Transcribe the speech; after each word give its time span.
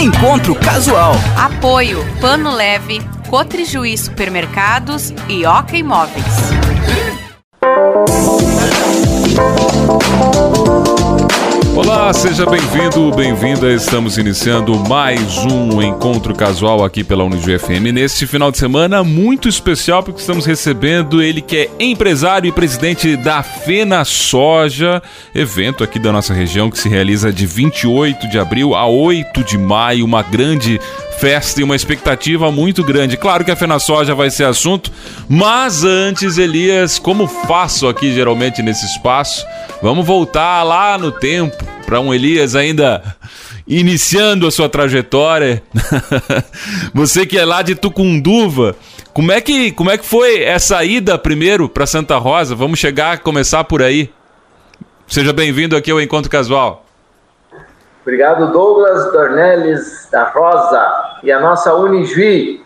Encontro 0.00 0.54
Casual. 0.54 1.12
Apoio 1.36 2.02
Pano 2.22 2.54
Leve, 2.54 3.02
Cotrijuí 3.28 3.98
Supermercados 3.98 5.12
e 5.28 5.44
Oca 5.44 5.76
Imóveis. 5.76 6.24
Olá, 11.82 12.12
seja 12.12 12.44
bem-vindo, 12.44 13.10
bem-vinda. 13.16 13.72
Estamos 13.72 14.18
iniciando 14.18 14.78
mais 14.86 15.38
um 15.38 15.80
encontro 15.80 16.34
casual 16.34 16.84
aqui 16.84 17.02
pela 17.02 17.24
Unijuí 17.24 17.58
FM 17.58 17.90
neste 17.90 18.26
final 18.26 18.52
de 18.52 18.58
semana 18.58 19.02
muito 19.02 19.48
especial 19.48 20.02
porque 20.02 20.20
estamos 20.20 20.44
recebendo 20.44 21.22
ele 21.22 21.40
que 21.40 21.56
é 21.56 21.70
empresário 21.80 22.46
e 22.46 22.52
presidente 22.52 23.16
da 23.16 23.42
Fena 23.42 24.04
Soja, 24.04 25.02
evento 25.34 25.82
aqui 25.82 25.98
da 25.98 26.12
nossa 26.12 26.34
região 26.34 26.70
que 26.70 26.78
se 26.78 26.86
realiza 26.86 27.32
de 27.32 27.46
28 27.46 28.28
de 28.28 28.38
abril 28.38 28.74
a 28.74 28.86
8 28.86 29.42
de 29.42 29.56
maio, 29.56 30.04
uma 30.04 30.22
grande 30.22 30.78
festa 31.20 31.60
e 31.60 31.64
uma 31.64 31.76
expectativa 31.76 32.50
muito 32.50 32.82
grande. 32.82 33.18
Claro 33.18 33.44
que 33.44 33.50
a 33.50 33.56
Fena 33.56 33.78
Soja 33.78 34.14
vai 34.14 34.30
ser 34.30 34.44
assunto, 34.44 34.90
mas 35.28 35.84
antes, 35.84 36.38
Elias, 36.38 36.98
como 36.98 37.26
faço 37.26 37.86
aqui 37.86 38.10
geralmente 38.14 38.62
nesse 38.62 38.86
espaço, 38.86 39.44
vamos 39.82 40.06
voltar 40.06 40.62
lá 40.62 40.96
no 40.96 41.12
tempo 41.12 41.62
para 41.84 42.00
um 42.00 42.14
Elias 42.14 42.54
ainda 42.54 43.02
iniciando 43.68 44.46
a 44.46 44.50
sua 44.50 44.68
trajetória. 44.68 45.62
Você 46.94 47.26
que 47.26 47.36
é 47.36 47.44
lá 47.44 47.60
de 47.60 47.74
Tucunduva, 47.74 48.74
como 49.12 49.30
é 49.30 49.42
que, 49.42 49.72
como 49.72 49.90
é 49.90 49.98
que 49.98 50.06
foi 50.06 50.42
essa 50.42 50.82
ida 50.82 51.18
primeiro 51.18 51.68
para 51.68 51.86
Santa 51.86 52.16
Rosa? 52.16 52.54
Vamos 52.54 52.78
chegar, 52.78 53.18
começar 53.18 53.64
por 53.64 53.82
aí. 53.82 54.08
Seja 55.06 55.34
bem-vindo 55.34 55.76
aqui 55.76 55.90
ao 55.90 56.00
Encontro 56.00 56.30
Casual. 56.30 56.86
Obrigado, 58.02 58.50
Douglas 58.52 59.12
Dornelles 59.12 60.08
da 60.10 60.24
Rosa 60.24 61.18
e 61.22 61.30
a 61.30 61.38
nossa 61.38 61.74
Unijuí, 61.74 62.64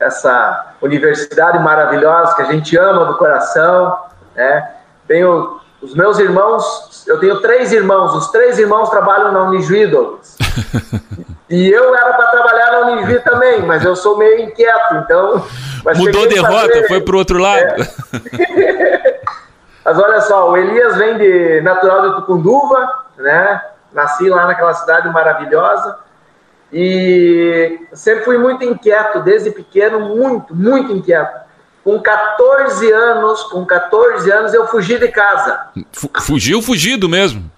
essa 0.00 0.74
universidade 0.82 1.58
maravilhosa 1.60 2.34
que 2.34 2.42
a 2.42 2.46
gente 2.46 2.76
ama 2.76 3.04
do 3.04 3.16
coração. 3.16 3.96
Né? 4.34 4.70
Tenho 5.06 5.60
os 5.80 5.94
meus 5.94 6.18
irmãos, 6.18 7.04
eu 7.06 7.18
tenho 7.20 7.40
três 7.40 7.72
irmãos, 7.72 8.14
os 8.14 8.30
três 8.30 8.58
irmãos 8.58 8.90
trabalham 8.90 9.32
na 9.32 9.44
Unijuí, 9.44 9.86
Douglas. 9.86 10.36
e 11.48 11.70
eu 11.70 11.94
era 11.94 12.14
para 12.14 12.26
trabalhar 12.26 12.72
na 12.72 12.78
Unijuí 12.88 13.20
também, 13.20 13.62
mas 13.62 13.84
eu 13.84 13.94
sou 13.94 14.18
meio 14.18 14.40
inquieto, 14.40 14.94
então. 14.96 15.44
Mudou 15.96 16.26
de 16.26 16.38
rota, 16.38 16.84
foi 16.88 17.00
para 17.00 17.14
o 17.14 17.18
outro 17.18 17.38
lado. 17.38 17.82
É. 17.82 19.20
mas 19.84 19.98
olha 19.98 20.20
só, 20.22 20.50
o 20.50 20.56
Elias 20.56 20.96
vem 20.96 21.18
de 21.18 21.60
natural 21.60 22.10
de 22.10 22.16
Tucunduva, 22.16 23.04
né? 23.16 23.62
Nasci 23.92 24.28
lá 24.28 24.46
naquela 24.46 24.74
cidade 24.74 25.08
maravilhosa 25.10 25.98
e 26.72 27.80
sempre 27.92 28.24
fui 28.24 28.38
muito 28.38 28.64
inquieto, 28.64 29.20
desde 29.20 29.50
pequeno, 29.50 30.00
muito, 30.00 30.54
muito 30.54 30.92
inquieto. 30.92 31.42
Com 31.84 32.00
14 32.00 32.90
anos, 32.90 33.42
com 33.44 33.66
14 33.66 34.30
anos 34.30 34.54
eu 34.54 34.66
fugi 34.66 34.98
de 34.98 35.08
casa. 35.08 35.66
Fugiu 36.20 36.62
fugido 36.62 37.08
mesmo? 37.08 37.50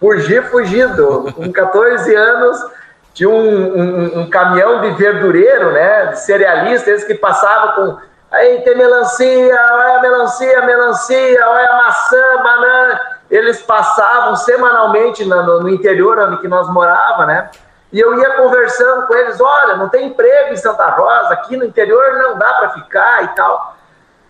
Fugi 0.00 0.40
fugido. 0.42 1.32
Com 1.34 1.52
14 1.52 2.14
anos 2.14 2.64
tinha 3.12 3.28
um, 3.28 3.78
um, 3.78 4.20
um, 4.20 4.30
caminhão 4.30 4.80
de 4.80 4.90
verdureiro, 4.92 5.72
né, 5.72 6.06
de 6.06 6.20
cerealista, 6.20 6.88
eles 6.88 7.04
que 7.04 7.14
passavam 7.14 7.74
com 7.74 8.12
aí 8.30 8.62
tem 8.62 8.74
melancia, 8.74 9.54
olha 9.72 9.98
a 9.98 10.00
melancia, 10.00 10.62
melancia, 10.62 11.46
olha 11.46 11.70
a 11.70 11.76
maçã, 11.76 12.42
banana 12.42 13.11
eles 13.32 13.62
passavam 13.62 14.36
semanalmente 14.36 15.24
no, 15.24 15.66
interior 15.70 16.18
onde 16.18 16.36
que 16.36 16.48
nós 16.48 16.68
morava, 16.68 17.24
né? 17.24 17.50
E 17.90 17.98
eu 17.98 18.18
ia 18.18 18.36
conversando 18.36 19.06
com 19.06 19.14
eles, 19.14 19.40
olha, 19.40 19.74
não 19.78 19.88
tem 19.88 20.08
emprego 20.08 20.52
em 20.52 20.56
Santa 20.56 20.90
Rosa, 20.90 21.32
aqui 21.32 21.56
no 21.56 21.64
interior 21.64 22.18
não 22.18 22.36
dá 22.36 22.52
para 22.52 22.70
ficar 22.70 23.24
e 23.24 23.28
tal. 23.28 23.74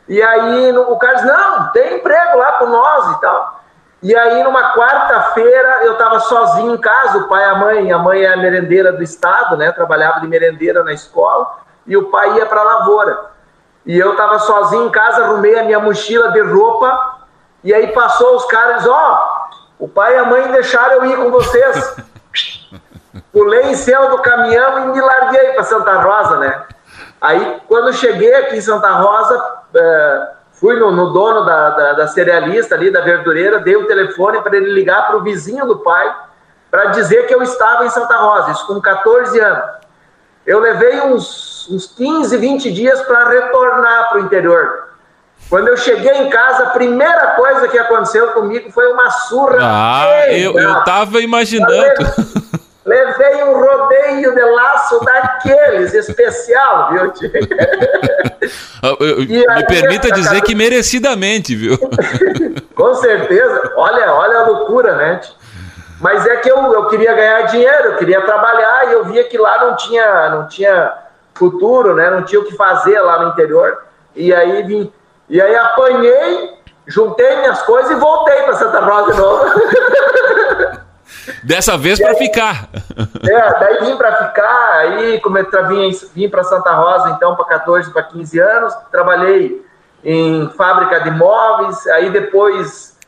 E 0.09 0.23
aí 0.23 0.71
o 0.77 0.97
disse, 1.01 1.27
não, 1.27 1.73
tem 1.73 1.97
emprego 1.97 2.39
lá 2.39 2.53
com 2.53 2.67
nós 2.67 3.17
e 3.17 3.21
tal. 3.21 3.61
E 4.05 4.15
aí 4.15 4.45
numa 4.45 4.73
quarta-feira 4.73 5.81
eu 5.83 5.95
estava 5.95 6.21
sozinho 6.21 6.75
em 6.75 6.79
casa, 6.79 7.19
o 7.19 7.29
pai 7.29 7.43
e 7.43 7.45
a 7.45 7.55
mãe, 7.57 7.93
a 7.93 7.99
mãe 7.99 8.23
é 8.23 8.33
a 8.33 8.37
merendeira 8.37 8.93
do 8.93 9.03
estado, 9.03 9.57
né? 9.57 9.73
Trabalhava 9.73 10.21
de 10.21 10.29
merendeira 10.29 10.85
na 10.85 10.93
escola 10.93 11.57
e 11.89 11.97
o 11.97 12.09
pai 12.09 12.37
ia 12.37 12.47
para 12.47 12.61
a 12.61 12.65
lavoura. 12.65 13.19
E 13.85 13.99
eu 13.99 14.13
estava 14.13 14.39
sozinho 14.39 14.87
em 14.87 14.91
casa, 14.91 15.25
arrumei 15.25 15.59
a 15.59 15.65
minha 15.65 15.81
mochila 15.81 16.31
de 16.31 16.41
roupa 16.41 17.12
e 17.65 17.73
aí 17.73 17.89
passou 17.89 18.37
os 18.37 18.45
caras, 18.47 18.87
ó, 18.87 19.49
oh, 19.79 19.85
o 19.85 19.89
pai 19.89 20.15
e 20.15 20.19
a 20.19 20.25
mãe 20.25 20.51
deixaram 20.53 20.97
eu 20.97 21.05
ir 21.07 21.17
com 21.17 21.31
vocês. 21.31 21.97
Pulei 23.33 23.63
em 23.71 23.75
cima 23.75 24.09
do 24.09 24.19
caminhão 24.19 24.85
e 24.85 24.93
me 24.93 25.01
larguei 25.01 25.53
para 25.53 25.65
Santa 25.65 25.95
Rosa, 26.01 26.37
né? 26.39 26.63
Aí, 27.21 27.61
quando 27.69 27.93
cheguei 27.93 28.35
aqui 28.35 28.57
em 28.57 28.61
Santa 28.61 28.91
Rosa, 28.91 29.43
é, 29.75 30.29
fui 30.55 30.79
no, 30.79 30.91
no 30.91 31.13
dono 31.13 31.45
da, 31.45 31.71
da, 31.71 31.93
da, 31.93 32.07
cerealista 32.09 32.75
ali, 32.75 32.91
da 32.91 33.01
verdureira, 33.01 33.61
dei 33.61 33.77
o 33.77 33.87
telefone 33.87 34.41
para 34.43 34.57
ele 34.57 34.73
ligar 34.73 35.07
para 35.07 35.17
o 35.17 35.23
vizinho 35.23 35.67
do 35.67 35.79
pai 35.79 36.15
para 36.71 36.87
dizer 36.87 37.27
que 37.27 37.35
eu 37.35 37.43
estava 37.43 37.85
em 37.85 37.91
Santa 37.91 38.17
Rosa, 38.17 38.51
isso 38.51 38.67
com 38.67 38.81
14 38.81 39.39
anos. 39.39 39.65
Eu 40.47 40.59
levei 40.59 41.01
uns, 41.03 41.69
uns 41.71 41.87
15, 41.87 42.37
20 42.37 42.73
dias 42.73 43.01
para 43.03 43.29
retornar 43.29 44.09
para 44.09 44.19
o 44.19 44.25
interior. 44.25 44.82
Quando 45.53 45.69
eu 45.69 45.77
cheguei 45.77 46.15
em 46.15 46.31
casa, 46.31 46.63
a 46.63 46.71
primeira 46.71 47.33
coisa 47.33 47.69
que 47.69 47.79
aconteceu 47.79 48.29
comigo 48.29 48.73
foi 48.73 48.91
uma 48.91 49.11
surra. 49.11 49.59
Ah, 49.61 50.33
eu, 50.33 50.59
eu 50.59 50.83
tava 50.83 51.21
imaginando. 51.21 51.75
Levei 52.87 53.45
um 53.45 53.61
rodeio 53.61 54.35
de 54.35 54.41
laço 54.41 55.05
daqueles, 55.05 55.93
especial, 55.93 56.93
viu, 56.93 57.11
tio? 57.11 57.31
Me 59.29 59.67
permita 59.67 60.11
dizer 60.11 60.41
que 60.41 60.55
merecidamente, 60.55 61.55
viu? 61.55 61.77
Com 62.75 62.95
certeza. 62.95 63.75
Olha, 63.77 64.11
olha 64.15 64.39
a 64.39 64.47
loucura, 64.47 64.97
né? 64.97 65.17
Tio? 65.17 65.35
Mas 66.01 66.27
é 66.29 66.39
que 66.39 66.51
eu, 66.51 66.57
eu 66.73 66.87
queria 66.87 67.13
ganhar 67.13 67.43
dinheiro, 67.43 67.89
eu 67.89 67.97
queria 67.99 68.23
trabalhar 68.23 68.89
e 68.89 68.93
eu 68.95 69.05
via 69.05 69.25
que 69.25 69.37
lá 69.37 69.67
não 69.67 69.77
tinha, 69.77 70.31
não 70.31 70.49
tinha 70.49 70.95
futuro, 71.35 71.95
né? 71.95 72.09
Não 72.09 72.23
tinha 72.23 72.41
o 72.41 72.45
que 72.45 72.57
fazer 72.57 72.99
lá 73.03 73.23
no 73.23 73.29
interior. 73.29 73.85
E 74.17 74.33
aí 74.35 74.63
vim 74.63 74.91
e 75.33 75.41
aí 75.41 75.57
apanhei, 75.57 76.51
juntei 76.87 77.37
minhas 77.39 77.63
coisas 77.63 77.91
e 77.91 77.95
voltei 77.95 78.43
para 78.43 78.55
Santa 78.55 78.81
Rosa 78.81 79.13
de 79.13 79.19
novo. 79.19 79.45
Dessa 81.43 81.79
vez 81.79 81.99
para 81.99 82.15
ficar. 82.15 82.69
É, 83.25 83.61
daí 83.61 83.79
vim 83.87 83.97
para 83.97 84.27
ficar, 84.27 84.73
aí 84.79 85.23
vim, 85.69 85.91
vim 86.13 86.29
para 86.29 86.43
Santa 86.43 86.73
Rosa 86.73 87.11
então 87.11 87.37
para 87.37 87.45
14 87.45 87.93
para 87.93 88.03
15 88.03 88.39
anos, 88.41 88.75
trabalhei 88.91 89.65
em 90.05 90.51
fábrica 90.51 91.01
de 91.01 91.11
móveis, 91.13 91.87
aí 91.87 92.11
depois 92.11 92.99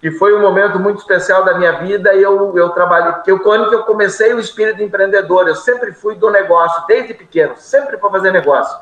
que 0.00 0.12
foi 0.12 0.32
um 0.32 0.40
momento 0.40 0.78
muito 0.78 0.98
especial 0.98 1.44
da 1.44 1.58
minha 1.58 1.72
vida, 1.72 2.14
eu 2.14 2.56
eu 2.56 2.70
trabalhei, 2.70 3.12
porque 3.14 3.32
o 3.32 3.50
ano 3.50 3.68
que 3.68 3.74
eu 3.74 3.82
comecei 3.82 4.32
o 4.32 4.38
espírito 4.38 4.80
empreendedor, 4.80 5.48
eu 5.48 5.56
sempre 5.56 5.92
fui 5.92 6.14
do 6.14 6.30
negócio 6.30 6.86
desde 6.86 7.12
pequeno, 7.12 7.54
sempre 7.56 7.96
para 7.96 8.10
fazer 8.10 8.30
negócio. 8.30 8.78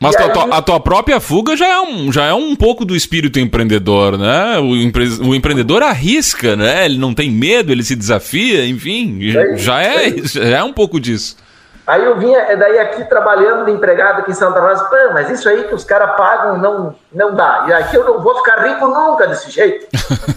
Mas 0.00 0.16
a, 0.16 0.22
aí... 0.22 0.30
tua, 0.30 0.44
a, 0.44 0.62
tua, 0.62 0.80
própria 0.80 1.20
fuga 1.20 1.54
já 1.54 1.66
é, 1.66 1.80
um, 1.80 2.10
já 2.10 2.24
é 2.24 2.32
um 2.32 2.56
pouco 2.56 2.86
do 2.86 2.96
espírito 2.96 3.38
empreendedor, 3.38 4.16
né? 4.16 4.58
O, 4.58 4.74
empre, 4.74 5.06
o 5.20 5.34
empreendedor 5.34 5.82
arrisca, 5.82 6.56
né? 6.56 6.86
Ele 6.86 6.98
não 6.98 7.14
tem 7.14 7.30
medo, 7.30 7.70
ele 7.70 7.82
se 7.82 7.94
desafia, 7.94 8.66
enfim, 8.66 9.18
aí, 9.36 9.56
já, 9.58 9.82
é, 9.82 10.10
já 10.24 10.58
é 10.58 10.62
um 10.64 10.72
pouco 10.72 10.98
disso. 10.98 11.36
Aí 11.86 12.02
eu 12.02 12.16
vinha, 12.16 12.38
é 12.38 12.56
daí 12.56 12.78
aqui 12.78 13.04
trabalhando 13.04 13.66
de 13.66 13.72
empregado 13.72 14.20
aqui 14.20 14.30
em 14.30 14.34
Santa 14.34 14.60
Rosa, 14.60 14.84
Pô, 14.84 14.96
mas 15.12 15.28
isso 15.28 15.46
aí 15.48 15.64
que 15.64 15.74
os 15.74 15.84
caras 15.84 16.16
pagam 16.16 16.56
não, 16.56 16.94
não 17.12 17.34
dá. 17.34 17.66
E 17.68 17.72
aqui 17.74 17.96
eu 17.96 18.04
não 18.04 18.22
vou 18.22 18.36
ficar 18.38 18.62
rico 18.62 18.86
nunca 18.86 19.26
desse 19.26 19.50
jeito. 19.50 19.86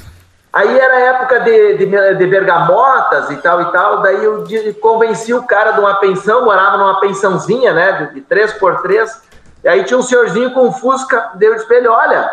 aí 0.52 0.78
era 0.78 1.00
época 1.00 1.40
de, 1.40 1.78
de, 1.78 2.16
de, 2.16 2.28
bergamotas 2.28 3.30
e 3.30 3.38
tal 3.38 3.62
e 3.62 3.72
tal, 3.72 4.02
daí 4.02 4.26
eu 4.26 4.44
convenci 4.82 5.34
o 5.34 5.44
cara 5.44 5.72
de 5.72 5.80
uma 5.80 5.96
pensão, 5.96 6.44
morava 6.44 6.76
numa 6.78 7.00
pensãozinha, 7.00 7.72
né, 7.72 7.92
de, 7.94 8.16
de 8.16 8.22
3 8.22 8.54
por 8.54 8.82
3 8.82 9.32
e 9.64 9.68
aí 9.68 9.84
tinha 9.84 9.98
um 9.98 10.04
senhorzinho 10.04 10.54
com 10.54 10.72
Fusca, 10.72 11.32
deu 11.36 11.54
de 11.56 11.62
espelho, 11.62 11.92
olha, 11.92 12.30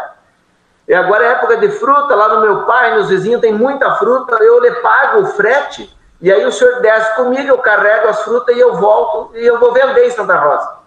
e 0.88 0.94
agora 0.94 1.24
é 1.24 1.28
época 1.32 1.56
de 1.58 1.68
fruta, 1.68 2.14
lá 2.14 2.34
no 2.34 2.40
meu 2.40 2.64
pai, 2.64 2.96
nos 2.96 3.08
vizinhos 3.08 3.40
tem 3.40 3.54
muita 3.54 3.94
fruta, 3.94 4.34
eu 4.42 4.60
lhe 4.60 4.72
pago 4.76 5.20
o 5.20 5.26
frete, 5.26 5.96
e 6.20 6.32
aí 6.32 6.44
o 6.44 6.50
senhor 6.50 6.80
desce 6.80 7.14
comigo, 7.14 7.48
eu 7.48 7.58
carrego 7.58 8.08
as 8.08 8.22
frutas 8.22 8.56
e 8.56 8.58
eu 8.58 8.74
volto, 8.74 9.36
e 9.36 9.46
eu 9.46 9.58
vou 9.60 9.72
vender 9.72 10.06
em 10.06 10.10
Santa 10.10 10.36
Rosa. 10.36 10.80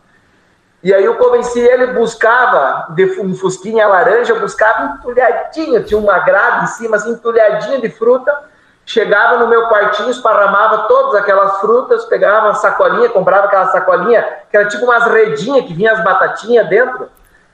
E 0.84 0.94
aí 0.94 1.06
eu 1.06 1.16
convenci 1.16 1.62
ele, 1.62 1.88
buscava 1.88 2.88
de 2.94 3.06
um 3.22 3.34
fusquinha 3.34 3.88
laranja, 3.88 4.36
buscava 4.36 4.98
entulhadinha, 4.98 5.82
tinha 5.82 5.98
uma 5.98 6.20
grade 6.20 6.66
em 6.66 6.68
cima, 6.68 6.98
assim, 6.98 7.12
entulhadinha 7.12 7.80
de 7.80 7.90
fruta, 7.90 8.38
chegava 8.86 9.38
no 9.38 9.48
meu 9.48 9.68
quartinho, 9.68 10.10
esparramava 10.10 10.88
todas 10.88 11.16
aquelas 11.16 11.60
frutas, 11.60 12.06
pegava 12.06 12.48
uma 12.48 12.56
sacolinha, 12.56 13.10
comprava 13.10 13.48
aquela 13.48 13.68
sacolinha, 13.68 14.26
que 14.50 14.58
era 14.58 14.68
tipo 14.68 14.86
umas 14.86 15.06
redinhas 15.06 15.66
que 15.66 15.74
vinha 15.74 15.94
as 15.94 16.04
batatinhas 16.04 16.68
dentro. 16.68 17.10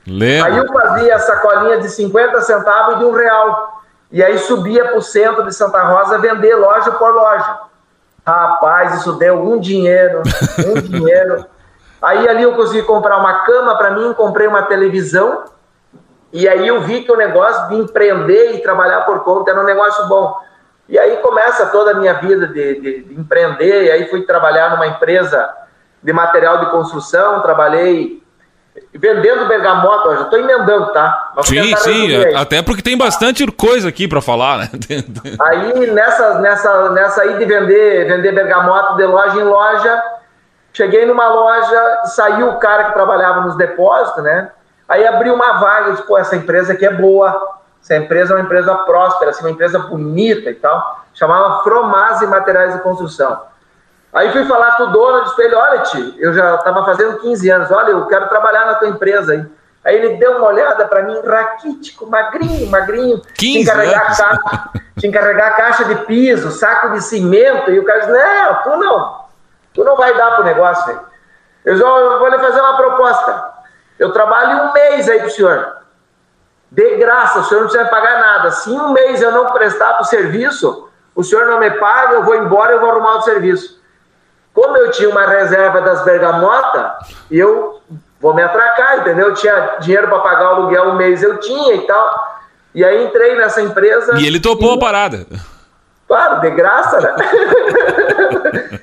Lembra. 0.06 0.50
Aí 0.50 0.58
eu 0.58 0.66
fazia 0.72 1.14
a 1.14 1.18
sacolinha 1.18 1.78
de 1.78 1.88
50 1.88 2.40
centavos 2.40 2.94
e 2.94 2.98
de 2.98 3.04
um 3.04 3.12
real. 3.12 3.80
E 4.10 4.22
aí 4.22 4.38
subia 4.38 4.86
para 4.86 4.98
o 4.98 5.02
centro 5.02 5.44
de 5.44 5.54
Santa 5.54 5.82
Rosa 5.84 6.18
vender 6.18 6.54
loja 6.56 6.90
por 6.92 7.14
loja. 7.14 7.60
Rapaz, 8.26 9.00
isso 9.00 9.12
deu 9.14 9.40
um 9.40 9.58
dinheiro, 9.58 10.22
um 10.66 10.74
dinheiro. 10.82 11.44
Aí 12.02 12.28
ali 12.28 12.42
eu 12.42 12.54
consegui 12.54 12.82
comprar 12.82 13.18
uma 13.18 13.44
cama 13.44 13.76
para 13.76 13.92
mim, 13.92 14.12
comprei 14.14 14.46
uma 14.46 14.62
televisão, 14.62 15.44
e 16.32 16.48
aí 16.48 16.66
eu 16.66 16.80
vi 16.82 17.02
que 17.02 17.12
o 17.12 17.16
negócio 17.16 17.68
de 17.68 17.76
empreender 17.76 18.54
e 18.54 18.62
trabalhar 18.62 19.02
por 19.02 19.20
conta 19.20 19.50
era 19.50 19.60
um 19.60 19.64
negócio 19.64 20.06
bom. 20.06 20.36
E 20.90 20.98
aí 20.98 21.18
começa 21.18 21.66
toda 21.66 21.92
a 21.92 21.94
minha 21.94 22.14
vida 22.14 22.48
de, 22.48 22.80
de, 22.80 23.02
de 23.04 23.14
empreender, 23.14 23.84
e 23.84 23.90
aí 23.92 24.10
fui 24.10 24.22
trabalhar 24.22 24.70
numa 24.70 24.88
empresa 24.88 25.48
de 26.02 26.12
material 26.12 26.58
de 26.58 26.70
construção, 26.72 27.40
trabalhei 27.40 28.20
vendendo 28.92 29.46
bergamota, 29.46 30.08
ó, 30.08 30.16
já 30.16 30.22
estou 30.22 30.38
emendando, 30.38 30.92
tá? 30.92 31.32
Mas 31.36 31.46
sim, 31.46 31.76
sim, 31.76 32.34
até 32.34 32.60
porque 32.60 32.82
tem 32.82 32.98
bastante 32.98 33.46
coisa 33.52 33.88
aqui 33.88 34.08
para 34.08 34.20
falar, 34.20 34.58
né? 34.58 34.68
aí 35.40 35.90
nessa, 35.92 36.40
nessa, 36.40 36.90
nessa 36.90 37.22
aí 37.22 37.38
de 37.38 37.44
vender, 37.44 38.08
vender 38.08 38.32
bergamota 38.32 38.94
de 38.94 39.06
loja 39.06 39.38
em 39.38 39.44
loja, 39.44 40.02
cheguei 40.72 41.06
numa 41.06 41.28
loja, 41.28 42.00
saiu 42.06 42.48
o 42.48 42.58
cara 42.58 42.84
que 42.84 42.94
trabalhava 42.94 43.42
nos 43.42 43.56
depósitos, 43.56 44.24
né? 44.24 44.50
Aí 44.88 45.06
abriu 45.06 45.34
uma 45.34 45.52
vaga, 45.60 45.88
eu 45.88 45.92
disse, 45.92 46.06
pô, 46.06 46.18
essa 46.18 46.34
empresa 46.34 46.72
aqui 46.72 46.84
é 46.84 46.92
boa, 46.92 47.59
essa 47.82 47.96
empresa 47.96 48.34
é 48.34 48.36
uma 48.36 48.42
empresa 48.42 48.74
próspera, 48.74 49.30
assim, 49.30 49.44
uma 49.44 49.50
empresa 49.50 49.78
bonita 49.78 50.50
e 50.50 50.54
tal. 50.54 51.04
Chamava 51.14 51.62
Fromase 51.62 52.26
Materiais 52.26 52.74
de 52.74 52.82
Construção. 52.82 53.42
Aí 54.12 54.30
fui 54.32 54.44
falar 54.44 54.76
com 54.76 54.84
o 54.84 54.86
dono, 54.88 55.24
disse 55.24 55.42
ele, 55.42 55.54
olha, 55.54 55.78
tio, 55.82 56.14
eu 56.18 56.32
já 56.32 56.56
estava 56.56 56.84
fazendo 56.84 57.18
15 57.18 57.50
anos, 57.50 57.70
olha, 57.70 57.90
eu 57.90 58.06
quero 58.06 58.28
trabalhar 58.28 58.66
na 58.66 58.74
tua 58.74 58.88
empresa 58.88 59.32
aí. 59.32 59.46
Aí 59.84 59.96
ele 59.96 60.16
deu 60.16 60.36
uma 60.36 60.48
olhada 60.48 60.86
para 60.86 61.02
mim, 61.02 61.18
raquítico, 61.24 62.06
magrinho, 62.06 62.68
magrinho. 62.68 63.20
15 63.20 63.34
tinha 63.36 63.64
que 63.64 63.70
carregar 63.70 64.04
anos. 64.04 64.18
Caixa, 64.18 64.70
tinha 64.98 65.12
que 65.12 65.18
carregar 65.18 65.56
caixa 65.56 65.84
de 65.86 65.94
piso, 66.04 66.50
saco 66.50 66.90
de 66.90 67.02
cimento. 67.02 67.70
E 67.70 67.78
o 67.78 67.84
cara 67.84 68.00
disse, 68.00 68.12
não, 68.12 68.62
tu 68.62 68.76
não. 68.76 69.20
Tu 69.72 69.84
não 69.84 69.96
vai 69.96 70.14
dar 70.14 70.34
pro 70.34 70.44
negócio. 70.44 71.00
Eu, 71.64 71.76
eu 71.78 72.18
vou 72.18 72.28
lhe 72.28 72.38
fazer 72.38 72.60
uma 72.60 72.76
proposta. 72.76 73.50
Eu 73.98 74.12
trabalho 74.12 74.64
um 74.64 74.72
mês 74.72 75.08
aí 75.08 75.20
pro 75.20 75.30
senhor. 75.30 75.79
De 76.70 76.96
graça, 76.96 77.40
o 77.40 77.44
senhor 77.44 77.62
não 77.62 77.68
precisa 77.68 77.90
pagar 77.90 78.20
nada. 78.20 78.50
Se 78.52 78.70
um 78.70 78.92
mês 78.92 79.20
eu 79.20 79.32
não 79.32 79.46
prestar 79.46 79.94
pro 79.94 80.04
serviço, 80.04 80.88
o 81.14 81.24
senhor 81.24 81.46
não 81.46 81.58
me 81.58 81.70
paga, 81.72 82.14
eu 82.14 82.22
vou 82.22 82.36
embora, 82.36 82.72
eu 82.72 82.80
vou 82.80 82.90
arrumar 82.90 83.16
o 83.16 83.22
serviço. 83.22 83.80
Como 84.54 84.76
eu 84.76 84.90
tinha 84.90 85.08
uma 85.08 85.26
reserva 85.26 85.80
das 85.80 86.04
bergamotas, 86.04 86.92
eu 87.30 87.80
vou 88.20 88.34
me 88.34 88.42
atracar, 88.42 89.00
entendeu? 89.00 89.28
Eu 89.28 89.34
tinha 89.34 89.78
dinheiro 89.80 90.08
para 90.08 90.20
pagar 90.20 90.52
o 90.52 90.56
aluguel 90.56 90.90
um 90.90 90.96
mês, 90.96 91.22
eu 91.22 91.38
tinha 91.38 91.74
e 91.74 91.86
tal. 91.86 92.38
E 92.74 92.84
aí 92.84 93.04
entrei 93.04 93.36
nessa 93.36 93.60
empresa. 93.62 94.16
E 94.18 94.26
ele 94.26 94.38
topou 94.38 94.74
e... 94.74 94.76
a 94.76 94.80
parada. 94.80 95.26
Claro, 96.06 96.40
de 96.40 96.50
graça, 96.50 97.00
né? 97.00 97.14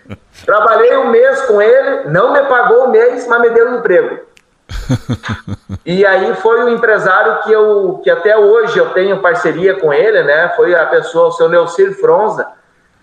Trabalhei 0.46 0.96
um 0.98 1.10
mês 1.10 1.42
com 1.42 1.62
ele, 1.62 2.10
não 2.10 2.32
me 2.32 2.42
pagou 2.44 2.86
o 2.86 2.90
mês, 2.90 3.28
mas 3.28 3.42
me 3.42 3.50
deu 3.50 3.70
um 3.70 3.80
emprego. 3.80 4.27
E 5.86 6.06
aí 6.06 6.36
foi 6.36 6.64
o 6.64 6.70
empresário 6.70 7.42
que 7.44 7.52
eu 7.52 8.00
que 8.04 8.10
até 8.10 8.38
hoje 8.38 8.78
eu 8.78 8.90
tenho 8.90 9.22
parceria 9.22 9.76
com 9.76 9.94
ele, 9.94 10.24
né? 10.24 10.50
Foi 10.56 10.76
a 10.76 10.86
pessoa, 10.86 11.28
o 11.28 11.32
seu 11.32 11.50
Neucir 11.50 12.00
Fronza, 12.00 12.48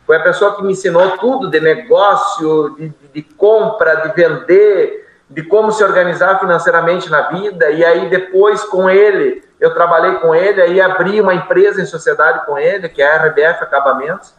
foi 0.06 0.16
a 0.16 0.20
pessoa 0.20 0.56
que 0.56 0.62
me 0.62 0.72
ensinou 0.72 1.16
tudo 1.19 1.50
de 1.50 1.60
negócio, 1.60 2.76
de, 2.76 2.92
de, 3.12 3.22
compra, 3.22 3.94
de 3.96 4.14
vender, 4.14 5.08
de 5.31 5.42
como 5.42 5.72
se 5.72 5.82
organizar 5.82 6.38
financeiramente 6.38 7.10
na 7.10 7.22
vida. 7.22 7.70
E 7.70 7.84
aí 7.84 8.10
depois 8.10 8.62
com 8.64 8.90
ele, 8.90 9.42
eu 9.58 9.72
trabalhei 9.72 10.16
com 10.16 10.34
ele, 10.34 10.60
aí 10.60 10.81
abri 10.81 11.20
uma 11.20 11.34
empresa 11.34 11.81
em 11.81 11.86
sociedade 11.86 12.44
com 12.44 12.58
ele, 12.58 12.88
que 12.88 13.02
é 13.02 13.14
a 13.14 13.25
RBF 13.25 13.62
Acabamentos, 13.62 14.34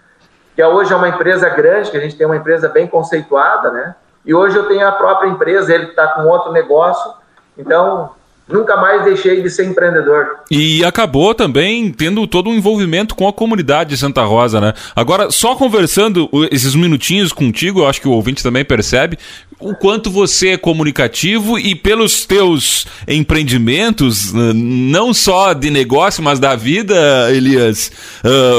que 0.55 0.63
hoje 0.63 0.93
é 0.93 0.95
uma 0.95 1.09
empresa 1.09 1.49
grande, 1.49 1.89
que 1.89 1.97
a 1.97 2.01
gente 2.01 2.15
tem 2.15 2.27
uma 2.27 2.37
empresa 2.37 2.69
bem 2.69 2.87
conceituada, 2.87 3.71
né? 3.71 3.95
E 4.25 4.33
hoje 4.33 4.57
eu 4.57 4.67
tenho 4.67 4.87
a 4.87 4.91
própria 4.91 5.29
empresa, 5.29 5.73
ele 5.73 5.85
está 5.85 6.07
com 6.09 6.23
outro 6.23 6.51
negócio. 6.51 7.13
Então, 7.57 8.11
nunca 8.47 8.77
mais 8.77 9.03
deixei 9.03 9.41
de 9.41 9.49
ser 9.49 9.65
empreendedor. 9.65 10.27
E 10.51 10.83
acabou 10.83 11.33
também 11.33 11.91
tendo 11.91 12.27
todo 12.27 12.49
um 12.49 12.53
envolvimento 12.53 13.15
com 13.15 13.27
a 13.27 13.33
comunidade 13.33 13.91
de 13.91 13.97
Santa 13.97 14.23
Rosa, 14.23 14.61
né? 14.61 14.73
Agora, 14.95 15.31
só 15.31 15.55
conversando 15.55 16.29
esses 16.51 16.75
minutinhos 16.75 17.33
contigo, 17.33 17.79
eu 17.81 17.87
acho 17.87 18.01
que 18.01 18.07
o 18.07 18.11
ouvinte 18.11 18.43
também 18.43 18.63
percebe 18.63 19.17
o 19.57 19.73
quanto 19.73 20.11
você 20.11 20.49
é 20.49 20.57
comunicativo 20.57 21.57
e 21.57 21.73
pelos 21.73 22.25
teus 22.25 22.85
empreendimentos, 23.07 24.33
não 24.33 25.13
só 25.13 25.53
de 25.53 25.69
negócio, 25.69 26.21
mas 26.21 26.39
da 26.39 26.57
vida, 26.57 27.31
Elias, 27.31 27.89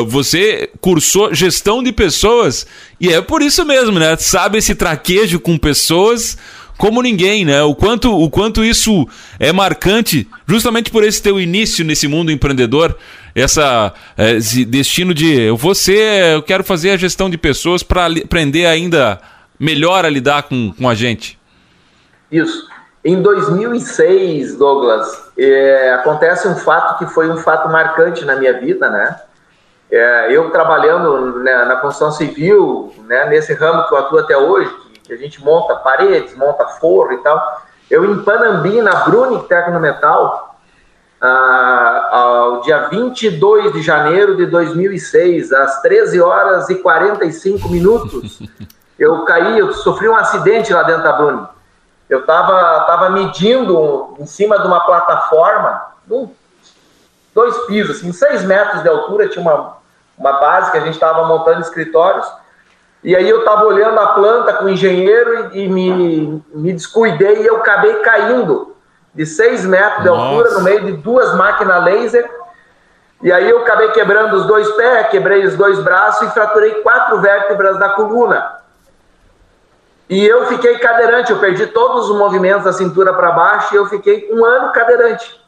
você 0.09 0.71
cursou 0.81 1.35
gestão 1.35 1.83
de 1.83 1.93
pessoas 1.93 2.67
e 2.99 3.13
é 3.13 3.21
por 3.21 3.43
isso 3.43 3.63
mesmo, 3.67 3.99
né? 3.99 4.17
Sabe 4.17 4.57
esse 4.57 4.75
traquejo 4.75 5.39
com 5.39 5.59
pessoas 5.59 6.39
como 6.77 7.03
ninguém, 7.03 7.45
né? 7.45 7.63
O 7.63 7.75
quanto, 7.75 8.13
o 8.13 8.31
quanto 8.31 8.65
isso 8.65 9.07
é 9.39 9.53
marcante, 9.53 10.29
justamente 10.47 10.91
por 10.91 11.05
esse 11.05 11.23
teu 11.23 11.41
início 11.41 11.85
nesse 11.85 12.07
mundo 12.07 12.31
empreendedor, 12.31 12.97
essa, 13.35 13.93
é, 14.17 14.33
esse 14.37 14.65
destino 14.65 15.13
de 15.13 15.51
você, 15.51 16.35
eu 16.35 16.43
quero 16.43 16.65
fazer 16.65 16.91
a 16.91 16.97
gestão 16.97 17.29
de 17.29 17.39
pessoas 17.39 17.83
para 17.83 18.07
aprender 18.07 18.67
ainda 18.67 19.21
melhor 19.59 20.05
a 20.05 20.11
lidar 20.11 20.45
com, 20.45 20.73
com 20.73 20.89
a 20.89 20.95
gente. 20.95 21.39
Isso. 22.31 22.69
Em 23.05 23.23
2006, 23.23 24.57
Douglas, 24.57 25.31
é, 25.39 25.93
acontece 25.93 26.49
um 26.49 26.57
fato 26.57 26.99
que 26.99 27.07
foi 27.13 27.31
um 27.31 27.37
fato 27.37 27.69
marcante 27.69 28.25
na 28.25 28.37
minha 28.37 28.59
vida, 28.59 28.91
né? 28.91 29.17
É, 29.89 30.33
eu 30.33 30.51
trabalhando 30.51 31.39
né, 31.39 31.65
na 31.65 31.77
construção 31.77 32.11
civil, 32.11 32.93
né, 33.07 33.27
nesse 33.27 33.55
ramo 33.55 33.87
que 33.87 33.95
eu 33.95 33.99
atuo 33.99 34.19
até 34.19 34.37
hoje, 34.37 34.69
que 35.07 35.13
a 35.13 35.17
gente 35.17 35.43
monta 35.43 35.77
paredes, 35.77 36.37
monta 36.37 36.67
forro 36.67 37.13
e 37.13 37.19
tal. 37.19 37.63
Eu 37.91 38.05
em 38.05 38.23
Panambi, 38.23 38.81
na 38.83 39.05
Brunic 39.05 39.49
Tecnometal, 39.49 40.57
ah, 41.21 42.09
ao 42.11 42.61
dia 42.63 42.89
22 42.89 43.73
de 43.73 43.83
janeiro 43.83 44.37
de 44.37 44.47
2006, 44.47 45.53
às 45.53 45.81
13 45.81 46.21
horas 46.21 46.69
e 46.69 46.77
45 46.77 47.69
minutos, 47.69 48.43
eu 48.99 49.25
caí, 49.25 49.59
eu 49.59 49.73
sofri 49.73 50.09
um 50.09 50.17
acidente 50.17 50.73
lá 50.73 50.83
dentro 50.83 51.05
da 51.05 51.13
Brunic. 51.13 51.49
Eu 52.09 52.21
estava 52.21 52.85
tava 52.87 53.11
medindo 53.11 54.15
em 54.19 54.27
cima 54.27 54.59
de 54.59 54.67
uma 54.67 54.81
plataforma, 54.81 55.83
um, 56.11 56.29
dois 57.35 57.57
pisos, 57.67 57.99
assim, 57.99 58.13
seis 58.13 58.45
metros 58.45 58.83
de 58.83 58.89
altura, 58.89 59.29
tinha 59.29 59.43
uma, 59.43 59.77
uma 60.17 60.33
base 60.35 60.71
que 60.71 60.79
a 60.79 60.81
gente 60.81 60.95
estava 60.95 61.27
montando 61.27 61.61
escritórios, 61.61 62.27
e 63.07 63.15
aí 63.15 63.31
eu 63.31 63.39
estava 63.39 63.65
olhando 63.65 64.01
a 64.01 64.09
planta 64.09 64.53
com 64.55 64.65
o 64.65 64.69
engenheiro 64.69 65.53
e, 65.55 65.61
e, 65.61 65.69
me, 65.69 66.43
me 66.53 66.73
descuidei 66.73 67.41
e 67.41 67.47
eu 67.47 67.59
acabei 67.59 67.95
caindo 68.01 68.75
de 69.15 69.25
6 69.25 69.65
metros 69.65 70.03
de 70.03 70.09
altura 70.09 70.51
no 70.55 70.63
meio 70.63 70.87
de 70.87 70.93
duas 70.95 71.33
máquinas 71.37 71.85
laser. 71.85 72.29
E 73.23 73.33
aí 73.33 73.49
eu 73.49 73.61
acabei 73.61 73.93
quebrando 73.93 74.35
os 74.35 74.45
dois 74.47 74.69
pés, 74.73 75.09
quebrei 75.11 75.47
os 75.47 75.55
dois 75.55 75.79
braços 75.79 76.27
e 76.27 76.33
fraturei 76.33 76.83
quatro 76.83 77.21
vértebras 77.21 77.79
da 77.79 77.91
coluna. 77.91 78.57
E 80.11 80.27
eu 80.27 80.47
fiquei 80.47 80.77
cadeirante, 80.81 81.31
eu 81.31 81.39
perdi 81.39 81.69
todos 81.69 82.11
os 82.11 82.19
movimentos 82.19 82.65
da 82.65 82.73
cintura 82.73 83.15
para 83.15 83.31
baixo 83.31 83.73
e 83.73 83.77
eu 83.77 83.87
fiquei 83.87 84.29
um 84.33 84.45
ano 84.45 84.73
cadeirante. 84.73 85.41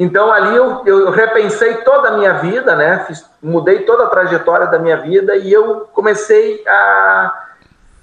Então 0.00 0.32
ali 0.32 0.56
eu, 0.56 0.82
eu 0.86 1.10
repensei 1.10 1.74
toda 1.82 2.08
a 2.08 2.12
minha 2.12 2.32
vida, 2.32 2.74
né? 2.74 3.04
Fiz, 3.06 3.22
mudei 3.42 3.80
toda 3.80 4.04
a 4.04 4.08
trajetória 4.08 4.66
da 4.66 4.78
minha 4.78 4.96
vida 4.96 5.36
e 5.36 5.52
eu 5.52 5.86
comecei 5.92 6.64
a, 6.66 7.44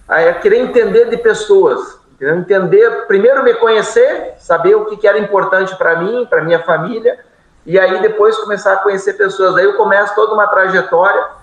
a 0.08 0.34
querer 0.34 0.60
entender 0.60 1.10
de 1.10 1.18
pessoas, 1.18 2.00
entender, 2.22 3.08
primeiro 3.08 3.44
me 3.44 3.56
conhecer, 3.56 4.36
saber 4.38 4.75
o 4.75 4.86
que, 4.86 4.98
que 4.98 5.08
era 5.08 5.18
importante 5.18 5.75
para 5.75 5.96
mim, 5.96 6.27
para 6.30 6.44
minha 6.44 6.60
família, 6.60 7.18
e 7.66 7.80
aí 7.80 8.00
depois 8.00 8.38
começar 8.38 8.74
a 8.74 8.77
conhecer 8.77 9.13
pessoas. 9.13 9.56
Daí 9.56 9.66
eu 9.66 9.75
começo 9.75 10.13
toda 10.13 10.36
uma 10.36 10.46
trajetória. 10.46 11.36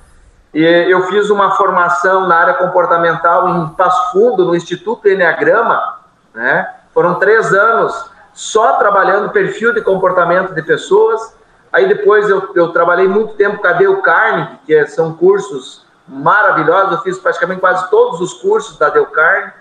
E 0.55 0.65
eu 0.65 1.03
fiz 1.09 1.31
uma 1.31 1.57
formação 1.57 2.29
na 2.29 2.37
área 2.37 2.55
comportamental 2.55 3.49
em 3.49 3.69
Passo 3.71 4.13
Fundo, 4.13 4.45
no 4.45 4.55
Instituto 4.55 5.09
Enneagrama, 5.09 5.99
né? 6.33 6.73
Foram 6.95 7.17
três 7.17 7.53
anos 7.53 8.14
só 8.35 8.75
trabalhando 8.75 9.31
perfil 9.31 9.73
de 9.73 9.81
comportamento 9.81 10.53
de 10.53 10.63
pessoas. 10.63 11.35
Aí 11.73 11.89
depois 11.89 12.29
eu, 12.29 12.51
eu 12.55 12.69
trabalhei 12.73 13.07
muito 13.09 13.35
tempo 13.35 13.59
com 13.59 13.67
a 13.67 13.73
Dale 13.73 14.03
Carnegie, 14.03 14.59
que 14.67 14.75
é, 14.75 14.87
são 14.87 15.15
cursos 15.15 15.87
maravilhosos. 16.07 16.93
Eu 16.93 17.03
fiz 17.03 17.19
praticamente 17.19 17.61
quase 17.61 17.89
todos 17.89 18.21
os 18.21 18.35
cursos 18.35 18.77
da 18.77 18.91
Dale 18.91 19.07
Carnegie. 19.07 19.53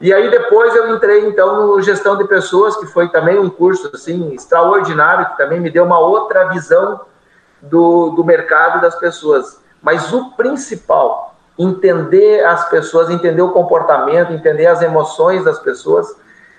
E 0.00 0.12
aí 0.12 0.30
depois 0.30 0.74
eu 0.74 0.96
entrei 0.96 1.28
então 1.28 1.66
no 1.66 1.80
gestão 1.80 2.16
de 2.16 2.24
pessoas, 2.24 2.76
que 2.76 2.86
foi 2.86 3.08
também 3.10 3.38
um 3.38 3.48
curso 3.48 3.88
assim 3.94 4.32
extraordinário, 4.32 5.26
que 5.26 5.36
também 5.36 5.60
me 5.60 5.70
deu 5.70 5.84
uma 5.84 5.98
outra 5.98 6.48
visão 6.48 7.02
do, 7.60 8.10
do 8.10 8.24
mercado 8.24 8.80
das 8.80 8.96
pessoas. 8.96 9.60
Mas 9.80 10.12
o 10.12 10.32
principal, 10.32 11.36
entender 11.56 12.44
as 12.44 12.68
pessoas, 12.68 13.10
entender 13.10 13.42
o 13.42 13.50
comportamento, 13.50 14.32
entender 14.32 14.66
as 14.66 14.82
emoções 14.82 15.44
das 15.44 15.58
pessoas 15.60 16.16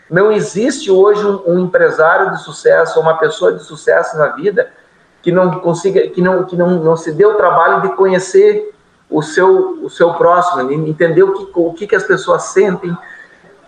não 0.09 0.31
existe 0.31 0.91
hoje 0.91 1.25
um, 1.25 1.41
um 1.47 1.59
empresário 1.59 2.31
de 2.31 2.43
sucesso, 2.43 2.99
uma 2.99 3.17
pessoa 3.17 3.53
de 3.53 3.63
sucesso 3.63 4.17
na 4.17 4.27
vida 4.27 4.71
que 5.21 5.31
não 5.31 5.59
consiga, 5.59 6.07
que 6.09 6.21
não, 6.21 6.43
que 6.43 6.55
não, 6.55 6.71
não 6.71 6.97
se 6.97 7.11
dê 7.11 7.25
o 7.25 7.35
trabalho 7.35 7.81
de 7.81 7.95
conhecer 7.95 8.73
o 9.09 9.21
seu, 9.21 9.83
o 9.83 9.89
seu 9.89 10.13
próximo, 10.15 10.71
entender 10.71 11.23
o 11.23 11.33
que, 11.33 11.51
o 11.53 11.73
que, 11.73 11.87
que 11.87 11.95
as 11.95 12.03
pessoas 12.03 12.43
sentem, 12.43 12.95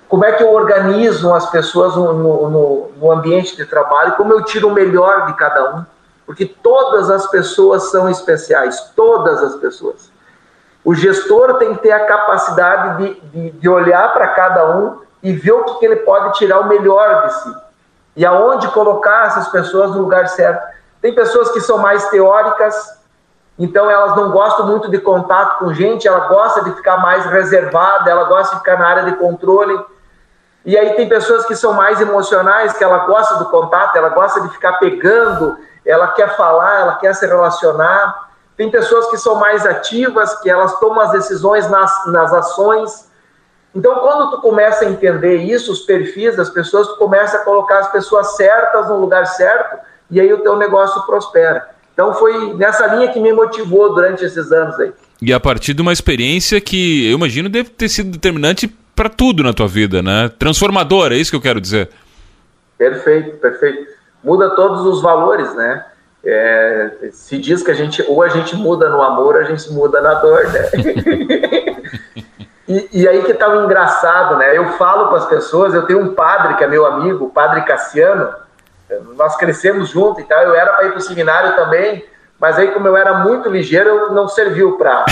como 0.07 0.25
é 0.25 0.33
que 0.33 0.43
eu 0.43 0.53
organizo 0.53 1.33
as 1.33 1.49
pessoas 1.49 1.95
no, 1.95 2.13
no, 2.13 2.91
no 2.97 3.11
ambiente 3.11 3.55
de 3.55 3.65
trabalho, 3.65 4.13
como 4.13 4.33
eu 4.33 4.43
tiro 4.43 4.67
o 4.67 4.73
melhor 4.73 5.27
de 5.27 5.33
cada 5.33 5.75
um, 5.75 5.85
porque 6.25 6.45
todas 6.45 7.09
as 7.09 7.27
pessoas 7.27 7.89
são 7.89 8.09
especiais, 8.09 8.91
todas 8.95 9.41
as 9.43 9.55
pessoas. 9.55 10.11
O 10.83 10.93
gestor 10.93 11.55
tem 11.57 11.73
que 11.73 11.81
ter 11.81 11.91
a 11.91 12.05
capacidade 12.05 12.97
de, 12.97 13.21
de, 13.21 13.51
de 13.51 13.69
olhar 13.69 14.13
para 14.13 14.27
cada 14.29 14.77
um 14.77 14.99
e 15.25 15.33
ver 15.33 15.53
o 15.53 15.63
que, 15.63 15.79
que 15.79 15.85
ele 15.87 15.95
pode 15.95 16.33
tirar 16.33 16.59
o 16.59 16.67
melhor 16.67 17.25
de 17.25 17.33
si. 17.33 17.55
E 18.15 18.23
aonde 18.23 18.67
colocar 18.67 19.25
essas 19.25 19.47
pessoas 19.47 19.89
no 19.89 20.03
lugar 20.03 20.27
certo. 20.27 20.63
Tem 21.01 21.15
pessoas 21.15 21.49
que 21.49 21.59
são 21.59 21.79
mais 21.79 22.07
teóricas, 22.09 22.75
então 23.57 23.89
elas 23.89 24.15
não 24.15 24.29
gostam 24.29 24.67
muito 24.67 24.87
de 24.87 24.99
contato 24.99 25.57
com 25.57 25.73
gente, 25.73 26.07
ela 26.07 26.27
gosta 26.27 26.63
de 26.63 26.75
ficar 26.75 26.97
mais 26.97 27.25
reservada, 27.25 28.07
ela 28.07 28.25
gosta 28.25 28.53
de 28.53 28.59
ficar 28.59 28.77
na 28.77 28.87
área 28.87 29.03
de 29.05 29.13
controle. 29.13 29.83
E 30.63 30.77
aí 30.77 30.93
tem 30.93 31.09
pessoas 31.09 31.43
que 31.43 31.55
são 31.55 31.73
mais 31.73 31.99
emocionais, 31.99 32.73
que 32.73 32.83
ela 32.83 32.99
gosta 32.99 33.37
do 33.37 33.45
contato, 33.45 33.95
ela 33.95 34.09
gosta 34.09 34.41
de 34.41 34.49
ficar 34.49 34.73
pegando, 34.73 35.57
ela 35.83 36.09
quer 36.09 36.37
falar, 36.37 36.81
ela 36.81 36.95
quer 36.97 37.15
se 37.15 37.25
relacionar. 37.25 38.29
Tem 38.55 38.69
pessoas 38.69 39.07
que 39.07 39.17
são 39.17 39.35
mais 39.35 39.65
ativas, 39.65 40.39
que 40.39 40.51
elas 40.51 40.79
tomam 40.79 41.01
as 41.01 41.11
decisões 41.13 41.67
nas, 41.67 42.05
nas 42.05 42.31
ações. 42.31 43.04
Então, 43.75 43.95
quando 43.95 44.31
tu 44.31 44.41
começa 44.41 44.85
a 44.85 44.89
entender 44.89 45.37
isso, 45.37 45.71
os 45.71 45.81
perfis 45.81 46.37
das 46.37 46.49
pessoas, 46.49 46.87
tu 46.87 46.95
começa 46.95 47.37
a 47.37 47.39
colocar 47.41 47.79
as 47.79 47.91
pessoas 47.91 48.35
certas 48.37 48.87
no 48.87 49.01
lugar 49.01 49.25
certo, 49.27 49.77
e 50.09 50.19
aí 50.21 50.31
o 50.31 50.39
teu 50.39 50.55
negócio 50.55 51.05
prospera. 51.05 51.67
Então, 51.93 52.13
foi 52.13 52.53
nessa 52.53 52.87
linha 52.87 53.11
que 53.11 53.19
me 53.19 53.33
motivou 53.33 53.93
durante 53.93 54.23
esses 54.23 54.51
anos 54.51 54.79
aí. 54.79 54.93
E 55.21 55.33
a 55.33 55.39
partir 55.39 55.73
de 55.73 55.81
uma 55.81 55.91
experiência 55.91 56.61
que 56.61 57.09
eu 57.09 57.17
imagino 57.17 57.49
deve 57.49 57.69
ter 57.69 57.89
sido 57.89 58.11
determinante 58.11 58.67
para 58.95 59.09
tudo 59.09 59.43
na 59.43 59.53
tua 59.53 59.67
vida, 59.67 60.01
né? 60.01 60.31
Transformadora, 60.39 61.15
é 61.15 61.17
isso 61.17 61.31
que 61.31 61.37
eu 61.37 61.41
quero 61.41 61.59
dizer. 61.59 61.89
Perfeito, 62.77 63.37
perfeito. 63.37 63.87
Muda 64.23 64.55
todos 64.55 64.85
os 64.85 65.01
valores, 65.01 65.53
né? 65.55 65.85
É, 66.23 67.09
se 67.11 67.37
diz 67.37 67.61
que 67.61 67.71
a 67.71 67.73
gente 67.73 68.03
ou 68.07 68.23
a 68.23 68.29
gente 68.29 68.55
muda 68.55 68.89
no 68.89 69.01
amor, 69.01 69.37
a 69.37 69.43
gente 69.43 69.71
muda 69.71 70.01
na 70.01 70.15
dor, 70.15 70.47
né? 70.51 70.69
e, 72.67 72.89
e, 72.91 73.07
aí 73.07 73.23
que 73.23 73.33
tá 73.33 73.47
o 73.47 73.63
engraçado, 73.63 74.37
né? 74.37 74.57
Eu 74.57 74.69
falo 74.73 75.07
para 75.09 75.17
as 75.17 75.25
pessoas, 75.25 75.73
eu 75.73 75.85
tenho 75.85 75.99
um 75.99 76.15
padre 76.15 76.55
que 76.55 76.63
é 76.63 76.67
meu 76.67 76.85
amigo, 76.85 77.25
o 77.25 77.29
padre 77.29 77.61
Cassiano, 77.61 78.33
nós 79.15 79.35
crescemos 79.35 79.89
juntos 79.89 80.23
e 80.23 80.27
tal, 80.27 80.41
eu 80.43 80.55
era 80.55 80.73
para 80.73 80.85
ir 80.85 80.89
para 80.89 80.97
o 80.97 81.01
seminário 81.01 81.55
também, 81.55 82.05
mas 82.39 82.57
aí, 82.57 82.71
como 82.71 82.87
eu 82.87 82.97
era 82.97 83.19
muito 83.19 83.49
ligeiro, 83.49 84.13
não 84.13 84.27
serviu 84.27 84.77
para. 84.77 85.05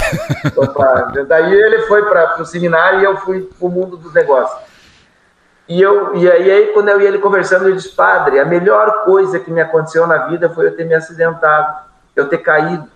daí 1.28 1.54
ele 1.54 1.84
foi 1.84 2.04
para 2.04 2.42
o 2.42 2.46
seminário 2.46 3.00
e 3.00 3.04
eu 3.04 3.18
fui 3.18 3.42
para 3.42 3.66
o 3.66 3.70
mundo 3.70 3.96
dos 3.96 4.14
negócios. 4.14 4.62
E, 5.68 5.82
eu, 5.82 6.16
e 6.16 6.30
aí, 6.30 6.52
aí, 6.52 6.68
quando 6.74 6.90
eu 6.90 7.00
ia 7.00 7.08
ele 7.08 7.20
conversando, 7.20 7.70
eu 7.70 7.76
disse: 7.76 7.90
Padre, 7.90 8.40
a 8.40 8.46
melhor 8.46 9.06
coisa 9.06 9.40
que 9.40 9.50
me 9.50 9.62
aconteceu 9.62 10.06
na 10.06 10.28
vida 10.28 10.50
foi 10.50 10.68
eu 10.68 10.76
ter 10.76 10.86
me 10.86 10.94
acidentado, 10.94 11.84
eu 12.16 12.28
ter 12.28 12.40
caído. 12.40 12.88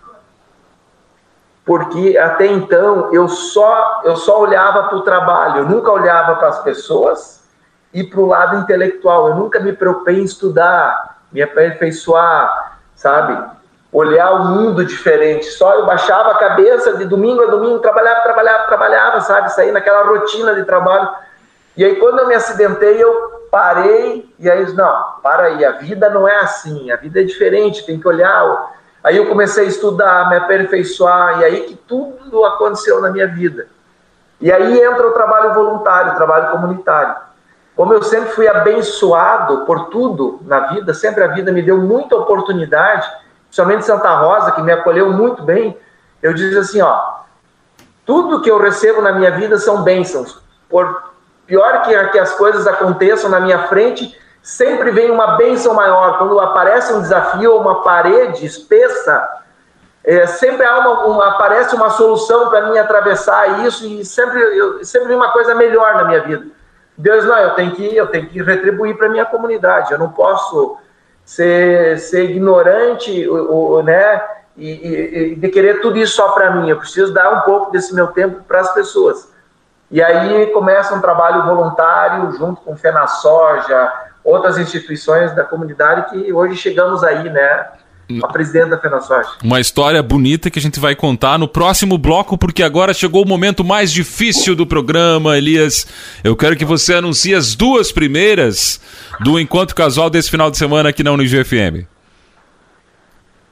Porque 1.67 2.17
até 2.17 2.47
então 2.47 3.13
eu 3.13 3.27
só, 3.27 4.01
eu 4.05 4.15
só 4.15 4.39
olhava 4.39 4.83
para 4.83 4.97
o 4.97 5.01
trabalho, 5.01 5.59
eu 5.59 5.65
nunca 5.65 5.91
olhava 5.91 6.35
para 6.37 6.47
as 6.47 6.63
pessoas 6.63 7.43
e 7.93 8.03
para 8.03 8.19
o 8.19 8.25
lado 8.25 8.57
intelectual. 8.57 9.27
Eu 9.27 9.35
nunca 9.35 9.59
me 9.59 9.73
preocupei 9.73 10.19
em 10.19 10.23
estudar, 10.23 11.19
me 11.31 11.41
aperfeiçoar, 11.41 12.79
sabe? 12.95 13.57
olhar 13.91 14.31
o 14.31 14.45
mundo 14.45 14.85
diferente. 14.85 15.45
Só 15.45 15.73
eu 15.75 15.85
baixava 15.85 16.31
a 16.31 16.37
cabeça 16.37 16.97
de 16.97 17.05
domingo 17.05 17.43
a 17.43 17.47
domingo, 17.47 17.79
trabalhava, 17.79 18.21
trabalhava, 18.21 18.67
trabalhava, 18.67 19.21
sabe? 19.21 19.51
Sair 19.53 19.71
naquela 19.71 20.03
rotina 20.03 20.53
de 20.55 20.63
trabalho. 20.65 21.09
E 21.75 21.85
aí, 21.85 21.95
quando 21.95 22.19
eu 22.19 22.27
me 22.27 22.35
acidentei, 22.35 23.01
eu 23.01 23.47
parei 23.51 24.33
e 24.39 24.49
aí, 24.49 24.71
não, 24.73 25.03
para 25.23 25.43
aí, 25.43 25.63
a 25.63 25.71
vida 25.71 26.09
não 26.09 26.27
é 26.27 26.37
assim, 26.37 26.91
a 26.91 26.95
vida 26.95 27.21
é 27.21 27.23
diferente, 27.23 27.85
tem 27.85 27.99
que 27.99 28.07
olhar. 28.07 28.75
Aí 29.07 29.15
eu 29.15 29.25
comecei 29.25 29.63
a 29.63 29.69
estudar, 29.69 30.29
me 30.29 30.35
aperfeiçoar, 30.35 31.39
e 31.39 31.45
aí 31.45 31.61
que 31.61 31.75
tudo 31.75 32.43
aconteceu 32.43 32.99
na 32.99 33.09
minha 33.09 33.25
vida. 33.25 33.67
E 34.41 34.51
aí 34.51 34.81
entra 34.81 35.07
o 35.07 35.13
trabalho 35.13 35.53
voluntário, 35.53 36.11
o 36.11 36.15
trabalho 36.15 36.51
comunitário. 36.51 37.15
Como 37.73 37.93
eu 37.93 38.03
sempre 38.03 38.31
fui 38.31 38.49
abençoado 38.49 39.65
por 39.65 39.85
tudo 39.85 40.41
na 40.43 40.59
vida, 40.71 40.93
sempre 40.93 41.23
a 41.23 41.27
vida 41.27 41.53
me 41.53 41.61
deu 41.61 41.77
muita 41.77 42.17
oportunidade, 42.17 43.09
principalmente 43.45 43.85
Santa 43.85 44.13
Rosa, 44.13 44.51
que 44.51 44.61
me 44.61 44.73
acolheu 44.73 45.09
muito 45.13 45.41
bem, 45.41 45.77
eu 46.21 46.33
disse 46.33 46.57
assim, 46.57 46.81
ó, 46.81 47.19
tudo 48.05 48.41
que 48.41 48.51
eu 48.51 48.59
recebo 48.59 49.01
na 49.01 49.13
minha 49.13 49.31
vida 49.31 49.57
são 49.57 49.83
bênçãos. 49.83 50.43
Por 50.67 51.13
pior 51.45 51.83
que, 51.83 52.07
que 52.09 52.19
as 52.19 52.33
coisas 52.33 52.67
aconteçam 52.67 53.29
na 53.29 53.39
minha 53.39 53.69
frente, 53.69 54.13
sempre 54.47 54.91
vem 54.91 55.11
uma 55.11 55.35
bênção 55.35 55.73
maior. 55.73 56.17
Quando 56.17 56.39
aparece 56.39 56.93
um 56.93 57.01
desafio 57.01 57.51
ou 57.51 57.59
uma 57.59 57.81
parede 57.81 58.45
espessa, 58.45 59.43
é, 60.01 60.25
sempre 60.25 60.65
há 60.65 60.79
uma, 60.79 61.05
uma, 61.05 61.27
aparece 61.27 61.75
uma 61.75 61.89
solução 61.89 62.49
para 62.49 62.69
mim 62.69 62.77
atravessar 62.77 63.65
isso 63.65 63.85
e 63.85 64.05
sempre, 64.05 64.39
eu, 64.39 64.85
sempre 64.85 65.09
vem 65.09 65.17
uma 65.17 65.33
coisa 65.33 65.53
melhor 65.53 65.95
na 65.95 66.05
minha 66.05 66.21
vida. 66.21 66.45
Deus, 66.97 67.25
não, 67.25 67.37
eu 67.37 67.55
tenho 67.55 67.75
que, 67.75 67.93
eu 67.93 68.07
tenho 68.07 68.29
que 68.29 68.41
retribuir 68.41 68.97
para 68.97 69.09
minha 69.09 69.25
comunidade. 69.25 69.91
Eu 69.91 69.99
não 69.99 70.09
posso 70.09 70.77
ser, 71.25 71.99
ser 71.99 72.29
ignorante, 72.29 73.27
o, 73.27 73.81
né? 73.81 74.23
E, 74.55 74.69
e, 74.69 75.33
e, 75.33 75.35
de 75.35 75.49
querer 75.49 75.81
tudo 75.81 75.97
isso 75.97 76.15
só 76.15 76.29
para 76.29 76.51
mim. 76.51 76.69
Eu 76.69 76.77
preciso 76.77 77.13
dar 77.13 77.33
um 77.33 77.41
pouco 77.41 77.69
desse 77.69 77.93
meu 77.93 78.07
tempo 78.07 78.41
para 78.47 78.61
as 78.61 78.73
pessoas. 78.73 79.29
E 79.91 80.01
aí 80.01 80.47
começa 80.47 80.95
um 80.95 81.01
trabalho 81.01 81.43
voluntário 81.43 82.31
junto 82.31 82.61
com 82.61 82.77
Fena 82.77 83.07
Soja, 83.07 84.07
outras 84.27 84.57
instituições 84.57 85.33
da 85.33 85.43
comunidade 85.45 86.09
que 86.09 86.33
hoje 86.33 86.57
chegamos 86.57 87.01
aí, 87.01 87.29
né? 87.29 87.65
a 88.23 88.27
presidente 88.27 88.69
da 88.69 88.77
FenaSoja. 88.77 89.29
Uma 89.43 89.59
história 89.59 90.01
bonita 90.01 90.49
que 90.49 90.57
a 90.57 90.61
gente 90.61 90.79
vai 90.79 90.95
contar 90.95 91.37
no 91.37 91.45
próximo 91.45 91.97
bloco, 91.97 92.37
porque 92.37 92.63
agora 92.63 92.93
chegou 92.93 93.23
o 93.23 93.27
momento 93.27 93.65
mais 93.65 93.91
difícil 93.91 94.55
do 94.55 94.65
programa, 94.65 95.37
Elias. 95.37 95.85
Eu 96.23 96.33
quero 96.33 96.55
que 96.55 96.63
você 96.63 96.93
anuncie 96.93 97.35
as 97.35 97.53
duas 97.53 97.91
primeiras 97.91 98.79
do 99.19 99.37
encontro 99.37 99.75
casual 99.75 100.09
desse 100.09 100.31
final 100.31 100.49
de 100.49 100.57
semana 100.57 100.87
aqui 100.87 101.03
na 101.03 101.11
Unijo 101.11 101.43
FM. 101.43 101.85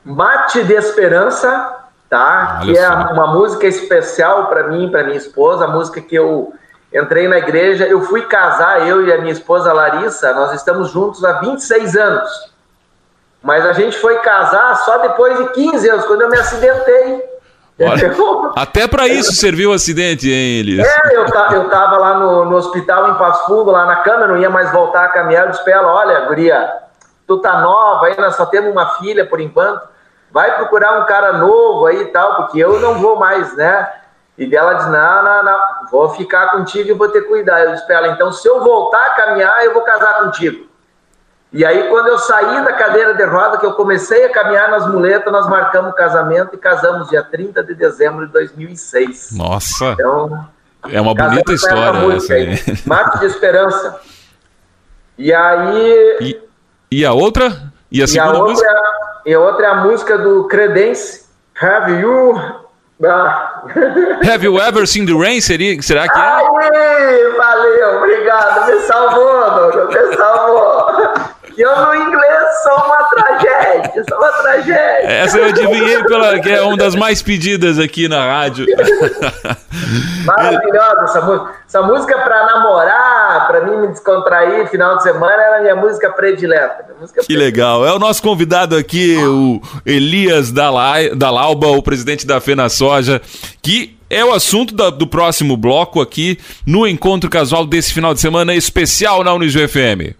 Mate 0.05 0.63
de 0.63 0.73
Esperança, 0.73 1.89
tá? 2.09 2.59
Olha 2.61 2.73
que 2.73 2.79
é 2.79 2.87
só. 2.87 3.11
uma 3.11 3.27
música 3.33 3.67
especial 3.67 4.47
para 4.47 4.69
mim, 4.69 4.89
para 4.89 5.03
minha 5.03 5.17
esposa, 5.17 5.65
a 5.65 5.67
música 5.67 5.99
que 5.99 6.15
eu 6.15 6.53
entrei 6.95 7.27
na 7.27 7.37
igreja, 7.37 7.85
eu 7.85 8.01
fui 8.01 8.21
casar, 8.23 8.87
eu 8.87 9.05
e 9.05 9.11
a 9.11 9.17
minha 9.17 9.33
esposa 9.33 9.73
Larissa, 9.73 10.33
nós 10.33 10.53
estamos 10.53 10.91
juntos 10.91 11.23
há 11.23 11.33
26 11.33 11.95
anos. 11.95 12.29
Mas 13.43 13.65
a 13.65 13.73
gente 13.73 13.97
foi 13.99 14.17
casar 14.19 14.75
só 14.77 14.97
depois 14.99 15.37
de 15.37 15.49
15 15.49 15.89
anos, 15.89 16.05
quando 16.05 16.21
eu 16.21 16.29
me 16.29 16.37
acidentei. 16.37 17.35
Olha, 17.77 18.15
até 18.55 18.87
para 18.87 19.05
isso 19.05 19.33
serviu 19.33 19.71
o 19.71 19.73
acidente, 19.73 20.29
hein, 20.31 20.59
Elias? 20.59 20.87
É, 20.87 21.15
eu, 21.17 21.25
eu 21.25 21.69
tava 21.69 21.97
lá 21.97 22.13
no, 22.17 22.45
no 22.45 22.55
hospital 22.55 23.11
em 23.11 23.15
Passo 23.15 23.45
Fundo, 23.47 23.69
lá 23.69 23.85
na 23.85 23.97
cama, 23.97 24.27
não 24.27 24.37
ia 24.37 24.49
mais 24.49 24.71
voltar 24.71 25.03
a 25.03 25.09
caminhar. 25.09 25.45
Eu 25.45 25.51
disse 25.51 25.63
pra 25.63 25.73
ela: 25.73 25.93
olha, 25.93 26.21
Guria, 26.21 26.73
tu 27.27 27.37
tá 27.39 27.59
nova 27.59 28.07
nós 28.17 28.35
só 28.37 28.45
temos 28.45 28.71
uma 28.71 28.95
filha 28.95 29.25
por 29.25 29.41
enquanto. 29.41 29.81
Vai 30.31 30.55
procurar 30.55 31.01
um 31.01 31.05
cara 31.05 31.33
novo 31.33 31.85
aí 31.85 32.01
e 32.01 32.05
tal, 32.05 32.35
porque 32.37 32.59
eu 32.59 32.79
não 32.79 32.95
vou 32.95 33.17
mais, 33.17 33.55
né? 33.57 33.89
E 34.37 34.55
ela 34.55 34.73
diz: 34.73 34.87
não, 34.87 35.23
não, 35.23 35.43
não, 35.43 35.59
vou 35.89 36.09
ficar 36.09 36.51
contigo 36.51 36.89
e 36.89 36.93
vou 36.93 37.09
ter 37.09 37.21
cuidado. 37.21 37.65
Eu 37.65 37.73
disse 37.73 37.85
pra 37.85 37.97
ela: 37.97 38.07
então, 38.09 38.31
se 38.31 38.47
eu 38.47 38.61
voltar 38.61 39.07
a 39.07 39.11
caminhar, 39.11 39.63
eu 39.63 39.73
vou 39.73 39.83
casar 39.83 40.23
contigo. 40.23 40.67
E 41.53 41.63
aí, 41.63 41.87
quando 41.87 42.07
eu 42.07 42.17
saí 42.17 42.65
da 42.65 42.73
cadeira 42.73 43.13
de 43.13 43.23
roda, 43.23 43.57
que 43.57 43.65
eu 43.65 43.73
comecei 43.73 44.25
a 44.25 44.29
caminhar 44.29 44.69
nas 44.69 44.85
muletas, 44.91 45.31
nós 45.31 45.47
marcamos 45.47 45.91
o 45.91 45.95
casamento 45.95 46.53
e 46.53 46.57
casamos 46.57 47.07
dia 47.07 47.23
30 47.23 47.63
de 47.63 47.73
dezembro 47.73 48.27
de 48.27 48.33
2006. 48.33 49.29
Nossa! 49.37 49.93
Então, 49.93 50.45
é 50.89 50.99
uma 50.99 51.15
bonita 51.15 51.53
história 51.53 52.13
essa 52.13 52.33
aí. 52.33 52.59
Mato 52.85 53.19
de 53.19 53.27
Esperança. 53.27 54.01
E 55.17 55.33
aí... 55.33 56.17
E, 56.19 56.41
e 56.91 57.05
a 57.05 57.13
outra? 57.13 57.71
E 57.89 58.03
a 58.03 58.07
segunda 58.07 58.33
e 58.33 58.35
a 58.35 58.37
outra, 58.37 58.51
música? 58.51 58.69
É 58.69 59.29
e 59.29 59.33
a 59.33 59.39
outra 59.39 59.65
é 59.65 59.69
a 59.69 59.75
música 59.75 60.17
do 60.17 60.47
Credence, 60.49 61.25
Have 61.61 61.93
You... 61.93 62.65
Ah. 63.01 63.54
Have 64.23 64.43
you 64.43 64.59
ever 64.59 64.85
seen 64.85 65.05
the 65.05 65.13
rain? 65.13 65.41
Seria, 65.41 65.81
será 65.81 66.07
que 66.07 66.17
é? 66.17 66.21
Ai, 66.21 66.43
valeu, 67.37 67.97
obrigado, 67.97 68.71
me 68.71 68.79
salvou, 68.81 69.71
Douglas, 69.71 70.09
me 70.09 70.15
salvou. 70.15 70.87
Eu 71.57 71.75
no 71.75 71.95
sou 72.63 72.73
uma 72.73 73.03
tragédia, 73.03 74.03
sou 74.07 74.17
uma 74.17 74.31
tragédia. 74.31 75.07
Essa 75.07 75.37
eu 75.37 75.45
adivinhei 75.45 76.03
pela 76.03 76.39
que 76.39 76.49
é 76.49 76.61
uma 76.61 76.77
das 76.77 76.95
mais 76.95 77.21
pedidas 77.21 77.79
aqui 77.79 78.07
na 78.07 78.25
rádio. 78.25 78.65
Maravilhosa 80.25 81.01
essa 81.03 81.21
música. 81.21 81.51
Essa 81.67 81.81
música 81.81 82.17
para 82.19 82.45
namorar, 82.45 83.47
para 83.47 83.61
mim 83.61 83.77
me 83.77 83.87
descontrair 83.87 84.67
final 84.69 84.97
de 84.97 85.03
semana 85.03 85.33
era 85.33 85.57
a 85.57 85.61
minha 85.61 85.75
música 85.75 86.09
predileta. 86.09 86.85
Minha 86.87 86.99
música 86.99 87.21
que 87.21 87.27
predileta. 87.27 87.45
legal. 87.45 87.85
É 87.85 87.93
o 87.93 87.99
nosso 87.99 88.21
convidado 88.21 88.75
aqui, 88.75 89.17
o 89.17 89.61
Elias 89.85 90.51
Dalauba, 90.51 91.67
o 91.67 91.83
presidente 91.83 92.25
da 92.25 92.39
Fena 92.39 92.69
Soja, 92.69 93.21
que 93.61 93.97
é 94.09 94.23
o 94.23 94.33
assunto 94.33 94.73
da, 94.73 94.89
do 94.89 95.07
próximo 95.07 95.57
bloco 95.57 95.99
aqui 96.01 96.37
no 96.65 96.87
encontro 96.87 97.29
casual 97.29 97.65
desse 97.65 97.93
final 97.93 98.13
de 98.13 98.21
semana 98.21 98.53
especial 98.55 99.23
na 99.23 99.33
Unijo 99.33 99.59
FM. 99.67 100.15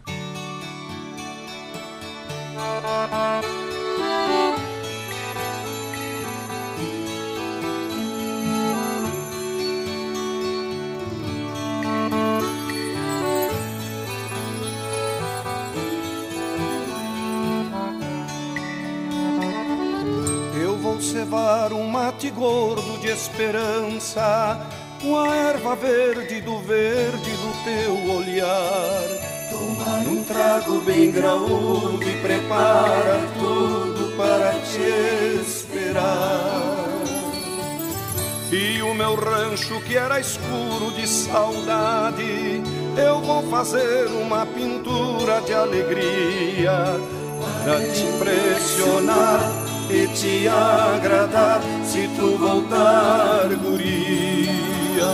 Gordo 22.29 22.99
de 22.99 23.07
esperança, 23.07 24.21
a 24.21 25.35
erva 25.35 25.75
verde 25.75 26.41
do 26.41 26.59
verde 26.59 27.31
do 27.31 27.63
teu 27.63 28.15
olhar. 28.15 29.03
Tomar 29.49 29.99
um 30.07 30.23
trago 30.23 30.81
bem 30.81 31.11
graúdo 31.11 32.01
e 32.01 32.21
prepara 32.21 33.19
tudo 33.37 34.15
para 34.17 34.53
te 34.61 35.41
esperar. 35.41 36.85
E 38.51 38.81
o 38.81 38.93
meu 38.93 39.15
rancho 39.15 39.81
que 39.81 39.97
era 39.97 40.19
escuro 40.19 40.91
de 40.95 41.07
saudade, 41.07 42.61
eu 42.97 43.21
vou 43.21 43.43
fazer 43.49 44.07
uma 44.07 44.45
pintura 44.45 45.41
de 45.41 45.53
alegria 45.53 46.99
para 47.63 47.79
te 47.91 48.03
impressionar 48.03 49.65
e 49.89 50.07
te 50.07 50.47
agradar 51.25 51.61
se 51.83 52.07
tu 52.15 52.37
voltar, 52.37 53.47
guria. 53.61 55.05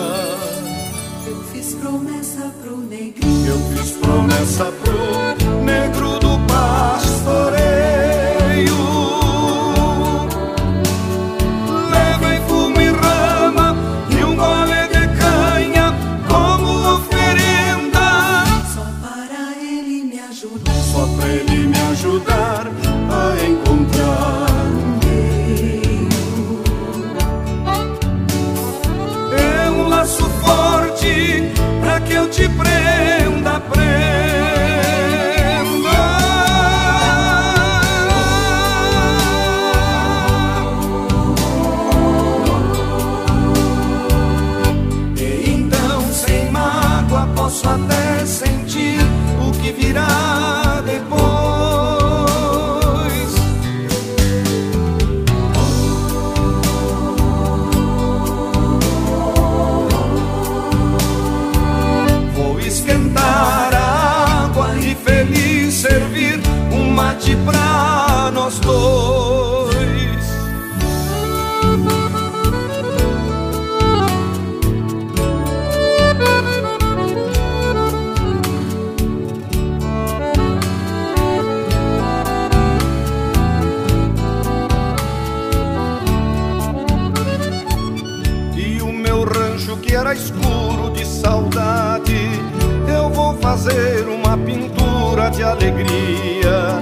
Eu 1.27 1.43
fiz 1.53 1.73
promessa 1.75 2.53
pro 2.61 2.77
negrinho. 2.77 3.47
Eu 3.47 3.59
fiz 3.77 3.91
promessa 3.93 4.65
pro 4.65 5.63
negro 5.63 6.19
do 6.19 6.37
pastoreio. 6.47 7.20
Alegria 95.51 96.81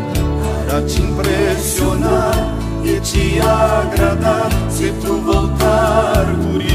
pra 0.66 0.82
te 0.82 1.02
impressionar 1.02 2.34
e 2.86 3.00
te 3.00 3.40
agradar 3.42 4.50
se 4.70 4.92
tu 5.02 5.22
voltar, 5.22 6.26
guria. 6.36 6.69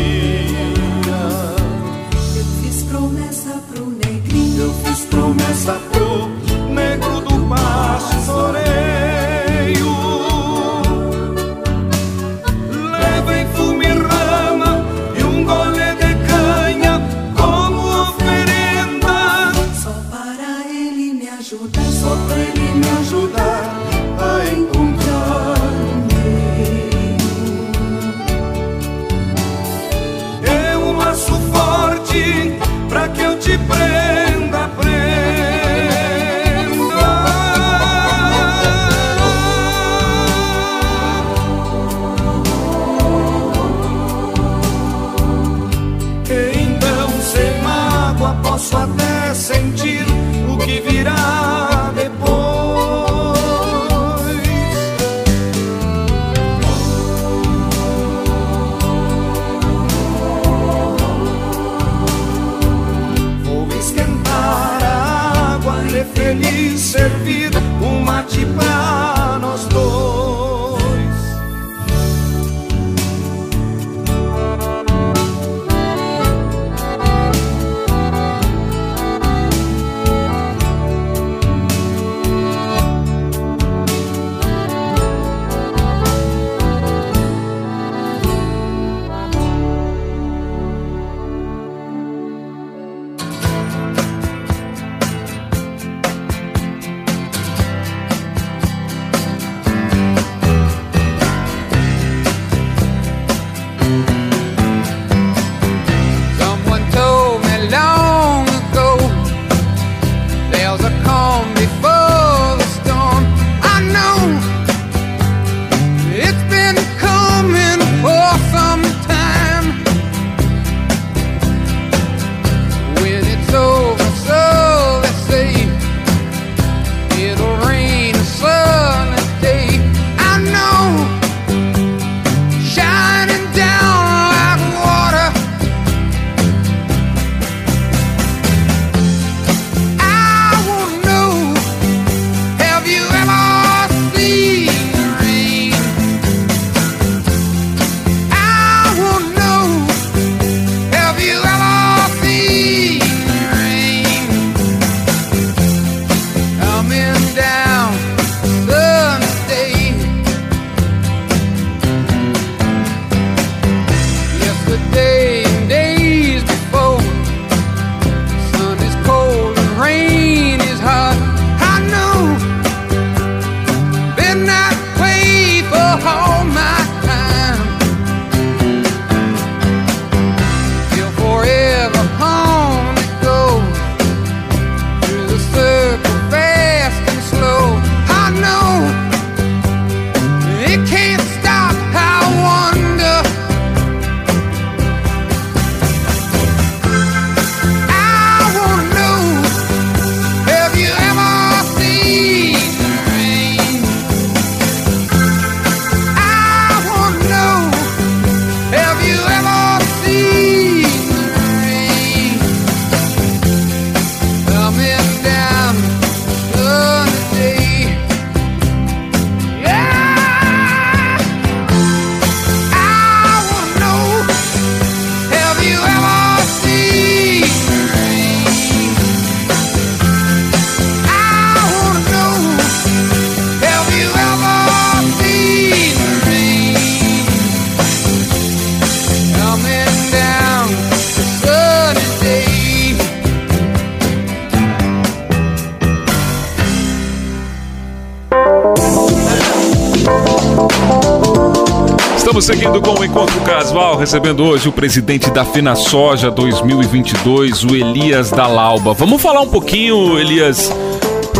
Vamos 252.34 252.46
seguindo 252.46 252.82
com 252.82 252.98
o 252.98 253.04
Encontro 253.04 253.40
Casual, 253.42 253.96
recebendo 253.96 254.42
hoje 254.42 254.68
o 254.68 254.72
presidente 254.72 255.30
da 255.30 255.44
Fena 255.44 255.76
Soja 255.76 256.32
2022, 256.32 257.62
o 257.62 257.76
Elias 257.76 258.32
Dalauba. 258.32 258.92
Vamos 258.92 259.22
falar 259.22 259.40
um 259.40 259.48
pouquinho, 259.48 260.18
Elias, 260.18 260.68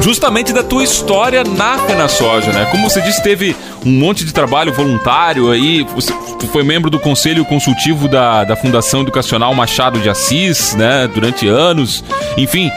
justamente 0.01 0.53
da 0.53 0.63
tua 0.63 0.85
história 0.85 1.43
na 1.43 1.79
Fena 1.79 2.07
Soja, 2.07 2.53
né? 2.53 2.69
Como 2.71 2.89
você 2.89 3.01
disse, 3.01 3.21
teve 3.21 3.57
um 3.85 3.91
monte 3.91 4.25
de 4.25 4.33
trabalho 4.33 4.73
voluntário 4.73 5.51
aí, 5.51 5.83
você 5.83 6.15
foi 6.53 6.63
membro 6.63 6.89
do 6.89 7.01
Conselho 7.01 7.45
Consultivo 7.45 8.07
da, 8.07 8.45
da 8.45 8.55
Fundação 8.55 9.01
Educacional 9.01 9.53
Machado 9.53 9.99
de 9.99 10.09
Assis, 10.09 10.77
né? 10.77 11.11
Durante 11.13 11.49
anos, 11.49 12.05
enfim 12.37 12.71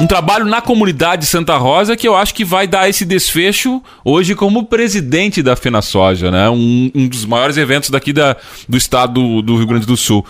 um 0.00 0.06
trabalho 0.06 0.44
na 0.44 0.60
comunidade 0.60 1.26
Santa 1.26 1.56
Rosa 1.56 1.96
que 1.96 2.06
eu 2.06 2.16
acho 2.16 2.34
que 2.34 2.44
vai 2.44 2.66
dar 2.66 2.88
esse 2.88 3.04
desfecho 3.04 3.82
hoje 4.04 4.34
como 4.34 4.66
presidente 4.66 5.42
da 5.42 5.54
Fena 5.54 5.80
Soja, 5.80 6.30
né? 6.30 6.48
Um, 6.50 6.90
um 6.94 7.08
dos 7.08 7.24
maiores 7.24 7.56
eventos 7.56 7.90
daqui 7.90 8.12
da, 8.12 8.36
do 8.68 8.76
estado 8.76 9.42
do, 9.42 9.56
Rio 9.56 9.66
Grande 9.66 9.86
do 9.86 9.96
Sul. 9.96 10.26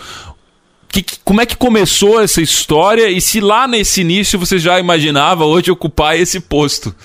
Que, 0.87 1.03
como 1.23 1.41
é 1.41 1.45
que 1.45 1.57
começou 1.57 2.21
essa 2.21 2.41
história 2.41 3.09
e 3.09 3.19
se 3.19 3.41
lá 3.41 3.67
nesse 3.67 4.01
início 4.01 4.39
você 4.39 4.57
já 4.57 4.79
imaginava 4.79 5.43
hoje 5.45 5.71
ocupar 5.71 6.17
esse 6.17 6.39
posto? 6.39 6.95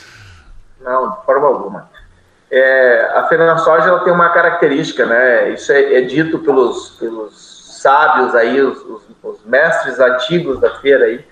Não, 0.80 1.10
de 1.10 1.24
forma 1.24 1.46
alguma. 1.46 1.90
É, 2.50 3.12
a 3.14 3.24
Fena 3.24 3.56
Soja 3.58 3.88
ela 3.88 4.00
tem 4.00 4.12
uma 4.12 4.28
característica, 4.28 5.06
né? 5.06 5.54
Isso 5.54 5.72
é, 5.72 5.94
é 5.94 6.00
dito 6.02 6.38
pelos, 6.40 6.90
pelos 7.00 7.80
sábios 7.80 8.34
aí, 8.34 8.60
os, 8.60 8.78
os, 8.78 9.02
os 9.22 9.44
mestres 9.46 9.98
antigos 9.98 10.60
da 10.60 10.78
feira 10.80 11.06
aí 11.06 11.29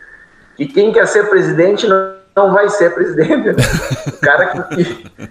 que 0.59 0.67
quem 0.67 0.93
quer 0.93 1.07
ser 1.07 1.31
presidente 1.31 1.87
não, 1.87 2.15
não 2.35 2.53
vai 2.53 2.69
ser 2.69 2.93
presidente. 2.93 3.53
Né? 3.53 3.63
O 4.09 4.21
cara 4.21 4.47
que, 4.47 4.85
que, 4.85 5.31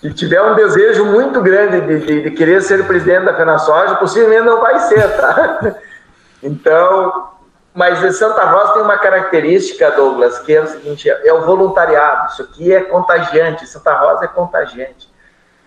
que, 0.00 0.14
tiver 0.14 0.40
um 0.40 0.54
desejo 0.54 1.06
muito 1.06 1.42
grande 1.42 1.80
de, 1.80 2.06
de, 2.06 2.22
de 2.22 2.30
querer 2.30 2.62
ser 2.62 2.86
presidente 2.86 3.24
da 3.24 3.34
FenaSoja, 3.34 3.96
possivelmente 3.96 4.46
não 4.46 4.60
vai 4.60 4.78
ser, 4.78 5.08
tá? 5.16 5.74
Então, 6.40 7.30
mas 7.74 7.98
Santa 8.16 8.44
Rosa 8.44 8.74
tem 8.74 8.82
uma 8.82 8.98
característica, 8.98 9.90
Douglas, 9.90 10.38
que 10.38 10.54
é 10.54 10.60
o 10.60 10.66
seguinte, 10.68 11.10
é 11.10 11.32
o 11.32 11.40
voluntariado. 11.40 12.30
Isso 12.30 12.42
aqui 12.42 12.72
é 12.72 12.82
contagiante, 12.82 13.66
Santa 13.66 13.92
Rosa 13.94 14.26
é 14.26 14.28
contagiante. 14.28 15.12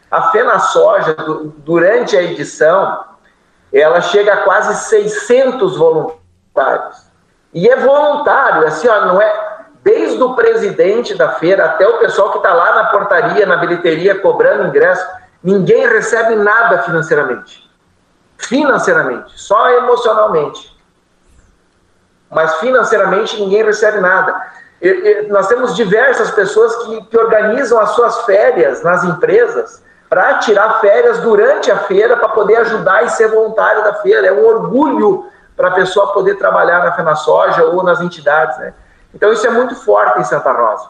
A 0.10 0.32
FenaSoja, 0.32 1.17
durante 1.58 2.15
a 2.15 2.21
edição, 2.21 3.04
ela 3.73 4.00
chega 4.00 4.34
a 4.34 4.43
quase 4.43 4.88
600 4.88 5.76
voluntários. 5.76 7.06
E 7.57 7.67
é 7.67 7.75
voluntário, 7.75 8.65
é 8.65 8.67
assim, 8.67 8.87
ó, 8.87 9.05
não 9.05 9.19
é 9.19 9.57
desde 9.83 10.21
o 10.21 10.35
presidente 10.35 11.15
da 11.15 11.29
feira 11.39 11.65
até 11.65 11.87
o 11.87 11.97
pessoal 11.97 12.29
que 12.29 12.37
está 12.37 12.53
lá 12.53 12.75
na 12.75 12.83
portaria, 12.91 13.47
na 13.47 13.57
bilheteria, 13.57 14.19
cobrando 14.19 14.67
ingresso, 14.67 15.03
ninguém 15.43 15.87
recebe 15.87 16.35
nada 16.35 16.83
financeiramente. 16.83 17.67
Financeiramente, 18.37 19.31
só 19.35 19.71
emocionalmente. 19.71 20.71
Mas 22.29 22.57
financeiramente 22.57 23.41
ninguém 23.41 23.63
recebe 23.63 24.01
nada. 24.01 24.39
E, 24.79 24.87
e, 24.89 25.27
nós 25.29 25.47
temos 25.47 25.75
diversas 25.75 26.29
pessoas 26.29 26.75
que, 26.83 27.05
que 27.05 27.17
organizam 27.17 27.79
as 27.79 27.89
suas 27.89 28.21
férias 28.25 28.83
nas 28.83 29.03
empresas 29.03 29.83
para 30.07 30.35
tirar 30.35 30.79
férias 30.79 31.17
durante 31.21 31.71
a 31.71 31.79
feira 31.79 32.17
para 32.17 32.29
poder 32.29 32.57
ajudar 32.57 33.03
e 33.03 33.09
ser 33.09 33.29
voluntário 33.29 33.83
da 33.83 33.95
feira. 33.95 34.27
É 34.27 34.31
um 34.31 34.45
orgulho 34.45 35.25
para 35.57 35.69
a 35.69 35.71
pessoa 35.71 36.13
poder 36.13 36.35
trabalhar 36.35 36.85
na 36.85 36.91
FenaSoja 36.91 37.65
ou 37.65 37.83
nas 37.83 37.99
entidades, 37.99 38.57
né? 38.59 38.73
Então 39.13 39.33
isso 39.33 39.45
é 39.47 39.49
muito 39.49 39.75
forte 39.75 40.19
em 40.19 40.23
Santa 40.23 40.51
Rosa. 40.51 40.89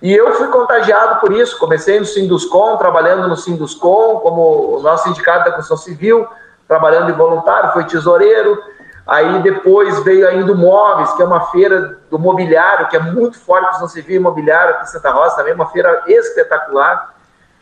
E 0.00 0.14
eu 0.14 0.32
fui 0.34 0.46
contagiado 0.46 1.20
por 1.20 1.32
isso, 1.32 1.58
comecei 1.58 1.98
no 1.98 2.06
Sinduscom, 2.06 2.76
trabalhando 2.76 3.26
no 3.26 3.36
Sinduscom, 3.36 4.20
como 4.20 4.80
nosso 4.80 5.04
sindicato 5.04 5.46
da 5.46 5.50
construção 5.50 5.76
civil, 5.76 6.24
trabalhando 6.68 7.06
de 7.06 7.12
voluntário, 7.12 7.72
fui 7.72 7.82
tesoureiro, 7.82 8.62
aí 9.04 9.42
depois 9.42 9.98
veio 10.04 10.28
ainda 10.28 10.52
o 10.52 10.56
Móveis, 10.56 11.12
que 11.14 11.22
é 11.22 11.24
uma 11.24 11.46
feira 11.46 11.98
do 12.08 12.16
mobiliário, 12.16 12.86
que 12.86 12.96
é 12.96 13.00
muito 13.00 13.40
forte, 13.40 13.64
construção 13.64 13.88
civil 13.88 14.14
e 14.14 14.18
imobiliário 14.18 14.74
aqui 14.74 14.84
em 14.84 14.86
Santa 14.86 15.10
Rosa 15.10 15.34
também, 15.34 15.54
uma 15.54 15.66
feira 15.66 16.04
espetacular. 16.06 17.14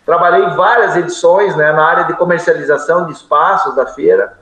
Trabalhei 0.05 0.51
várias 0.51 0.95
edições 0.95 1.57
né, 1.57 1.73
na 1.73 1.87
área 1.87 2.05
de 2.05 2.13
comercialização 2.13 3.07
de 3.07 3.13
espaços 3.13 3.75
da 3.75 3.87
feira, 3.87 4.37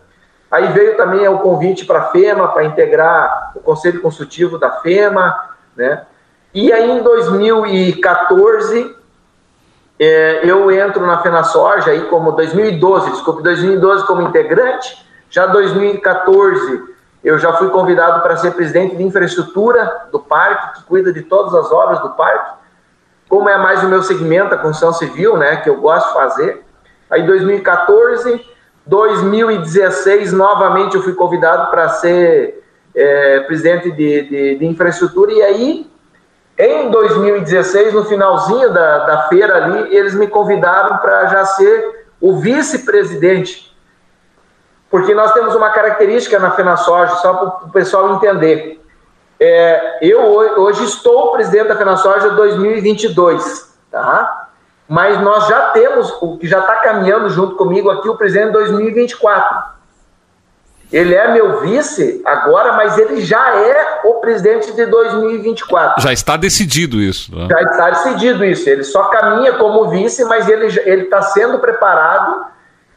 Aí 0.55 0.69
veio 0.69 0.97
também 0.97 1.27
o 1.27 1.41
convite 1.41 1.85
para 1.85 1.99
a 1.99 2.11
FEMA, 2.11 2.47
para 2.47 2.63
integrar 2.63 3.51
o 3.57 3.61
Conselho 3.61 4.01
Consultivo 4.01 4.57
da 4.57 4.71
FEMA, 4.71 5.51
né? 5.75 6.05
E 6.55 6.73
aí 6.73 6.93
em 6.93 7.03
2014, 7.03 8.97
é, 9.99 10.43
eu 10.45 10.71
entro 10.71 11.05
na 11.05 11.21
FenaSoja 11.21 11.91
aí 11.91 12.03
como 12.03 12.31
2012, 12.31 13.11
desculpe, 13.11 13.43
2012 13.43 14.07
como 14.07 14.23
integrante, 14.23 15.05
já 15.29 15.45
2014 15.47 16.95
eu 17.25 17.37
já 17.37 17.55
fui 17.55 17.71
convidado 17.71 18.23
para 18.23 18.37
ser 18.37 18.53
presidente 18.53 18.95
de 18.95 19.03
infraestrutura 19.03 20.07
do 20.13 20.21
parque, 20.21 20.79
que 20.79 20.87
cuida 20.87 21.13
de 21.13 21.23
todas 21.23 21.53
as 21.53 21.73
obras 21.73 21.99
do 21.99 22.11
parque, 22.11 22.53
como 23.29 23.49
é 23.49 23.59
mais 23.59 23.83
o 23.83 23.89
meu 23.89 24.05
segmento, 24.05 24.55
a 24.55 24.59
construção 24.59 24.93
civil, 24.93 25.37
né, 25.37 25.57
que 25.57 25.69
eu 25.69 25.81
gosto 25.81 26.07
de 26.07 26.15
fazer. 26.15 26.65
Aí 27.11 27.27
2014 27.27 28.54
2016, 28.87 30.33
novamente, 30.33 30.97
eu 30.97 31.03
fui 31.03 31.15
convidado 31.15 31.71
para 31.71 31.89
ser 31.89 32.63
é, 32.95 33.41
presidente 33.41 33.91
de, 33.91 34.23
de, 34.23 34.59
de, 34.59 34.67
infraestrutura, 34.67 35.33
e 35.33 35.43
aí, 35.43 35.91
em 36.59 36.91
2016, 36.91 37.95
no 37.95 38.05
finalzinho 38.05 38.73
da, 38.73 38.99
da 39.07 39.29
feira 39.29 39.57
ali, 39.57 39.95
eles 39.95 40.15
me 40.15 40.27
convidaram 40.27 40.99
para 40.99 41.27
já 41.27 41.45
ser 41.45 42.07
o 42.21 42.37
vice-presidente. 42.37 43.75
Porque 44.91 45.15
nós 45.15 45.33
temos 45.33 45.55
uma 45.57 45.71
característica 45.71 46.39
na 46.39 46.53
FenaSoja, 46.53 47.17
só 47.17 47.35
para 47.35 47.67
o 47.67 47.73
pessoal 47.73 48.15
entender. 48.15 48.81
É, 49.41 49.99
eu 50.01 50.21
hoje 50.23 50.85
estou 50.85 51.33
presidente 51.33 51.69
da 51.69 51.77
FenaSoja 51.77 52.31
2022, 52.31 53.77
tá? 53.91 54.44
Mas 54.89 55.21
nós 55.21 55.47
já 55.47 55.71
temos, 55.71 56.11
o 56.21 56.37
que 56.37 56.47
já 56.47 56.61
está 56.61 56.77
caminhando 56.77 57.29
junto 57.31 57.57
comigo 57.57 57.91
aqui, 57.91 58.09
o 58.09 58.17
presidente 58.17 58.53
2024. 58.53 59.75
Ele 60.93 61.15
é 61.15 61.33
meu 61.33 61.61
vice 61.61 62.23
agora, 62.25 62.75
mas 62.75 62.97
ele 62.99 63.21
já 63.23 63.57
é 63.57 64.03
o 64.05 64.15
presidente 64.15 64.73
de 64.73 64.87
2024. 64.87 66.03
Já 66.03 66.13
está 66.13 66.37
decidido 66.37 67.01
isso. 67.01 67.35
Né? 67.35 67.49
Já 67.51 67.63
está 67.63 67.91
decidido 67.91 68.45
isso. 68.45 68.69
Ele 68.69 68.85
só 68.85 69.05
caminha 69.05 69.55
como 69.55 69.89
vice, 69.89 70.25
mas 70.27 70.49
ele 70.49 70.67
está 70.67 71.23
sendo 71.23 71.59
preparado. 71.59 72.45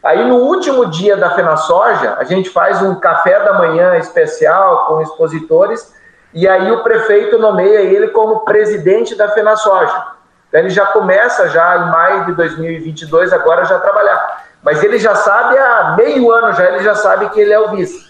Aí 0.03 0.27
no 0.27 0.35
último 0.35 0.85
dia 0.85 1.17
da 1.17 1.31
FenaSoja, 1.31 2.17
a 2.19 2.23
gente 2.23 2.49
faz 2.49 2.81
um 2.81 2.95
café 2.95 3.43
da 3.43 3.53
manhã 3.53 3.97
especial 3.97 4.85
com 4.85 5.01
expositores, 5.01 5.91
e 6.33 6.47
aí 6.47 6.71
o 6.71 6.83
prefeito 6.83 7.39
nomeia 7.39 7.81
ele 7.81 8.09
como 8.09 8.41
presidente 8.41 9.15
da 9.15 9.29
FenaSoja. 9.29 10.16
Então 10.47 10.61
ele 10.61 10.69
já 10.69 10.85
começa 10.87 11.49
já 11.49 11.77
em 11.77 11.91
maio 11.91 12.25
de 12.25 12.33
2022 12.33 13.33
agora 13.33 13.65
já 13.65 13.79
trabalhar. 13.79 14.45
Mas 14.63 14.83
ele 14.83 14.97
já 14.97 15.15
sabe 15.15 15.57
há 15.57 15.95
meio 15.97 16.31
ano 16.31 16.53
já, 16.53 16.65
ele 16.65 16.83
já 16.83 16.95
sabe 16.95 17.29
que 17.29 17.39
ele 17.39 17.53
é 17.53 17.59
o 17.59 17.69
vice. 17.69 18.07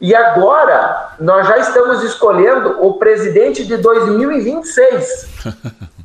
E 0.00 0.14
agora 0.14 1.10
nós 1.18 1.46
já 1.46 1.58
estamos 1.58 2.02
escolhendo 2.02 2.84
o 2.86 2.94
presidente 2.94 3.64
de 3.64 3.76
2026. 3.76 5.26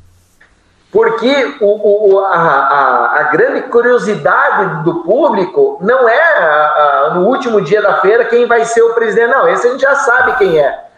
Porque 0.90 1.56
o, 1.60 2.12
o, 2.14 2.18
a, 2.18 2.36
a, 2.36 3.20
a, 3.20 3.22
grande 3.24 3.62
curiosidade 3.62 4.84
do 4.84 5.02
público 5.02 5.78
não 5.80 6.06
é 6.06 6.38
a, 6.38 7.12
no 7.14 7.26
último 7.26 7.62
dia 7.62 7.80
da 7.80 7.96
feira 7.96 8.26
quem 8.26 8.46
vai 8.46 8.66
ser 8.66 8.82
o 8.82 8.92
presidente, 8.92 9.30
não. 9.30 9.48
Esse 9.48 9.68
a 9.68 9.70
gente 9.70 9.80
já 9.80 9.94
sabe 9.94 10.36
quem 10.36 10.58
é 10.58 10.91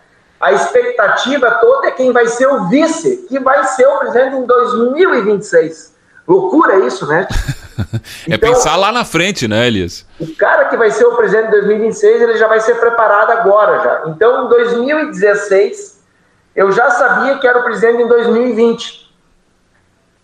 a 0.45 0.53
expectativa 0.53 1.51
toda 1.53 1.87
é 1.89 1.91
quem 1.91 2.13
vai 2.13 2.27
ser 2.27 2.47
o 2.47 2.69
vice, 2.69 3.25
que 3.29 3.39
vai 3.39 3.65
ser 3.65 3.87
o 3.87 3.99
presidente 3.99 4.37
em 4.37 4.45
2026. 4.45 5.95
Loucura 6.29 6.87
isso, 6.87 7.07
né? 7.07 7.27
é 8.29 8.35
então, 8.35 8.51
pensar 8.51 8.77
lá 8.77 8.93
na 8.93 9.07
frente, 9.07 9.49
né, 9.49 9.67
Elias? 9.67 10.07
O 10.21 10.37
cara 10.37 10.67
que 10.67 10.77
vai 10.77 10.91
ser 10.91 11.07
o 11.07 11.17
presidente 11.17 11.49
em 11.49 11.51
2026, 11.51 12.21
ele 12.21 12.37
já 12.37 12.47
vai 12.47 12.61
ser 12.61 12.75
preparado 12.75 13.31
agora 13.31 13.83
já. 13.83 14.03
Então, 14.11 14.45
em 14.45 14.49
2016, 14.51 16.05
eu 16.55 16.71
já 16.71 16.91
sabia 16.91 17.39
que 17.39 17.47
era 17.47 17.61
o 17.61 17.65
presidente 17.65 18.03
em 18.03 18.09
2020. 18.09 19.15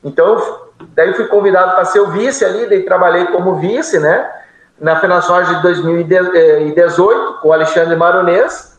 Então, 0.05 0.69
daí 0.95 1.15
fui 1.15 1.29
convidado 1.29 1.77
para 1.77 1.87
ser 1.87 2.01
o 2.01 2.11
vice 2.11 2.45
ali, 2.45 2.67
daí 2.67 2.83
trabalhei 2.83 3.25
como 3.29 3.57
vice, 3.57 3.99
né? 3.99 4.31
Na 4.79 5.01
FenaSoja 5.01 5.55
de 5.55 5.63
2018, 5.63 7.39
com 7.41 7.49
o 7.49 7.53
Alexandre 7.55 7.97
Maronês. 7.97 8.70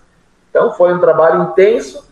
Então 0.51 0.71
foi 0.73 0.93
um 0.93 0.99
trabalho 0.99 1.41
intenso. 1.43 2.11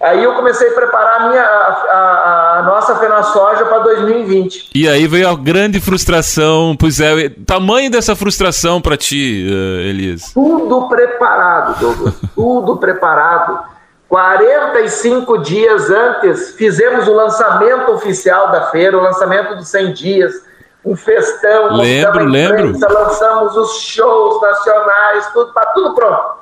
Aí 0.00 0.24
eu 0.24 0.34
comecei 0.34 0.70
a 0.70 0.72
preparar 0.72 1.20
a, 1.20 1.28
minha, 1.28 1.42
a, 1.42 1.46
a, 1.46 2.58
a 2.58 2.62
nossa 2.62 2.96
Fena 2.96 3.22
Soja 3.22 3.66
para 3.66 3.80
2020. 3.80 4.70
E 4.74 4.88
aí 4.88 5.06
veio 5.06 5.28
a 5.28 5.36
grande 5.36 5.78
frustração. 5.78 6.74
Pois 6.78 7.00
é, 7.00 7.28
tamanho 7.46 7.90
dessa 7.90 8.16
frustração 8.16 8.80
para 8.80 8.96
ti, 8.96 9.46
uh, 9.46 9.80
Elias? 9.80 10.32
Tudo 10.32 10.88
preparado, 10.88 11.78
Douglas. 11.78 12.14
tudo 12.34 12.78
preparado. 12.78 13.60
45 14.08 15.38
dias 15.38 15.90
antes, 15.90 16.54
fizemos 16.56 17.06
o 17.06 17.12
lançamento 17.12 17.92
oficial 17.92 18.50
da 18.50 18.70
feira, 18.70 18.98
o 18.98 19.02
lançamento 19.02 19.54
dos 19.54 19.68
100 19.68 19.92
dias. 19.92 20.32
um 20.82 20.96
festão. 20.96 21.76
Lembro, 21.76 22.24
lembro. 22.24 22.72
Lançamos 22.90 23.54
os 23.54 23.82
shows 23.82 24.40
nacionais, 24.40 25.30
tudo, 25.34 25.52
tá 25.52 25.66
tudo 25.74 25.94
pronto. 25.94 26.39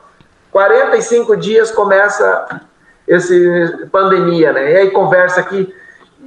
45 0.51 1.37
dias 1.37 1.71
começa 1.71 2.63
esse 3.07 3.89
pandemia, 3.91 4.53
né? 4.53 4.73
E 4.73 4.77
aí 4.77 4.91
conversa 4.91 5.41
aqui, 5.41 5.75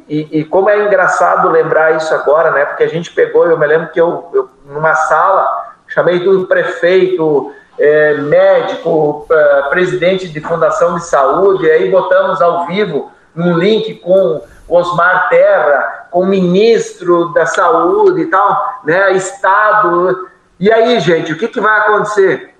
e, 0.07 0.39
e, 0.39 0.43
como 0.43 0.69
é 0.69 0.85
engraçado 0.85 1.49
lembrar 1.49 1.95
isso 1.95 2.13
agora, 2.13 2.51
né? 2.51 2.65
Porque 2.65 2.83
a 2.83 2.89
gente 2.89 3.11
pegou, 3.11 3.45
eu 3.47 3.57
me 3.57 3.65
lembro 3.65 3.89
que 3.89 4.01
eu, 4.01 4.29
eu 4.33 4.49
numa 4.65 4.93
sala, 4.93 5.73
chamei 5.87 6.19
do 6.19 6.45
prefeito, 6.47 7.53
é, 7.79 8.15
médico, 8.15 9.25
é, 9.31 9.61
presidente 9.69 10.27
de 10.27 10.41
fundação 10.41 10.95
de 10.95 11.05
saúde, 11.05 11.65
e 11.65 11.71
aí 11.71 11.89
botamos 11.89 12.41
ao 12.41 12.67
vivo 12.67 13.11
um 13.35 13.57
link 13.57 13.95
com 13.95 14.41
Osmar 14.67 15.29
Terra, 15.29 16.07
com 16.11 16.21
o 16.21 16.25
ministro 16.25 17.31
da 17.33 17.45
saúde 17.45 18.21
e 18.21 18.25
tal, 18.25 18.81
né? 18.83 19.13
Estado. 19.13 20.27
E 20.59 20.71
aí, 20.71 20.99
gente, 20.99 21.31
o 21.31 21.37
que, 21.37 21.47
que 21.47 21.61
vai 21.61 21.79
acontecer? 21.79 22.53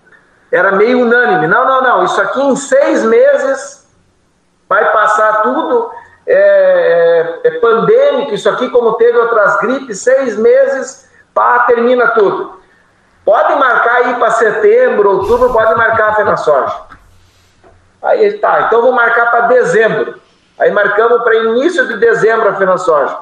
Era 0.52 0.74
meio 0.74 1.02
unânime. 1.02 1.48
Não, 1.48 1.66
não, 1.66 1.82
não. 1.82 2.04
Isso 2.04 2.22
aqui 2.22 2.42
em 2.42 2.56
seis 2.56 3.04
meses 3.06 3.88
vai 4.68 4.92
passar 4.92 5.42
tudo. 5.42 5.92
É, 6.28 7.40
é, 7.44 7.48
é 7.48 7.52
pandêmico, 7.60 8.34
isso 8.34 8.48
aqui, 8.48 8.70
como 8.70 8.94
teve 8.94 9.18
outras 9.18 9.58
gripes, 9.60 10.02
seis 10.02 10.38
meses, 10.38 11.10
pá, 11.34 11.62
termina 11.62 12.08
tudo. 12.10 12.62
Pode 13.26 13.56
marcar 13.56 13.96
aí 13.96 14.16
para 14.16 14.32
setembro, 14.32 15.18
outubro, 15.18 15.52
pode 15.52 15.76
marcar 15.76 16.10
a 16.10 16.16
FenaSoja. 16.16 16.74
Aí 18.04 18.34
tá, 18.34 18.62
então 18.62 18.82
vou 18.82 18.92
marcar 18.92 19.32
para 19.32 19.48
dezembro. 19.48 20.20
Aí 20.60 20.72
marcamos 20.72 21.24
para 21.24 21.36
início 21.36 21.88
de 21.88 21.98
dezembro 21.98 22.50
a 22.50 22.54
FenaSoja. 22.54 23.18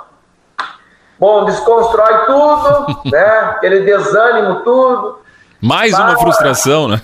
Bom, 1.18 1.46
desconstrói 1.46 2.26
tudo, 2.26 3.02
né? 3.12 3.40
Aquele 3.52 3.82
desânimo, 3.82 4.62
tudo. 4.62 5.20
Mais 5.62 5.94
uma 5.94 6.18
frustração, 6.18 6.88
né? 6.88 7.02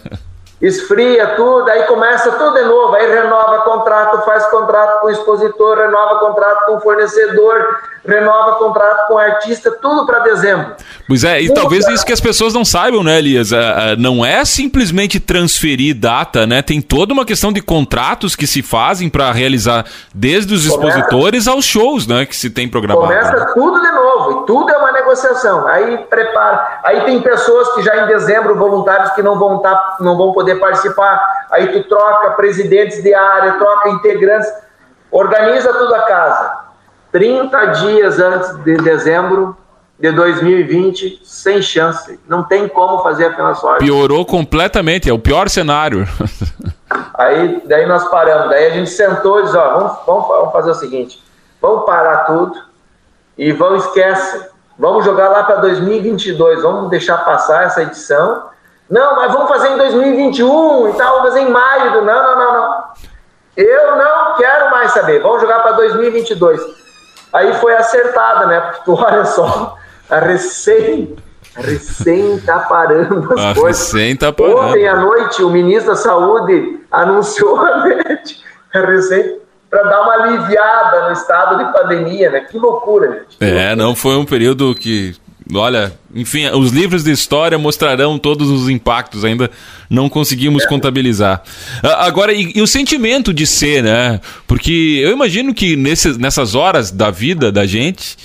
esfria 0.62 1.36
tudo, 1.36 1.70
aí 1.70 1.84
começa 1.84 2.32
tudo 2.32 2.54
de 2.54 2.64
novo, 2.64 2.96
aí 2.96 3.08
renova 3.12 3.60
contrato, 3.62 4.26
faz 4.26 4.46
contrato 4.48 5.02
com 5.02 5.08
o 5.08 5.12
expositor, 5.12 5.78
renova 5.78 6.20
contrato 6.20 6.66
com 6.66 6.78
o 6.78 6.80
fornecedor, 6.80 7.78
renova 8.06 8.56
contrato 8.56 9.08
com 9.08 9.16
o 9.16 9.18
artista, 9.18 9.72
tudo 9.72 10.06
para 10.06 10.20
dezembro. 10.20 10.74
Pois 11.08 11.24
é, 11.24 11.42
e 11.42 11.54
talvez 11.54 11.88
isso 11.88 12.06
que 12.06 12.14
as 12.14 12.22
pessoas 12.22 12.54
não 12.54 12.64
saibam, 12.64 13.04
né, 13.04 13.18
Elias? 13.18 13.52
É, 13.52 13.92
é, 13.92 13.96
não 13.96 14.26
é 14.26 14.44
simplesmente 14.46 15.20
transferir 15.20 15.96
data, 15.96 16.48
né? 16.48 16.62
Tem 16.62 16.82
toda 16.82 17.14
uma 17.14 17.26
questão 17.26 17.52
de 17.52 17.62
contratos 17.62 18.36
que 18.36 18.48
se 18.48 18.62
fazem 18.62 19.10
para 19.10 19.32
realizar 19.32 19.86
desde 20.14 20.54
os 20.54 20.66
expositores 20.66 21.48
aos 21.48 21.66
shows, 21.66 22.08
né, 22.08 22.26
que 22.26 22.36
se 22.36 22.50
tem 22.50 22.68
programado. 22.68 23.08
Começa 23.08 23.54
tudo 23.54 23.82
de 23.82 23.92
novo, 23.92 24.25
tudo 24.46 24.72
é 24.72 24.78
uma 24.78 24.92
negociação. 24.92 25.68
Aí 25.68 25.98
prepara, 26.10 26.80
aí 26.84 27.02
tem 27.02 27.22
pessoas 27.22 27.74
que 27.74 27.82
já 27.82 28.04
em 28.04 28.08
dezembro 28.08 28.56
voluntários 28.56 29.12
que 29.12 29.22
não 29.22 29.38
vão 29.38 29.60
tá, 29.60 29.98
não 30.00 30.18
vão 30.18 30.32
poder 30.32 30.56
participar. 30.56 31.22
Aí 31.52 31.68
tu 31.72 31.88
troca 31.88 32.32
presidentes 32.32 33.02
de 33.04 33.14
área, 33.14 33.54
troca 33.54 33.90
integrantes, 33.90 34.52
organiza 35.12 35.74
tudo 35.74 35.94
a 35.96 36.02
casa. 36.02 36.66
30 37.12 37.66
dias 37.68 38.20
antes 38.20 38.56
de 38.64 38.78
dezembro 38.78 39.56
de 39.98 40.12
2020, 40.12 41.22
sem 41.24 41.62
chance. 41.62 42.20
Não 42.28 42.44
tem 42.44 42.68
como 42.68 43.02
fazer 43.02 43.28
a 43.28 43.56
sorte. 43.56 43.86
Piorou 43.86 44.26
completamente, 44.26 45.10
é 45.10 45.14
o 45.14 45.20
pior 45.20 45.50
cenário. 45.50 46.06
Aí 47.18 47.62
daí 47.66 47.86
nós 47.86 48.08
paramos, 48.10 48.50
daí 48.50 48.68
a 48.68 48.70
gente 48.72 48.90
sentou 48.90 49.40
e 49.40 49.44
disse, 49.44 49.58
ó, 49.58 49.80
vamos, 49.80 49.98
vamos, 50.06 50.28
vamos 50.28 50.52
fazer 50.52 50.72
o 50.72 50.76
seguinte, 50.76 51.24
vamos 51.62 51.86
parar 51.86 52.26
tudo 52.26 52.54
e 53.38 53.52
vamos 53.52 53.86
esquece, 53.86 54.50
vamos 54.78 55.06
jogar 55.06 55.30
lá 55.30 55.44
para 55.44 55.58
2022, 55.58 56.62
vamos 56.62 56.90
deixar 56.90 57.18
passar 57.20 57.66
essa 57.66 57.82
edição 57.82 58.56
não, 58.90 59.16
mas 59.16 59.34
vamos 59.34 59.50
fazer 59.50 59.70
em 59.70 59.78
2021 59.78 60.90
e 60.90 60.94
tal, 60.94 61.18
vamos 61.18 61.30
fazer 61.30 61.42
em 61.42 61.50
maio. 61.50 61.92
Do... 61.94 62.02
Não, 62.04 62.24
não, 62.24 62.38
não, 62.38 62.54
não. 62.54 62.84
Eu 63.58 63.96
não 63.96 64.36
quero 64.36 64.70
mais 64.70 64.92
saber. 64.92 65.22
Vamos 65.22 65.42
jogar 65.42 65.60
para 65.62 65.72
2022. 65.74 66.62
Aí 67.34 67.54
foi 67.56 67.76
acertada, 67.76 68.46
né? 68.46 68.60
Porque 68.60 68.92
olha 68.92 69.26
só, 69.26 69.76
a 70.10 70.20
recém, 70.20 71.16
a 71.56 71.62
recém 71.62 72.40
tá 72.42 72.60
parando 72.60 73.34
as 73.34 73.46
a 73.46 73.60
coisas. 73.60 73.92
Recém 73.92 74.16
tá 74.16 74.32
parando. 74.32 74.60
Ontem 74.60 74.88
à 74.88 74.96
noite 74.96 75.44
o 75.44 75.50
ministro 75.50 75.92
da 75.92 75.98
Saúde 75.98 76.80
anunciou 76.92 77.62
né, 77.64 78.22
a 78.74 78.80
recém 78.80 79.42
para 79.70 79.84
dar 79.84 80.02
uma 80.02 80.14
aliviada 80.14 81.08
no 81.08 81.14
estado 81.14 81.58
de 81.58 81.74
pandemia, 81.74 82.30
né? 82.32 82.42
Que 82.42 82.58
loucura, 82.58 83.12
gente. 83.12 83.38
É, 83.40 83.76
não 83.76 83.96
foi 83.96 84.16
um 84.16 84.26
período 84.26 84.74
que 84.76 85.16
Olha, 85.54 85.94
enfim, 86.14 86.48
os 86.48 86.72
livros 86.72 87.04
de 87.04 87.12
história 87.12 87.56
mostrarão 87.58 88.18
todos 88.18 88.50
os 88.50 88.68
impactos, 88.68 89.24
ainda 89.24 89.52
não 89.88 90.10
conseguimos 90.10 90.64
é. 90.64 90.68
contabilizar. 90.68 91.44
Agora, 92.00 92.34
e, 92.34 92.52
e, 92.56 92.62
o 92.62 92.68
sentimento 92.68 93.32
de 93.32 93.46
ser, 93.46 93.84
né? 93.84 94.20
Porque 94.48 95.00
eu 95.04 95.12
imagino 95.12 95.54
que 95.54 95.76
nesse, 95.76 96.18
nessas 96.18 96.56
horas 96.56 96.90
da 96.90 97.12
vida 97.12 97.52
da 97.52 97.64
gente, 97.68 98.18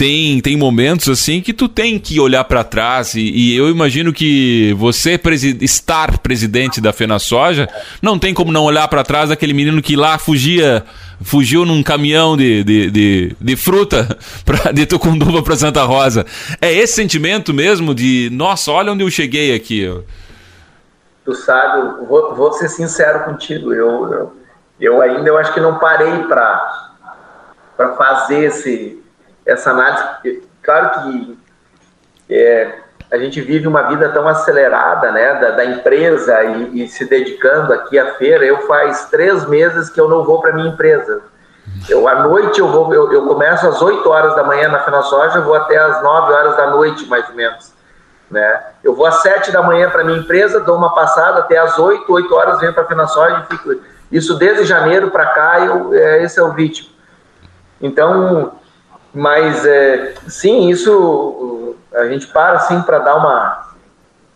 tem, 0.00 0.40
tem 0.40 0.56
momentos 0.56 1.10
assim 1.10 1.42
que 1.42 1.52
tu 1.52 1.68
tem 1.68 1.98
que 1.98 2.18
olhar 2.18 2.42
para 2.44 2.64
trás 2.64 3.12
e, 3.12 3.20
e, 3.20 3.54
eu 3.54 3.68
imagino 3.68 4.14
que 4.14 4.74
você 4.78 5.18
presi 5.18 5.58
estar 5.60 6.16
presidente 6.20 6.80
da 6.80 6.90
Fena 6.90 7.18
Soja 7.18 7.68
não 8.00 8.18
tem 8.18 8.32
como 8.32 8.50
não 8.50 8.64
olhar 8.64 8.88
para 8.88 9.04
trás 9.04 9.28
daquele 9.28 9.52
menino 9.52 9.82
que 9.82 9.94
lá 9.96 10.16
fugia 10.16 10.82
fugiu 11.20 11.66
num 11.66 11.82
caminhão 11.82 12.34
de, 12.34 12.64
de, 12.64 12.90
de, 12.90 13.36
de 13.38 13.56
fruta 13.56 14.16
pra, 14.42 14.72
de 14.72 14.86
Tucunduva 14.86 15.42
para 15.42 15.54
Santa 15.54 15.82
Rosa. 15.82 16.24
É 16.62 16.72
esse 16.72 16.94
sentimento 16.94 17.52
mesmo 17.52 17.94
de, 17.94 18.30
nossa, 18.32 18.72
olha 18.72 18.92
onde 18.92 19.04
eu 19.04 19.10
cheguei 19.10 19.54
aqui. 19.54 19.86
Tu 21.26 21.34
sabe, 21.34 22.06
vou, 22.06 22.34
vou 22.34 22.54
ser 22.54 22.70
sincero 22.70 23.24
contigo, 23.24 23.74
eu, 23.74 24.10
eu, 24.10 24.36
eu 24.80 25.02
ainda 25.02 25.28
eu 25.28 25.36
acho 25.36 25.52
que 25.52 25.60
não 25.60 25.78
parei 25.78 26.22
para 26.22 26.96
fazer 27.98 28.44
esse, 28.46 28.99
essa 29.50 29.70
análise. 29.70 30.42
Claro 30.62 30.90
que 31.02 31.38
é, 32.30 32.74
a 33.10 33.18
gente 33.18 33.40
vive 33.40 33.66
uma 33.66 33.82
vida 33.82 34.08
tão 34.10 34.26
acelerada, 34.28 35.10
né, 35.10 35.34
da, 35.34 35.50
da 35.50 35.64
empresa 35.64 36.42
e, 36.44 36.84
e, 36.84 36.88
se 36.88 37.04
dedicando 37.04 37.72
aqui 37.72 37.98
à 37.98 38.14
feira. 38.14 38.44
Eu 38.44 38.66
faz 38.66 39.06
três 39.10 39.44
meses 39.46 39.90
que 39.90 40.00
eu 40.00 40.08
não 40.08 40.24
vou 40.24 40.40
para 40.40 40.52
minha 40.52 40.68
empresa. 40.68 41.22
Eu 41.88 42.06
à 42.06 42.22
noite 42.22 42.60
eu 42.60 42.68
vou, 42.68 42.92
eu, 42.94 43.12
eu 43.12 43.26
começo 43.26 43.66
às 43.66 43.80
8 43.80 44.08
horas 44.08 44.34
da 44.36 44.44
manhã 44.44 44.68
na 44.68 44.80
Fena 44.80 45.02
Soja, 45.02 45.40
vou 45.40 45.54
até 45.54 45.76
às 45.76 46.02
9 46.02 46.32
horas 46.32 46.56
da 46.56 46.70
noite 46.70 47.06
mais 47.06 47.28
ou 47.28 47.34
menos, 47.34 47.72
né? 48.30 48.60
Eu 48.82 48.94
vou 48.94 49.06
às 49.06 49.22
7 49.22 49.52
da 49.52 49.62
manhã 49.62 49.88
para 49.88 50.02
minha 50.02 50.18
empresa, 50.18 50.60
dou 50.60 50.76
uma 50.76 50.94
passada 50.94 51.40
até 51.40 51.58
às 51.58 51.78
8, 51.78 52.12
8 52.12 52.34
horas 52.34 52.60
venho 52.60 52.72
para 52.72 52.82
a 52.82 52.86
Fena 52.86 53.06
Soja 53.06 53.44
e 53.44 53.56
fico 53.56 53.80
isso 54.10 54.34
desde 54.36 54.64
janeiro 54.64 55.10
para 55.10 55.26
cá, 55.26 55.60
eu, 55.60 55.94
é, 55.94 56.22
esse 56.22 56.38
é 56.40 56.42
o 56.42 56.50
ritmo. 56.50 56.90
Então, 57.80 58.52
mas 59.12 59.66
é, 59.66 60.14
sim, 60.28 60.68
isso 60.68 61.76
a 61.94 62.06
gente 62.06 62.26
para 62.28 62.56
assim 62.56 62.80
para 62.82 62.98
dar 63.00 63.16
uma. 63.16 63.70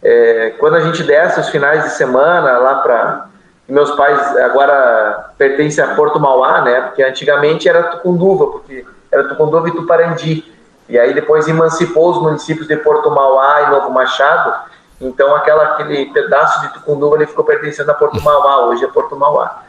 É, 0.02 0.54
quando 0.58 0.74
a 0.74 0.80
gente 0.80 1.02
desce 1.02 1.40
os 1.40 1.48
finais 1.48 1.84
de 1.84 1.90
semana 1.90 2.58
lá 2.58 2.76
para. 2.76 3.26
Meus 3.66 3.92
pais 3.92 4.36
agora 4.36 5.30
pertencem 5.38 5.82
a 5.82 5.94
Porto 5.94 6.20
Mauá, 6.20 6.60
né? 6.60 6.82
Porque 6.82 7.02
antigamente 7.02 7.66
era 7.66 7.84
Tucunduva, 7.84 8.48
porque 8.48 8.84
era 9.10 9.26
Tucunduva 9.26 9.68
e 9.68 9.72
Tuparandi. 9.72 10.52
E 10.86 10.98
aí 10.98 11.14
depois 11.14 11.48
emancipou 11.48 12.10
os 12.10 12.20
municípios 12.20 12.68
de 12.68 12.76
Porto 12.76 13.10
Mauá 13.10 13.62
e 13.62 13.70
Novo 13.70 13.90
Machado. 13.90 14.54
Então 15.00 15.34
aquela, 15.34 15.64
aquele 15.64 16.06
pedaço 16.12 16.60
de 16.60 16.74
Tucunduva 16.74 17.16
ele 17.16 17.26
ficou 17.26 17.42
pertencendo 17.42 17.90
a 17.90 17.94
Porto 17.94 18.20
Mauá, 18.22 18.66
hoje 18.66 18.84
é 18.84 18.88
Porto 18.88 19.16
Mauá. 19.16 19.62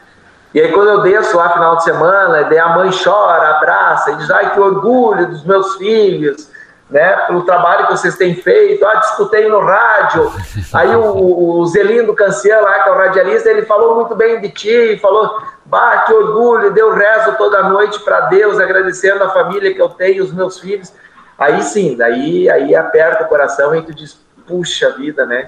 E 0.56 0.60
aí 0.60 0.72
quando 0.72 0.88
eu 0.88 1.02
desço 1.02 1.36
lá 1.36 1.50
final 1.50 1.76
de 1.76 1.84
semana, 1.84 2.44
daí 2.44 2.58
a 2.58 2.70
mãe 2.70 2.88
chora, 2.90 3.56
abraça 3.58 4.12
e 4.12 4.16
diz, 4.16 4.30
ai 4.30 4.54
que 4.54 4.58
orgulho 4.58 5.26
dos 5.26 5.44
meus 5.44 5.74
filhos, 5.74 6.50
né, 6.88 7.14
pelo 7.26 7.42
trabalho 7.42 7.86
que 7.86 7.92
vocês 7.92 8.16
têm 8.16 8.34
feito, 8.34 8.82
ah, 8.86 8.94
discutei 8.94 9.50
no 9.50 9.60
rádio, 9.60 10.32
aí 10.72 10.96
o, 10.96 11.58
o 11.58 11.66
Zelindo 11.66 12.14
Cancian 12.14 12.58
lá, 12.60 12.72
que 12.82 12.88
é 12.88 12.92
o 12.92 12.96
radialista, 12.96 13.50
ele 13.50 13.66
falou 13.66 13.96
muito 13.96 14.14
bem 14.14 14.40
de 14.40 14.48
ti, 14.48 14.98
falou, 14.98 15.42
bah, 15.66 16.04
que 16.06 16.14
orgulho, 16.14 16.72
deu 16.72 16.90
rezo 16.94 17.34
toda 17.36 17.64
noite 17.64 18.00
para 18.00 18.20
Deus, 18.20 18.58
agradecendo 18.58 19.24
a 19.24 19.28
família 19.28 19.74
que 19.74 19.82
eu 19.82 19.90
tenho, 19.90 20.24
os 20.24 20.32
meus 20.32 20.58
filhos, 20.58 20.90
aí 21.36 21.62
sim, 21.64 21.94
daí 21.98 22.48
aí 22.48 22.74
aperta 22.74 23.24
o 23.24 23.28
coração 23.28 23.74
e 23.74 23.82
tu 23.82 23.94
diz, 23.94 24.18
puxa 24.46 24.88
vida, 24.92 25.26
né, 25.26 25.42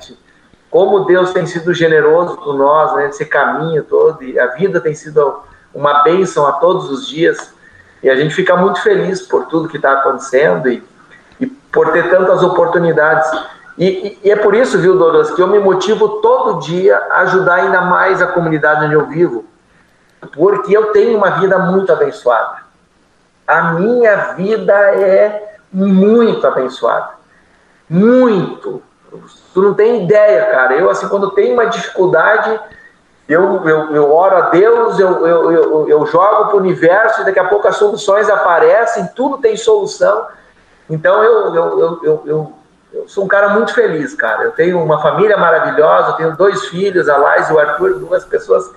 como 0.71 1.05
Deus 1.05 1.33
tem 1.33 1.47
sido 1.47 1.73
generoso 1.73 2.37
com 2.37 2.53
nós, 2.53 2.95
né, 2.95 3.07
nesse 3.07 3.25
caminho 3.25 3.83
todo, 3.85 4.23
e 4.23 4.39
a 4.39 4.49
vida 4.49 4.81
tem 4.81 4.95
sido 4.95 5.41
uma 5.75 6.03
bênção 6.03 6.47
a 6.47 6.53
todos 6.53 6.91
os 6.91 7.09
dias, 7.09 7.55
e 8.03 8.09
a 8.09 8.17
gente 8.17 8.35
fica 8.35 8.57
muito 8.57 8.81
feliz 8.83 9.23
por 9.23 9.47
tudo 9.47 9.69
que 9.69 9.77
está 9.77 9.93
acontecendo, 9.93 10.69
e 10.69 10.83
e 11.41 11.47
por 11.47 11.93
ter 11.93 12.11
tantas 12.11 12.43
oportunidades. 12.43 13.31
E, 13.77 13.87
e, 13.87 14.19
e, 14.25 14.31
é 14.31 14.37
por 14.37 14.55
isso, 14.55 14.79
viu, 14.79 14.99
Douglas, 14.99 15.31
que 15.31 15.41
eu 15.41 15.47
me 15.47 15.59
motivo 15.59 16.21
todo 16.21 16.61
dia 16.61 16.97
a 17.11 17.21
ajudar 17.21 17.55
ainda 17.55 17.81
mais 17.83 18.21
a 18.21 18.27
comunidade 18.27 18.85
onde 18.85 18.95
eu 18.95 19.07
vivo, 19.07 19.45
porque 20.35 20.77
eu 20.77 20.93
tenho 20.93 21.17
uma 21.17 21.31
vida 21.31 21.59
muito 21.59 21.93
abençoada. 21.93 22.59
A 23.47 23.73
minha 23.75 24.35
vida 24.35 24.75
é 24.75 25.57
muito 25.73 26.47
abençoada. 26.47 27.11
Muito. 27.89 28.83
Tu 29.55 29.63
não 29.63 29.75
tem 29.75 30.05
ideia, 30.05 30.47
cara. 30.47 30.75
Eu, 30.75 30.91
assim, 30.91 31.09
quando 31.09 31.31
tenho 31.31 31.55
uma 31.55 31.67
dificuldade, 31.67 32.61
eu, 33.29 33.67
eu, 33.67 33.95
eu 33.95 34.13
oro 34.15 34.37
a 34.37 34.41
Deus, 34.51 34.99
eu, 34.99 35.27
eu, 35.27 35.53
eu, 35.53 35.89
eu 35.89 36.07
jogo 36.07 36.47
para 36.47 36.57
o 36.57 36.61
universo 36.61 37.23
e 37.23 37.25
daqui 37.25 37.39
a 37.39 37.49
pouco 37.49 37.69
as 37.69 37.77
soluções 37.77 38.29
aparecem, 38.31 39.09
tudo 39.15 39.39
tem 39.39 39.57
solução. 39.57 40.27
Então 40.89 41.23
eu, 41.23 41.55
eu, 41.55 41.79
eu, 41.79 42.01
eu, 42.03 42.23
eu, 42.25 42.53
eu 42.93 43.09
sou 43.09 43.25
um 43.25 43.29
cara 43.29 43.51
muito 43.51 43.75
feliz, 43.75 44.15
cara. 44.15 44.45
Eu 44.45 44.53
tenho 44.53 44.83
uma 44.83 45.03
família 45.03 45.37
maravilhosa, 45.37 46.11
eu 46.11 46.15
tenho 46.15 46.37
dois 46.37 46.67
filhos, 46.69 47.09
a 47.09 47.17
Lais 47.17 47.51
e 47.51 47.53
o 47.53 47.59
Arthur, 47.59 47.99
duas 47.99 48.25
pessoas 48.25 48.71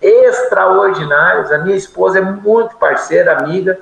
extraordinárias. 0.00 1.52
A 1.52 1.58
minha 1.58 1.76
esposa 1.76 2.18
é 2.18 2.22
muito 2.22 2.76
parceira, 2.76 3.36
amiga. 3.36 3.78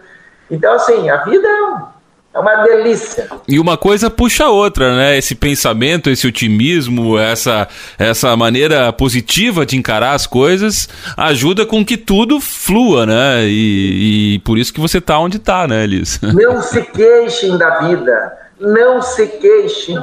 Então, 0.51 0.73
assim, 0.73 1.09
a 1.11 1.19
vida 1.19 1.47
é 1.47 1.63
um 1.63 1.98
é 2.35 2.39
uma 2.39 2.57
delícia. 2.63 3.29
E 3.49 3.59
uma 3.59 3.77
coisa 3.77 4.11
puxa 4.11 4.45
a 4.45 4.51
outra, 4.51 4.95
né? 4.95 5.17
Esse 5.17 5.35
pensamento, 5.35 6.11
esse 6.11 6.27
otimismo, 6.27 7.19
essa, 7.19 7.67
essa 7.99 8.37
maneira 8.37 8.93
positiva 8.93 9.65
de 9.65 9.77
encarar 9.77 10.13
as 10.13 10.27
coisas 10.27 10.89
ajuda 11.17 11.65
com 11.65 11.85
que 11.85 11.97
tudo 11.97 12.41
flua, 12.41 13.07
né? 13.07 13.45
E, 13.45 14.35
e 14.35 14.39
por 14.41 14.59
isso 14.59 14.73
que 14.73 14.81
você 14.81 15.01
tá 15.01 15.19
onde 15.19 15.39
tá, 15.39 15.67
né, 15.67 15.85
Elis? 15.85 16.21
Não 16.23 16.61
se 16.63 16.83
queixem 16.83 17.57
da 17.57 17.81
vida. 17.81 18.39
Não 18.61 19.01
se 19.01 19.27
queixem. 19.27 19.99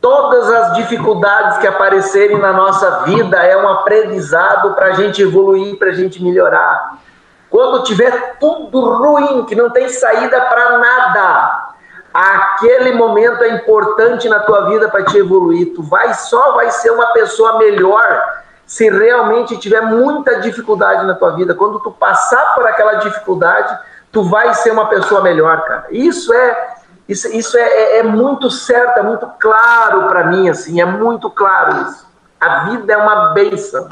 Todas 0.00 0.48
as 0.48 0.76
dificuldades 0.76 1.58
que 1.58 1.66
aparecerem 1.66 2.38
na 2.38 2.52
nossa 2.52 3.04
vida 3.04 3.36
é 3.36 3.56
um 3.56 3.68
aprendizado 3.68 4.74
para 4.74 4.86
a 4.86 4.92
gente 4.92 5.20
evoluir, 5.22 5.76
para 5.76 5.90
a 5.90 5.94
gente 5.94 6.22
melhorar. 6.22 6.98
Quando 7.50 7.82
tiver 7.82 8.36
tudo 8.38 8.94
ruim, 8.94 9.44
que 9.44 9.56
não 9.56 9.70
tem 9.70 9.88
saída 9.88 10.40
para 10.42 10.78
nada, 10.78 11.70
aquele 12.14 12.92
momento 12.92 13.42
é 13.42 13.48
importante 13.48 14.28
na 14.28 14.38
tua 14.40 14.68
vida 14.68 14.88
para 14.88 15.04
te 15.04 15.18
evoluir. 15.18 15.74
Tu 15.74 15.82
vai 15.82 16.14
só 16.14 16.52
vai 16.52 16.70
ser 16.70 16.90
uma 16.90 17.06
pessoa 17.12 17.58
melhor 17.58 18.22
se 18.64 18.88
realmente 18.88 19.56
tiver 19.56 19.80
muita 19.80 20.38
dificuldade 20.40 21.04
na 21.04 21.14
tua 21.14 21.30
vida. 21.32 21.54
Quando 21.54 21.80
tu 21.80 21.90
passar 21.90 22.54
por 22.54 22.64
aquela 22.68 22.94
dificuldade, 22.94 23.76
tu 24.12 24.22
vai 24.22 24.54
ser 24.54 24.70
uma 24.70 24.86
pessoa 24.86 25.20
melhor, 25.22 25.62
cara. 25.64 25.86
Isso 25.90 26.32
é 26.32 26.76
isso, 27.08 27.26
isso 27.34 27.58
é, 27.58 27.62
é, 27.62 27.98
é 27.98 28.02
muito 28.04 28.48
certo, 28.48 28.98
é 28.98 29.02
muito 29.02 29.28
claro 29.40 30.06
para 30.06 30.28
mim, 30.28 30.48
assim, 30.48 30.80
é 30.80 30.84
muito 30.84 31.28
claro 31.28 31.82
isso. 31.82 32.06
A 32.40 32.66
vida 32.66 32.92
é 32.92 32.96
uma 32.96 33.32
benção. 33.32 33.88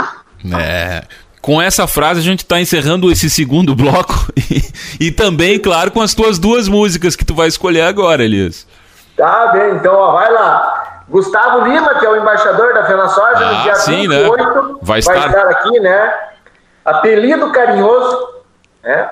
É, 0.56 1.02
com 1.40 1.60
essa 1.60 1.86
frase 1.86 2.20
a 2.20 2.22
gente 2.22 2.40
está 2.40 2.60
encerrando 2.60 3.10
esse 3.10 3.30
segundo 3.30 3.74
bloco 3.74 4.14
e, 4.36 5.06
e, 5.06 5.10
também, 5.10 5.58
claro, 5.58 5.90
com 5.90 6.00
as 6.00 6.14
tuas 6.14 6.38
duas 6.38 6.68
músicas 6.68 7.16
que 7.16 7.24
tu 7.24 7.34
vai 7.34 7.48
escolher 7.48 7.82
agora, 7.82 8.22
Elias. 8.22 8.66
Tá 9.16 9.48
bem, 9.48 9.74
então 9.74 9.94
ó, 9.94 10.12
vai 10.12 10.30
lá. 10.32 11.04
Gustavo 11.08 11.64
Lima, 11.64 11.94
que 11.94 12.04
é 12.04 12.10
o 12.10 12.16
embaixador 12.16 12.74
da 12.74 12.84
Fena 12.84 13.08
Soja, 13.08 13.38
ah, 13.38 13.52
no 13.52 13.62
dia 13.62 13.74
sim, 13.76 14.08
28, 14.08 14.36
né? 14.36 14.74
vai, 14.82 14.98
estar... 14.98 15.14
vai 15.14 15.26
estar 15.28 15.48
aqui, 15.48 15.80
né? 15.80 16.14
Apelido 16.84 17.50
carinhoso, 17.50 18.28
né? 18.82 19.10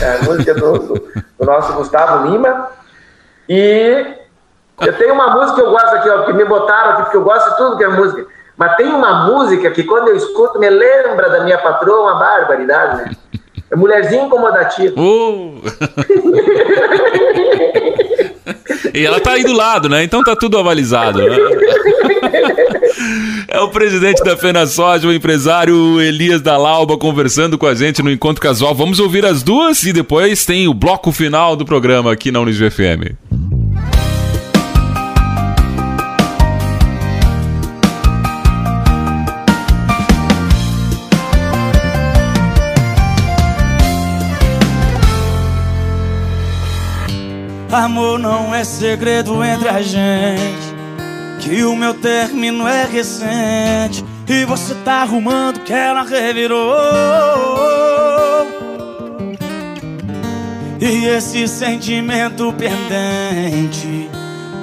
É 0.00 0.16
a 0.16 0.22
música 0.24 0.54
do, 0.54 0.78
do, 0.78 1.12
do 1.38 1.44
nosso 1.44 1.72
Gustavo 1.74 2.28
Lima. 2.28 2.68
E 3.48 4.16
eu 4.80 4.96
tenho 4.96 5.14
uma 5.14 5.28
música 5.28 5.54
que 5.54 5.60
eu 5.62 5.70
gosto 5.70 5.94
aqui, 5.94 6.08
ó, 6.08 6.24
que 6.24 6.32
me 6.32 6.44
botaram 6.44 6.92
aqui, 6.92 7.02
porque 7.02 7.16
eu 7.16 7.24
gosto 7.24 7.50
de 7.50 7.56
tudo 7.56 7.76
que 7.76 7.84
é 7.84 7.88
música. 7.88 8.26
Mas 8.56 8.76
tem 8.76 8.86
uma 8.86 9.26
música 9.26 9.70
que 9.70 9.82
quando 9.82 10.08
eu 10.08 10.16
escuto 10.16 10.58
me 10.58 10.70
lembra 10.70 11.28
da 11.28 11.44
minha 11.44 11.58
patroa, 11.58 12.10
uma 12.10 12.18
barbaridade, 12.18 13.04
né? 13.04 13.10
É 13.70 13.76
Mulherzinha 13.76 14.24
Incomodativa. 14.24 14.98
Uh. 14.98 15.60
e 18.94 19.04
ela 19.04 19.20
tá 19.20 19.32
aí 19.32 19.44
do 19.44 19.52
lado, 19.52 19.88
né? 19.88 20.04
Então 20.04 20.22
tá 20.22 20.36
tudo 20.36 20.58
avalizado. 20.58 21.18
Né? 21.18 21.36
É 23.48 23.60
o 23.60 23.68
presidente 23.68 24.22
da 24.22 24.36
Fena 24.36 24.66
Soja, 24.66 25.08
o 25.08 25.12
empresário 25.12 26.00
Elias 26.00 26.42
da 26.42 26.58
Lauba, 26.58 26.98
conversando 26.98 27.56
com 27.56 27.66
a 27.66 27.74
gente 27.74 28.02
no 28.02 28.10
Encontro 28.10 28.42
Casual. 28.42 28.74
Vamos 28.74 29.00
ouvir 29.00 29.24
as 29.24 29.42
duas 29.42 29.82
e 29.84 29.92
depois 29.92 30.44
tem 30.44 30.68
o 30.68 30.74
bloco 30.74 31.10
final 31.10 31.56
do 31.56 31.64
programa 31.64 32.12
aqui 32.12 32.30
na 32.30 32.40
Unisg 32.40 32.70
FM. 32.70 33.16
Amor 47.76 48.18
não 48.18 48.54
é 48.54 48.64
segredo 48.64 49.44
entre 49.44 49.68
a 49.68 49.82
gente. 49.82 50.74
Que 51.40 51.62
o 51.62 51.76
meu 51.76 51.92
término 51.92 52.66
é 52.66 52.84
recente. 52.84 54.02
E 54.26 54.44
você 54.46 54.74
tá 54.76 55.02
arrumando 55.02 55.60
que 55.60 55.72
ela 55.72 56.02
revirou. 56.02 56.74
E 60.80 61.06
esse 61.06 61.46
sentimento 61.46 62.52
pendente 62.54 64.08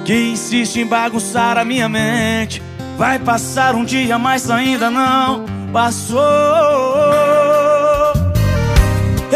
que 0.04 0.32
insiste 0.32 0.80
em 0.80 0.86
bagunçar 0.86 1.56
a 1.56 1.64
minha 1.64 1.88
mente. 1.88 2.60
Vai 2.98 3.18
passar 3.18 3.74
um 3.74 3.84
dia, 3.84 4.18
mas 4.18 4.50
ainda 4.50 4.90
não 4.90 5.44
passou. 5.72 7.43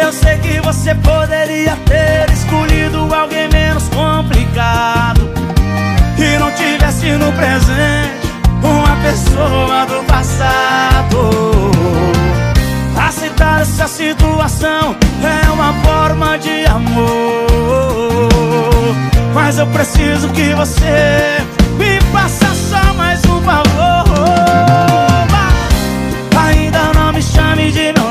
Eu 0.00 0.12
sei 0.12 0.38
que 0.38 0.60
você 0.60 0.94
poderia 0.94 1.76
ter 1.84 2.32
escolhido 2.32 3.12
alguém 3.12 3.48
menos 3.48 3.82
complicado. 3.88 5.28
E 6.16 6.38
não 6.38 6.52
tivesse 6.52 7.10
no 7.12 7.32
presente 7.32 8.32
uma 8.62 8.96
pessoa 9.02 9.86
do 9.86 10.04
passado. 10.04 11.30
Aceitar 12.96 13.62
essa 13.62 13.88
situação 13.88 14.96
é 15.20 15.50
uma 15.50 15.72
forma 15.82 16.38
de 16.38 16.64
amor. 16.66 17.48
Mas 19.34 19.58
eu 19.58 19.66
preciso 19.66 20.28
que 20.28 20.54
você 20.54 21.38
me 21.76 22.00
faça 22.12 22.46
só 22.54 22.94
mais 22.94 23.20
um 23.24 23.42
favor. 23.42 24.04
Ainda 26.46 26.92
não 26.94 27.12
me 27.12 27.20
chame 27.20 27.72
de 27.72 27.92
meu 27.92 28.08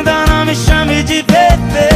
nego 0.00 0.44
me 0.52 0.56
chame 0.56 1.02
de 1.02 1.22
bebê. 1.22 1.88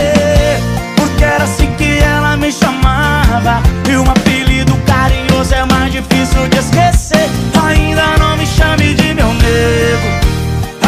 Porque 0.96 1.24
era 1.24 1.44
assim 1.44 1.70
que 1.76 1.98
ela 1.98 2.36
me 2.36 2.50
chamava. 2.50 3.62
E 3.88 3.96
um 3.96 4.10
apelido 4.10 4.74
carinhoso 4.86 5.54
é 5.54 5.64
mais 5.66 5.92
difícil 5.92 6.48
de 6.48 6.58
esquecer. 6.58 7.28
Ainda 7.66 8.16
não 8.18 8.36
me 8.36 8.46
chame 8.46 8.94
de 8.94 9.14
meu 9.14 9.32
nego. 9.34 10.08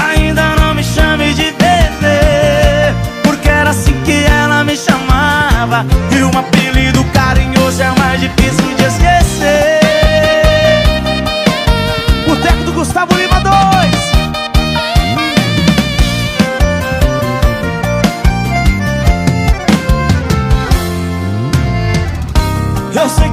Ainda 0.08 0.56
não 0.56 0.74
me 0.74 0.82
chame 0.82 1.34
de 1.34 1.52
bebê. 1.52 2.94
Porque 3.22 3.48
era 3.48 3.70
assim 3.70 3.94
que 4.04 4.24
ela 4.24 4.64
me 4.64 4.76
chamava. 4.76 5.84
E 6.10 6.22
um 6.22 6.38
apelido 6.38 7.04
carinhoso 7.12 7.82
é 7.82 7.90
mais 7.98 8.20
difícil 8.20 8.74
de 8.76 8.84
esquecer. 8.84 9.80
O 12.26 12.36
teco 12.36 12.64
do 12.64 12.72
Gustavo 12.72 13.14
Lima 13.14 13.40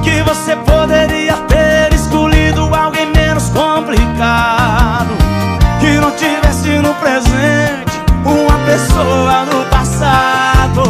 que 0.06 0.22
você 0.22 0.54
poderia 0.56 1.36
ter 1.48 1.92
escolhido 1.92 2.72
alguém 2.72 3.06
menos 3.06 3.48
complicado 3.50 5.10
Que 5.80 5.98
não 5.98 6.12
tivesse 6.12 6.78
no 6.78 6.94
presente 6.94 7.96
uma 8.26 8.58
pessoa 8.66 9.44
do 9.46 9.64
passado. 9.70 10.82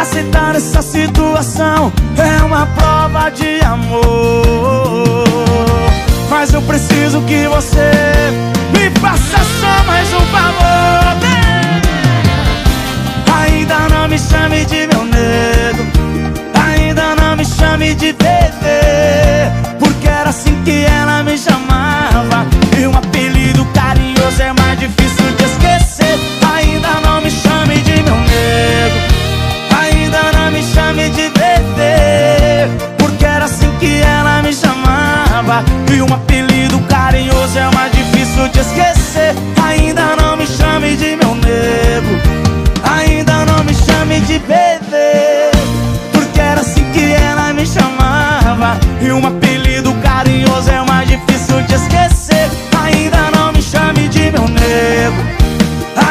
Aceitar 0.00 0.54
essa 0.54 0.80
situação 0.80 1.92
é 2.16 2.42
uma 2.44 2.66
prova 2.66 3.30
de 3.30 3.60
amor. 3.64 4.04
Mas 6.30 6.54
eu 6.54 6.62
preciso 6.62 7.20
que 7.22 7.48
você 7.48 7.90
me 8.72 8.90
faça 9.00 9.38
só 9.60 9.84
mais 9.84 10.08
um 10.14 10.20
favor. 10.26 11.18
Ainda 13.40 13.88
não 13.88 14.08
me 14.08 14.18
chame 14.18 14.64
de 14.64 14.86
meu 14.86 14.97
chame 17.58 17.94
de 17.94 18.12
bebê 18.12 19.50
Porque 19.78 20.08
era 20.08 20.30
assim 20.30 20.54
que 20.64 20.84
ela 20.84 21.22
me 21.22 21.36
chamava. 21.36 22.46
E 22.78 22.86
um 22.86 22.96
apelido 22.96 23.64
carinhoso 23.74 24.42
é 24.42 24.52
mais 24.52 24.78
difícil 24.78 25.26
de 25.36 25.44
esquecer. 25.44 26.18
Ainda 26.54 26.88
não 27.04 27.20
me 27.20 27.30
chame 27.30 27.76
de 27.78 28.02
meu 28.02 28.16
nego 28.16 28.98
Ainda 29.80 30.32
não 30.32 30.50
me 30.52 30.62
chame 30.62 31.10
de 31.10 31.28
bebê 31.30 32.68
Porque 32.98 33.24
era 33.24 33.44
assim 33.44 33.70
que 33.80 34.00
ela 34.00 34.42
me 34.42 34.52
chamava. 34.52 35.64
E 35.92 36.00
um 36.00 36.14
apelido 36.14 36.78
carinhoso 36.88 37.58
é 37.58 37.74
mais 37.74 37.92
difícil 37.92 38.48
de 38.48 38.60
esquecer. 38.60 39.34
Ainda 39.64 40.16
não 40.16 40.36
me 40.36 40.46
chame 40.46 40.96
de 40.96 41.16
meu 41.16 41.34
nego 41.34 42.14
Ainda 42.96 43.44
não 43.46 43.64
me 43.64 43.74
chame 43.74 44.20
de 44.20 44.38
bebê 44.40 44.77
E 49.00 49.12
um 49.12 49.26
apelido 49.26 49.92
carinhoso 50.02 50.70
é 50.70 50.82
mais 50.84 51.08
difícil 51.08 51.62
de 51.62 51.74
esquecer. 51.74 52.50
Ainda 52.82 53.30
não 53.30 53.52
me 53.52 53.62
chame 53.62 54.08
de 54.08 54.30
meu 54.30 54.48
nego. 54.48 55.22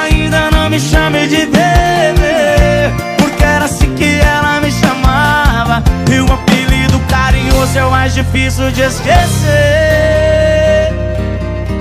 Ainda 0.01 0.49
não 0.51 0.69
me 0.69 0.79
chame 0.79 1.27
de 1.27 1.45
bebê. 1.45 2.91
Porque 3.17 3.43
era 3.43 3.65
assim 3.65 3.93
que 3.95 4.19
ela 4.19 4.61
me 4.61 4.71
chamava. 4.71 5.83
E 6.11 6.19
um 6.21 6.33
apelido 6.33 6.99
carinhoso 7.09 7.77
é 7.77 7.85
o 7.85 7.91
mais 7.91 8.13
difícil 8.13 8.71
de 8.71 8.81
esquecer. 8.81 9.47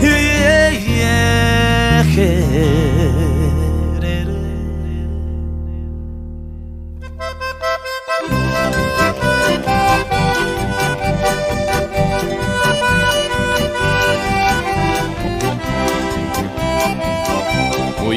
Yeah, 0.00 0.70
yeah, 0.70 2.04
yeah. 2.14 3.45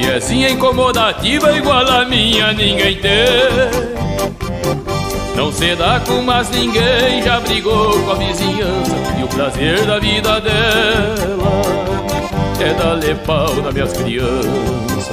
Mulherzinha 0.09 0.49
incomodativa 0.49 1.55
igual 1.55 1.87
a 1.87 2.03
minha 2.03 2.51
ninguém 2.51 2.97
tem. 2.97 3.11
Não 5.35 5.51
se 5.53 5.75
dá 5.75 5.99
com 5.99 6.23
mais 6.23 6.49
ninguém, 6.49 7.21
já 7.21 7.39
brigou 7.39 7.93
com 8.03 8.11
a 8.11 8.15
vizinhança 8.15 8.95
E 9.19 9.23
o 9.23 9.27
prazer 9.27 9.85
da 9.85 9.99
vida 9.99 10.41
dela 10.41 11.61
é 12.59 12.73
dar 12.73 13.15
pau 13.23 13.53
nas 13.57 13.71
minhas 13.71 13.93
crianças. 13.93 15.09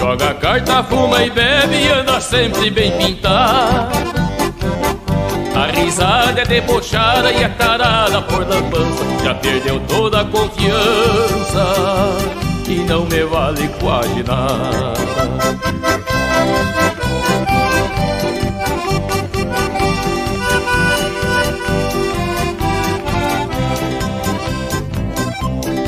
Joga 0.00 0.34
carta, 0.34 0.82
fuma 0.84 1.22
e 1.22 1.28
bebe 1.30 1.76
e 1.76 1.88
anda 1.88 2.18
sempre 2.18 2.70
bem 2.70 2.90
pintado 2.92 4.21
É 6.42 6.44
debochada 6.44 7.30
e 7.30 7.44
a 7.44 7.48
tarada 7.50 8.20
por 8.22 8.40
lambança 8.40 9.04
Já 9.22 9.32
perdeu 9.36 9.78
toda 9.86 10.22
a 10.22 10.24
confiança 10.24 11.64
e 12.68 12.74
não 12.80 13.04
me 13.06 13.22
vale 13.22 13.68
quase 13.78 14.22
nada. 14.24 14.94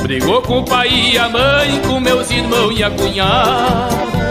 Brigou 0.03 0.43
com 0.43 0.61
o 0.61 0.65
pai 0.65 0.89
e 0.89 1.19
a 1.19 1.29
mãe, 1.29 1.81
com 1.89 1.99
meus 1.99 2.31
irmãos 2.31 2.79
e 2.79 2.85
a 2.85 2.91
cunhada 2.91 4.24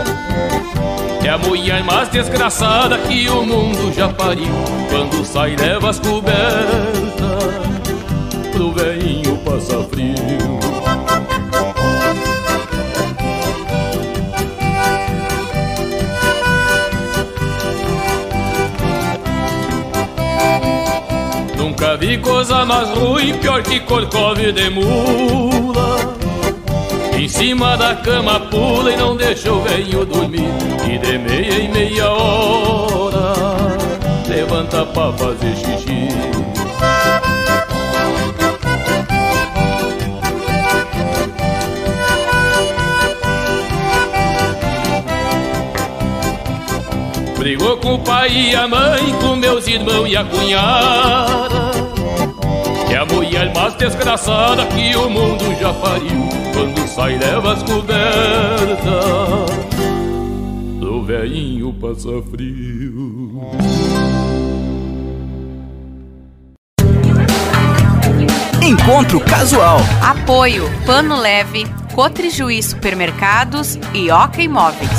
É 1.24 1.30
a 1.30 1.38
mulher 1.38 1.82
mais 1.86 2.10
desgraçada 2.10 2.98
que 2.98 3.30
o 3.30 3.46
mundo 3.46 3.94
já 3.94 4.10
pariu. 4.10 4.54
Quando 4.90 5.24
sai 5.24 5.56
leva 5.56 5.90
as 5.90 5.98
cobertas 5.98 7.54
Pro 8.52 8.74
velhinho 8.74 9.38
passar 9.38 9.84
frio. 9.84 10.60
Nunca 21.58 21.96
vi 21.96 22.18
coisa 22.18 22.66
mais 22.66 22.90
ruim, 22.90 23.38
pior 23.38 23.64
que 23.64 23.80
corcove 23.80 24.52
de 24.52 24.70
mula 24.70 26.03
Em 27.24 27.30
cima 27.30 27.78
da 27.78 27.96
cama 27.96 28.38
pula 28.38 28.92
e 28.92 28.98
não 28.98 29.16
deixa 29.16 29.50
o 29.50 29.62
velho 29.62 30.06
dormir. 30.06 30.50
E 30.86 30.98
de 30.98 31.18
meia 31.18 31.64
em 31.64 31.70
meia 31.70 32.10
hora. 32.10 33.34
Levanta 34.28 34.86
pra 34.88 35.14
fazer 35.14 35.56
xixi. 35.56 36.10
Brigou 47.38 47.78
com 47.78 47.94
o 47.94 48.00
pai 48.00 48.32
e 48.32 48.54
a 48.54 48.68
mãe, 48.68 49.14
com 49.22 49.38
meus 49.38 49.66
irmãos 49.66 50.10
e 50.10 50.18
a 50.18 50.26
cunhada. 50.26 51.72
É 52.92 52.98
a 52.98 53.06
mulher 53.06 53.54
mais 53.56 53.74
desgraçada 53.76 54.66
que 54.66 54.94
o 54.98 55.10
mundo 55.10 55.58
já 55.58 55.74
pariu 55.76 56.33
Quando 56.54 56.88
sai 56.88 57.18
leva 57.18 57.54
as 57.54 57.64
cobertas 57.64 58.86
Do 60.80 61.04
velhinho 61.04 61.74
passa 61.74 62.22
frio 62.30 63.52
Encontro 68.62 69.20
Casual. 69.20 69.78
Apoio 70.02 70.70
Pano 70.86 71.20
Leve, 71.20 71.66
Cotrijuí 71.94 72.64
Supermercados 72.64 73.78
e 73.94 74.10
Oca 74.10 74.42
Imóveis. 74.42 74.90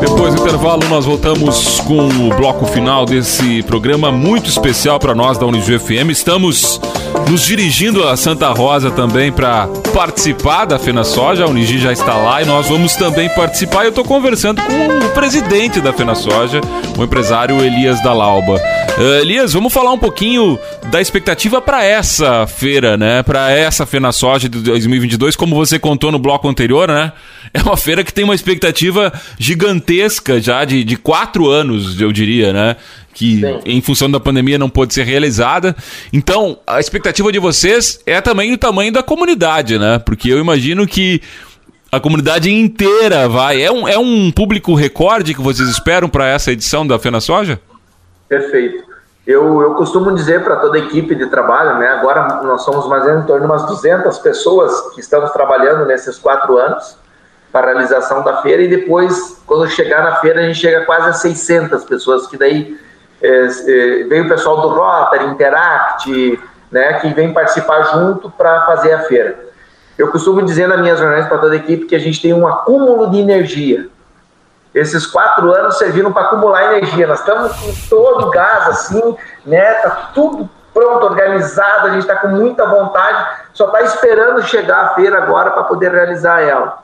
Depois 0.00 0.34
do 0.34 0.40
intervalo, 0.42 0.88
nós 0.88 1.04
voltamos 1.04 1.80
com 1.80 2.08
o 2.08 2.34
bloco 2.36 2.66
final 2.66 3.06
desse 3.06 3.62
programa 3.62 4.10
muito 4.10 4.50
especial 4.50 4.98
para 4.98 5.14
nós 5.14 5.38
da 5.38 5.46
Unijuí 5.46 5.78
FM. 5.78 6.10
Estamos 6.10 6.80
nos 7.28 7.42
dirigindo 7.42 8.06
a 8.06 8.16
Santa 8.16 8.48
Rosa 8.50 8.90
também 8.90 9.32
para 9.32 9.66
participar 9.92 10.64
da 10.64 10.78
Fena 10.78 11.04
Soja. 11.04 11.44
A 11.44 11.48
Unigi 11.48 11.78
já 11.78 11.92
está 11.92 12.14
lá 12.14 12.42
e 12.42 12.44
nós 12.44 12.68
vamos 12.68 12.94
também 12.96 13.28
participar. 13.30 13.84
Eu 13.84 13.90
estou 13.90 14.04
conversando 14.04 14.60
com 14.62 15.06
o 15.06 15.10
presidente 15.10 15.80
da 15.80 15.92
Fena 15.92 16.14
Soja, 16.14 16.60
o 16.96 17.02
empresário 17.02 17.62
Elias 17.64 18.02
Dalauba. 18.02 18.60
Uh, 18.98 19.20
Elias, 19.20 19.52
vamos 19.52 19.72
falar 19.72 19.92
um 19.92 19.98
pouquinho 19.98 20.58
da 20.90 21.00
expectativa 21.00 21.60
para 21.60 21.84
essa 21.84 22.46
feira, 22.46 22.96
né? 22.96 23.22
Para 23.22 23.50
essa 23.50 23.84
Fena 23.84 24.12
Soja 24.12 24.48
de 24.48 24.60
2022, 24.60 25.34
como 25.34 25.56
você 25.56 25.78
contou 25.78 26.12
no 26.12 26.18
bloco 26.18 26.48
anterior, 26.48 26.88
né? 26.88 27.12
É 27.52 27.62
uma 27.62 27.76
feira 27.76 28.02
que 28.02 28.12
tem 28.12 28.24
uma 28.24 28.34
expectativa 28.34 29.12
gigantesca 29.38 30.40
já 30.40 30.64
de, 30.64 30.82
de 30.82 30.96
quatro 30.96 31.48
anos, 31.48 32.00
eu 32.00 32.10
diria, 32.12 32.52
né? 32.52 32.76
Que 33.14 33.40
Sim. 33.40 33.60
em 33.64 33.80
função 33.80 34.10
da 34.10 34.18
pandemia 34.18 34.58
não 34.58 34.68
pôde 34.68 34.92
ser 34.92 35.04
realizada. 35.04 35.74
Então, 36.12 36.58
a 36.66 36.80
expectativa 36.80 37.30
de 37.30 37.38
vocês 37.38 38.00
é 38.04 38.20
também 38.20 38.52
o 38.52 38.58
tamanho 38.58 38.92
da 38.92 39.02
comunidade, 39.02 39.78
né? 39.78 40.00
Porque 40.00 40.28
eu 40.28 40.38
imagino 40.38 40.86
que 40.86 41.22
a 41.94 42.00
comunidade 42.00 42.50
inteira 42.52 43.28
vai. 43.28 43.62
É 43.62 43.70
um, 43.70 43.86
é 43.86 43.96
um 43.96 44.32
público 44.32 44.74
recorde 44.74 45.32
que 45.32 45.40
vocês 45.40 45.68
esperam 45.68 46.08
para 46.08 46.26
essa 46.26 46.50
edição 46.50 46.84
da 46.84 46.98
Fena 46.98 47.20
Soja? 47.20 47.60
Perfeito. 48.28 48.82
Eu, 49.26 49.62
eu 49.62 49.74
costumo 49.74 50.12
dizer 50.12 50.42
para 50.42 50.56
toda 50.56 50.76
a 50.76 50.80
equipe 50.80 51.14
de 51.14 51.26
trabalho, 51.26 51.78
né? 51.78 51.88
Agora 51.88 52.42
nós 52.42 52.62
somos 52.62 52.86
mais 52.88 53.04
ou 53.04 53.10
menos 53.10 53.24
em 53.24 53.26
torno 53.26 53.46
de 53.46 53.52
umas 53.52 53.66
200 53.66 54.18
pessoas 54.18 54.92
que 54.92 55.00
estamos 55.00 55.30
trabalhando 55.30 55.86
nesses 55.86 56.18
quatro 56.18 56.58
anos 56.58 56.96
para 57.50 57.70
a 57.70 57.74
realização 57.74 58.22
da 58.24 58.42
feira 58.42 58.62
e 58.62 58.68
depois, 58.68 59.40
quando 59.46 59.70
chegar 59.70 60.02
na 60.02 60.16
feira, 60.16 60.40
a 60.40 60.46
gente 60.46 60.58
chega 60.58 60.84
quase 60.84 61.08
a 61.08 61.12
600 61.12 61.84
pessoas, 61.84 62.26
que 62.26 62.36
daí 62.36 62.76
é, 63.24 63.46
é, 63.46 64.04
vem 64.04 64.20
o 64.20 64.28
pessoal 64.28 64.60
do 64.60 64.68
Rotary, 64.68 65.24
Interact, 65.26 66.40
né? 66.70 67.00
Que 67.00 67.14
vem 67.14 67.32
participar 67.32 67.82
junto 67.84 68.30
para 68.30 68.66
fazer 68.66 68.92
a 68.92 69.00
feira. 69.00 69.38
Eu 69.96 70.10
costumo 70.10 70.42
dizer 70.42 70.68
nas 70.68 70.80
minhas 70.80 71.00
reuniões 71.00 71.26
para 71.26 71.38
toda 71.38 71.54
a 71.54 71.56
equipe 71.56 71.86
que 71.86 71.96
a 71.96 71.98
gente 71.98 72.20
tem 72.20 72.34
um 72.34 72.46
acúmulo 72.46 73.10
de 73.10 73.18
energia. 73.18 73.88
Esses 74.74 75.06
quatro 75.06 75.54
anos 75.54 75.78
serviram 75.78 76.12
para 76.12 76.24
acumular 76.24 76.74
energia. 76.74 77.06
Nós 77.06 77.20
estamos 77.20 77.52
com 77.52 77.72
todo 77.88 78.26
o 78.26 78.30
gás, 78.30 78.68
assim, 78.68 79.16
né? 79.46 79.72
Tá 79.74 80.10
tudo 80.12 80.50
pronto, 80.74 81.06
organizado, 81.06 81.86
a 81.86 81.90
gente 81.90 82.00
está 82.00 82.16
com 82.16 82.26
muita 82.26 82.66
vontade, 82.66 83.42
só 83.52 83.66
está 83.66 83.82
esperando 83.82 84.42
chegar 84.42 84.80
a 84.80 84.88
feira 84.94 85.22
agora 85.22 85.52
para 85.52 85.62
poder 85.62 85.92
realizar 85.92 86.42
ela. 86.42 86.82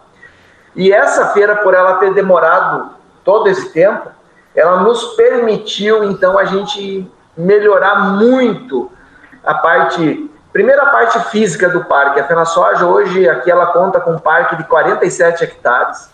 E 0.76 0.92
essa 0.92 1.26
feira, 1.30 1.56
por 1.56 1.74
ela 1.74 1.94
ter 1.94 2.14
demorado 2.14 2.90
todo 3.24 3.48
esse 3.48 3.72
tempo, 3.72 4.08
ela 4.54 4.82
nos 4.82 5.14
permitiu, 5.14 6.04
então, 6.04 6.38
a 6.38 6.44
gente 6.44 7.10
melhorar 7.36 8.16
muito 8.16 8.90
a 9.44 9.54
parte 9.54 10.30
Primeiro, 10.52 10.82
a 10.82 10.86
parte 10.86 11.18
física 11.30 11.68
do 11.68 11.84
parque. 11.84 12.18
A 12.18 12.24
Fena 12.24 12.44
Soja, 12.44 12.84
hoje, 12.84 13.28
aqui 13.28 13.50
ela 13.50 13.66
conta 13.66 14.00
com 14.00 14.12
um 14.12 14.18
parque 14.18 14.56
de 14.56 14.64
47 14.64 15.44
hectares, 15.44 16.10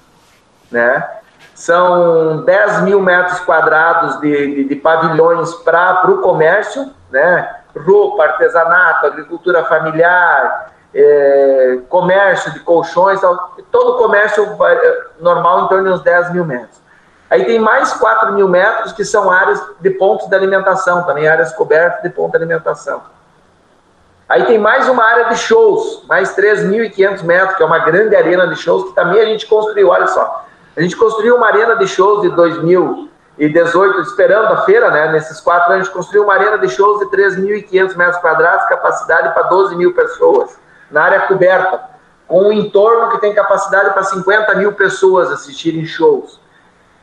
né? 0.71 1.09
São 1.55 2.45
10 2.45 2.83
mil 2.83 3.01
metros 3.01 3.41
quadrados 3.41 4.21
de, 4.21 4.55
de, 4.55 4.65
de 4.65 4.77
pavilhões 4.77 5.55
para 5.55 6.11
o 6.11 6.19
comércio, 6.19 6.93
né? 7.11 7.61
Roupa, 7.75 8.25
artesanato, 8.25 9.07
agricultura 9.07 9.65
familiar, 9.65 10.71
é, 10.95 11.79
comércio 11.89 12.53
de 12.53 12.61
colchões, 12.61 13.21
todo 13.71 13.95
o 13.95 13.99
comércio 13.99 14.55
vai, 14.57 14.79
normal 15.19 15.65
em 15.65 15.69
torno 15.69 15.85
de 15.85 15.91
uns 15.95 16.03
10 16.03 16.33
mil 16.33 16.45
metros. 16.45 16.79
Aí 17.29 17.45
tem 17.45 17.59
mais 17.59 17.93
4 17.95 18.33
mil 18.33 18.49
metros 18.49 18.93
que 18.93 19.05
são 19.05 19.31
áreas 19.31 19.61
de 19.81 19.91
pontos 19.91 20.29
de 20.29 20.35
alimentação, 20.35 21.03
também 21.03 21.27
áreas 21.27 21.53
cobertas 21.53 22.03
de 22.03 22.11
ponto 22.11 22.31
de 22.31 22.37
alimentação. 22.37 23.03
Aí 24.29 24.45
tem 24.45 24.59
mais 24.59 24.89
uma 24.89 25.05
área 25.05 25.25
de 25.27 25.37
shows, 25.37 26.05
mais 26.09 26.35
3.500 26.37 27.23
metros, 27.23 27.57
que 27.57 27.63
é 27.63 27.67
uma 27.67 27.79
grande 27.81 28.15
arena 28.17 28.47
de 28.49 28.57
shows, 28.57 28.89
que 28.89 28.95
também 28.95 29.21
a 29.21 29.25
gente 29.25 29.47
construiu, 29.47 29.89
olha 29.89 30.07
só. 30.09 30.45
A 30.77 30.81
gente 30.81 30.97
construiu 30.97 31.37
uma 31.37 31.47
arena 31.47 31.77
de 31.77 31.87
shows 31.87 32.23
de 32.23 32.31
2018, 32.31 34.01
esperando 34.01 34.53
a 34.53 34.63
feira, 34.63 34.91
né? 34.91 35.13
Nesses 35.13 35.41
quatro 35.41 35.73
anos, 35.73 35.83
a 35.83 35.85
gente 35.85 35.95
construiu 35.95 36.25
uma 36.25 36.35
arena 36.35 36.59
de 36.59 36.69
shows 36.69 36.99
de 36.99 37.07
3.500 37.07 37.97
metros 37.97 38.19
quadrados, 38.19 38.69
capacidade 38.69 39.33
para 39.33 39.45
12 39.45 39.77
mil 39.77 39.95
pessoas, 39.95 40.59
na 40.91 41.03
área 41.03 41.21
coberta, 41.23 41.81
com 42.27 42.49
um 42.49 42.53
entorno 42.53 43.11
que 43.13 43.21
tem 43.21 43.33
capacidade 43.33 43.91
para 43.91 44.03
50 44.03 44.55
mil 44.57 44.73
pessoas 44.73 45.31
assistirem 45.31 45.85
shows. 45.87 46.41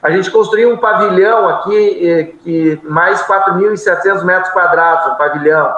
A 0.03 0.11
gente 0.11 0.29
construiu 0.29 0.73
um 0.73 0.75
pavilhão 0.75 1.47
aqui, 1.47 2.09
eh, 2.09 2.23
que 2.43 2.81
mais 2.83 3.25
4.700 3.25 4.21
metros 4.25 4.51
quadrados, 4.51 5.13
um 5.13 5.15
pavilhão. 5.15 5.73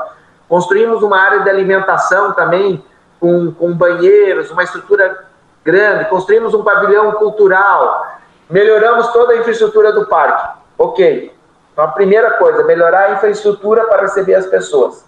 Construímos 0.49 1.03
uma 1.03 1.15
área 1.15 1.41
de 1.41 1.49
alimentação 1.51 2.34
também, 2.34 2.84
com, 3.19 3.51
com 3.53 3.71
banheiros, 3.71 4.49
uma 4.49 4.63
estrutura 4.63 5.26
grande. 5.63 6.05
Construímos 6.05 6.55
um 6.55 6.63
pavilhão 6.63 7.11
cultural. 7.11 8.17
Melhoramos 8.49 9.09
toda 9.09 9.34
a 9.34 9.38
infraestrutura 9.38 9.93
do 9.93 10.07
parque. 10.07 10.57
Ok. 10.76 11.32
Então, 11.71 11.86
a 11.86 11.89
primeira 11.89 12.32
coisa, 12.32 12.63
melhorar 12.63 13.01
a 13.01 13.11
infraestrutura 13.11 13.86
para 13.86 14.01
receber 14.01 14.34
as 14.34 14.47
pessoas. 14.47 15.05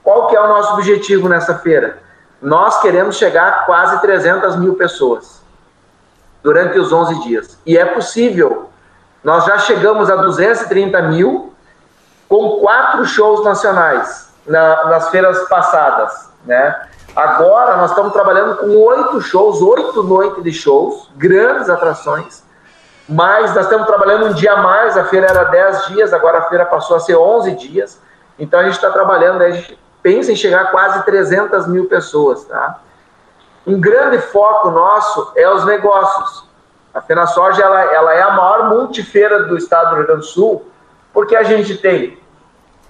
Qual 0.00 0.28
que 0.28 0.36
é 0.36 0.40
o 0.40 0.46
nosso 0.46 0.74
objetivo 0.74 1.28
nessa 1.28 1.56
feira? 1.56 1.98
Nós 2.40 2.80
queremos 2.80 3.16
chegar 3.16 3.48
a 3.48 3.52
quase 3.64 4.00
300 4.00 4.54
mil 4.56 4.74
pessoas 4.74 5.43
durante 6.44 6.78
os 6.78 6.92
11 6.92 7.22
dias. 7.22 7.58
E 7.64 7.76
é 7.76 7.86
possível. 7.86 8.68
Nós 9.24 9.46
já 9.46 9.58
chegamos 9.58 10.10
a 10.10 10.16
230 10.16 11.02
mil 11.08 11.54
com 12.28 12.60
quatro 12.60 13.06
shows 13.06 13.42
nacionais 13.42 14.30
na, 14.46 14.84
nas 14.84 15.08
feiras 15.08 15.48
passadas, 15.48 16.28
né? 16.44 16.88
Agora 17.16 17.76
nós 17.78 17.90
estamos 17.90 18.12
trabalhando 18.12 18.56
com 18.56 18.76
oito 18.76 19.20
shows, 19.22 19.62
oito 19.62 20.02
noites 20.02 20.42
de 20.42 20.52
shows, 20.52 21.10
grandes 21.16 21.70
atrações, 21.70 22.42
mas 23.08 23.54
nós 23.54 23.64
estamos 23.64 23.86
trabalhando 23.86 24.26
um 24.26 24.32
dia 24.32 24.52
a 24.52 24.56
mais, 24.56 24.98
a 24.98 25.04
feira 25.04 25.28
era 25.28 25.44
10 25.44 25.86
dias, 25.86 26.12
agora 26.12 26.38
a 26.38 26.42
feira 26.48 26.66
passou 26.66 26.96
a 26.96 27.00
ser 27.00 27.16
11 27.16 27.52
dias, 27.52 28.00
então 28.38 28.58
a 28.58 28.64
gente 28.64 28.74
está 28.74 28.90
trabalhando, 28.90 29.42
a 29.42 29.50
gente 29.50 29.78
pensa 30.02 30.32
em 30.32 30.36
chegar 30.36 30.62
a 30.62 30.66
quase 30.66 31.04
300 31.04 31.68
mil 31.68 31.86
pessoas, 31.86 32.44
tá? 32.44 32.80
Um 33.66 33.80
grande 33.80 34.18
foco 34.18 34.70
nosso 34.70 35.32
é 35.36 35.48
os 35.48 35.64
negócios. 35.64 36.44
A 36.92 37.00
FenaSoja 37.00 37.62
ela, 37.62 37.80
ela 37.82 38.14
é 38.14 38.22
a 38.22 38.30
maior 38.32 38.68
multifeira 38.70 39.44
do 39.44 39.56
estado 39.56 39.90
do 39.90 39.96
Rio 39.96 40.06
Grande 40.06 40.20
do 40.20 40.26
Sul, 40.26 40.66
porque 41.12 41.34
a 41.34 41.42
gente 41.42 41.76
tem 41.78 42.18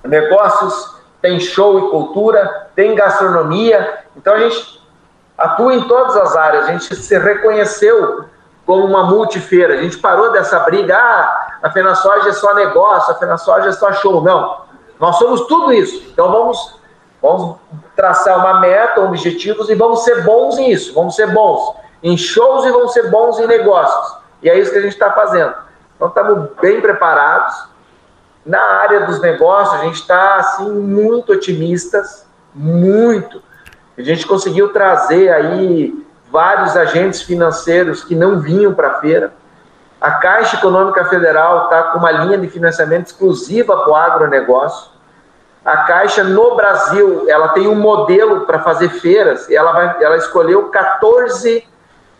negócios, 0.02 0.96
tem 1.22 1.40
show 1.40 1.78
e 1.78 1.90
cultura, 1.90 2.68
tem 2.74 2.94
gastronomia, 2.94 4.04
então 4.16 4.34
a 4.34 4.38
gente 4.38 4.82
atua 5.38 5.74
em 5.74 5.88
todas 5.88 6.16
as 6.16 6.36
áreas, 6.36 6.68
a 6.68 6.72
gente 6.72 6.94
se 6.94 7.18
reconheceu 7.18 8.26
como 8.66 8.84
uma 8.84 9.04
multifeira, 9.04 9.74
a 9.74 9.82
gente 9.82 9.98
parou 9.98 10.32
dessa 10.32 10.60
briga, 10.60 10.96
ah, 10.96 11.58
a 11.62 11.70
FenaSoja 11.70 12.28
é 12.28 12.32
só 12.32 12.54
negócio, 12.54 13.12
a 13.12 13.18
FenaSoja 13.18 13.68
é 13.68 13.72
só 13.72 13.92
show, 13.94 14.22
não, 14.22 14.64
nós 15.00 15.16
somos 15.16 15.46
tudo 15.46 15.72
isso, 15.72 16.08
então 16.10 16.30
vamos 16.30 16.84
Vamos 17.24 17.56
traçar 17.94 18.38
uma 18.38 18.60
meta, 18.60 19.00
objetivos 19.00 19.68
e 19.68 19.74
vamos 19.74 20.04
ser 20.04 20.22
bons 20.22 20.56
nisso. 20.56 20.92
Vamos 20.94 21.14
ser 21.14 21.28
bons 21.32 21.74
em 22.02 22.16
shows 22.16 22.64
e 22.64 22.70
vamos 22.70 22.92
ser 22.92 23.10
bons 23.10 23.38
em 23.38 23.46
negócios. 23.46 24.18
E 24.42 24.50
é 24.50 24.58
isso 24.58 24.70
que 24.70 24.78
a 24.78 24.82
gente 24.82 24.92
está 24.92 25.10
fazendo. 25.12 25.54
Então 25.96 26.08
estamos 26.08 26.50
bem 26.60 26.80
preparados. 26.80 27.72
Na 28.44 28.60
área 28.60 29.00
dos 29.06 29.20
negócios, 29.22 29.80
a 29.80 29.84
gente 29.84 29.94
está 29.94 30.36
assim 30.36 30.70
muito 30.70 31.32
otimistas, 31.32 32.26
muito. 32.54 33.42
A 33.96 34.02
gente 34.02 34.26
conseguiu 34.26 34.70
trazer 34.70 35.32
aí 35.32 36.04
vários 36.30 36.76
agentes 36.76 37.22
financeiros 37.22 38.04
que 38.04 38.14
não 38.14 38.40
vinham 38.40 38.74
para 38.74 38.88
a 38.88 38.94
feira. 39.00 39.32
A 40.00 40.10
Caixa 40.12 40.56
Econômica 40.56 41.06
Federal 41.06 41.64
está 41.64 41.84
com 41.84 41.98
uma 42.00 42.10
linha 42.10 42.36
de 42.36 42.48
financiamento 42.48 43.06
exclusiva 43.06 43.78
para 43.78 43.90
o 43.90 43.96
agronegócio. 43.96 44.90
A 45.64 45.78
Caixa 45.78 46.22
no 46.22 46.56
Brasil, 46.56 47.24
ela 47.26 47.48
tem 47.48 47.66
um 47.66 47.74
modelo 47.74 48.42
para 48.42 48.58
fazer 48.58 48.90
feiras, 48.90 49.50
ela, 49.50 49.72
vai, 49.72 49.96
ela 50.02 50.16
escolheu 50.16 50.68
14 50.68 51.66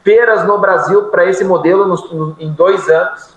feiras 0.02 0.44
no 0.44 0.56
Brasil 0.56 1.04
para 1.04 1.26
esse 1.26 1.44
modelo 1.44 1.86
no, 1.86 2.36
em 2.38 2.50
dois 2.52 2.88
anos. 2.88 3.34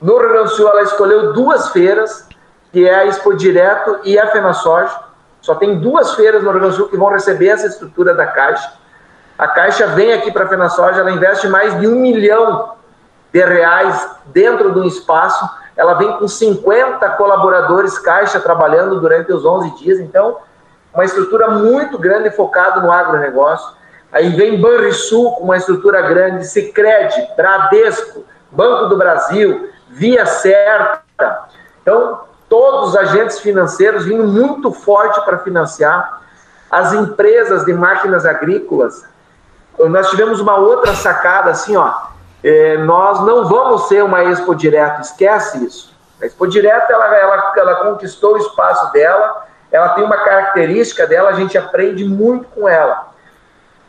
No 0.00 0.18
Rio 0.18 0.28
Grande 0.28 0.48
do 0.50 0.54
Sul, 0.54 0.68
ela 0.68 0.82
escolheu 0.82 1.32
duas 1.34 1.68
feiras, 1.68 2.26
que 2.72 2.88
é 2.88 2.94
a 2.94 3.06
Expo 3.06 3.34
Direto 3.34 3.98
e 4.04 4.18
a 4.18 4.26
FenaSoja. 4.28 5.00
Só 5.42 5.54
tem 5.54 5.78
duas 5.78 6.14
feiras 6.14 6.42
no 6.42 6.50
Rio 6.50 6.60
Grande 6.60 6.74
do 6.74 6.78
Sul 6.78 6.88
que 6.88 6.96
vão 6.96 7.10
receber 7.10 7.48
essa 7.48 7.66
estrutura 7.66 8.14
da 8.14 8.26
Caixa. 8.26 8.72
A 9.38 9.48
Caixa 9.48 9.86
vem 9.88 10.14
aqui 10.14 10.32
para 10.32 10.44
a 10.44 10.48
FenaSoja, 10.48 11.00
ela 11.00 11.10
investe 11.10 11.46
mais 11.48 11.78
de 11.78 11.86
um 11.86 11.96
milhão 11.96 12.72
de 13.32 13.44
reais 13.44 14.16
dentro 14.26 14.72
de 14.72 14.80
um 14.80 14.84
espaço 14.84 15.46
ela 15.76 15.94
vem 15.94 16.12
com 16.18 16.26
50 16.26 17.08
colaboradores 17.10 17.98
caixa 17.98 18.40
trabalhando 18.40 19.00
durante 19.00 19.32
os 19.32 19.44
11 19.44 19.76
dias, 19.76 20.00
então 20.00 20.38
uma 20.94 21.04
estrutura 21.04 21.50
muito 21.50 21.98
grande 21.98 22.30
focada 22.30 22.80
no 22.80 22.90
agronegócio. 22.90 23.76
Aí 24.10 24.30
vem 24.30 24.58
Banrisul 24.58 25.32
com 25.32 25.44
uma 25.44 25.58
estrutura 25.58 26.00
grande, 26.00 26.46
Sicredi, 26.46 27.28
Bradesco, 27.36 28.24
Banco 28.50 28.86
do 28.86 28.96
Brasil, 28.96 29.68
Via 29.90 30.24
Certa. 30.24 31.02
Então, 31.82 32.20
todos 32.48 32.90
os 32.90 32.96
agentes 32.96 33.38
financeiros 33.40 34.06
vindo 34.06 34.24
muito 34.24 34.72
forte 34.72 35.22
para 35.22 35.38
financiar 35.38 36.22
as 36.70 36.94
empresas 36.94 37.64
de 37.66 37.74
máquinas 37.74 38.24
agrícolas. 38.24 39.04
Nós 39.78 40.08
tivemos 40.08 40.40
uma 40.40 40.56
outra 40.56 40.94
sacada 40.94 41.50
assim, 41.50 41.76
ó, 41.76 41.92
é, 42.46 42.78
nós 42.78 43.24
não 43.24 43.44
vamos 43.44 43.88
ser 43.88 44.04
uma 44.04 44.22
Expo 44.22 44.54
Direto, 44.54 45.00
esquece 45.00 45.64
isso. 45.64 45.92
A 46.22 46.26
Expo 46.26 46.46
Direto, 46.46 46.88
ela, 46.92 47.12
ela, 47.16 47.52
ela 47.56 47.74
conquistou 47.74 48.34
o 48.34 48.38
espaço 48.38 48.92
dela, 48.92 49.44
ela 49.72 49.88
tem 49.90 50.04
uma 50.04 50.16
característica 50.18 51.08
dela, 51.08 51.30
a 51.30 51.32
gente 51.32 51.58
aprende 51.58 52.04
muito 52.04 52.46
com 52.54 52.68
ela. 52.68 53.08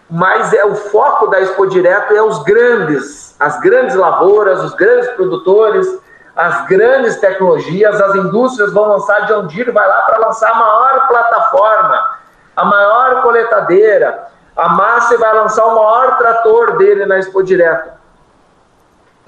Mas 0.09 0.53
é 0.53 0.65
o 0.65 0.73
foco 0.73 1.27
da 1.27 1.39
Expo 1.39 1.67
Direto 1.67 2.15
é 2.15 2.21
os 2.23 2.41
grandes, 2.43 3.35
as 3.39 3.59
grandes 3.59 3.95
lavouras, 3.95 4.63
os 4.63 4.73
grandes 4.73 5.07
produtores, 5.11 5.87
as 6.35 6.65
grandes 6.65 7.17
tecnologias, 7.17 8.01
as 8.01 8.15
indústrias 8.15 8.73
vão 8.73 8.87
lançar, 8.87 9.27
John 9.27 9.45
Deere 9.45 9.69
vai 9.69 9.87
lá 9.87 10.01
para 10.01 10.17
lançar 10.17 10.49
a 10.49 10.55
maior 10.55 11.07
plataforma, 11.07 12.17
a 12.55 12.65
maior 12.65 13.21
coletadeira, 13.21 14.29
a 14.55 14.69
Massa 14.69 15.15
vai 15.19 15.35
lançar 15.35 15.63
o 15.63 15.75
maior 15.75 16.17
trator 16.17 16.77
dele 16.77 17.05
na 17.05 17.19
Expo 17.19 17.43
Direto. 17.43 17.96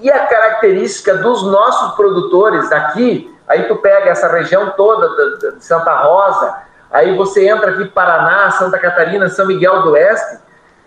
E 0.00 0.10
a 0.10 0.26
característica 0.26 1.14
dos 1.16 1.42
nossos 1.42 1.94
produtores 1.94 2.72
aqui, 2.72 3.34
aí 3.46 3.64
tu 3.64 3.76
pega 3.76 4.10
essa 4.10 4.28
região 4.28 4.70
toda 4.76 5.08
de 5.56 5.64
Santa 5.64 5.94
Rosa, 6.02 6.54
aí 6.90 7.16
você 7.16 7.46
entra 7.48 7.72
aqui 7.72 7.84
Paraná, 7.86 8.50
Santa 8.52 8.78
Catarina, 8.78 9.28
São 9.28 9.46
Miguel 9.46 9.82
do 9.82 9.90
Oeste, 9.90 10.38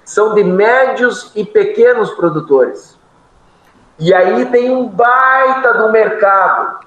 são 0.04 0.34
de 0.34 0.44
médios 0.44 1.32
e 1.36 1.46
pequenos 1.46 2.12
produtores. 2.12 2.98
E 4.00 4.14
aí 4.14 4.46
tem 4.48 4.72
um 4.72 4.88
baita 4.88 5.76
do 5.76 5.92
mercado. 5.92 6.80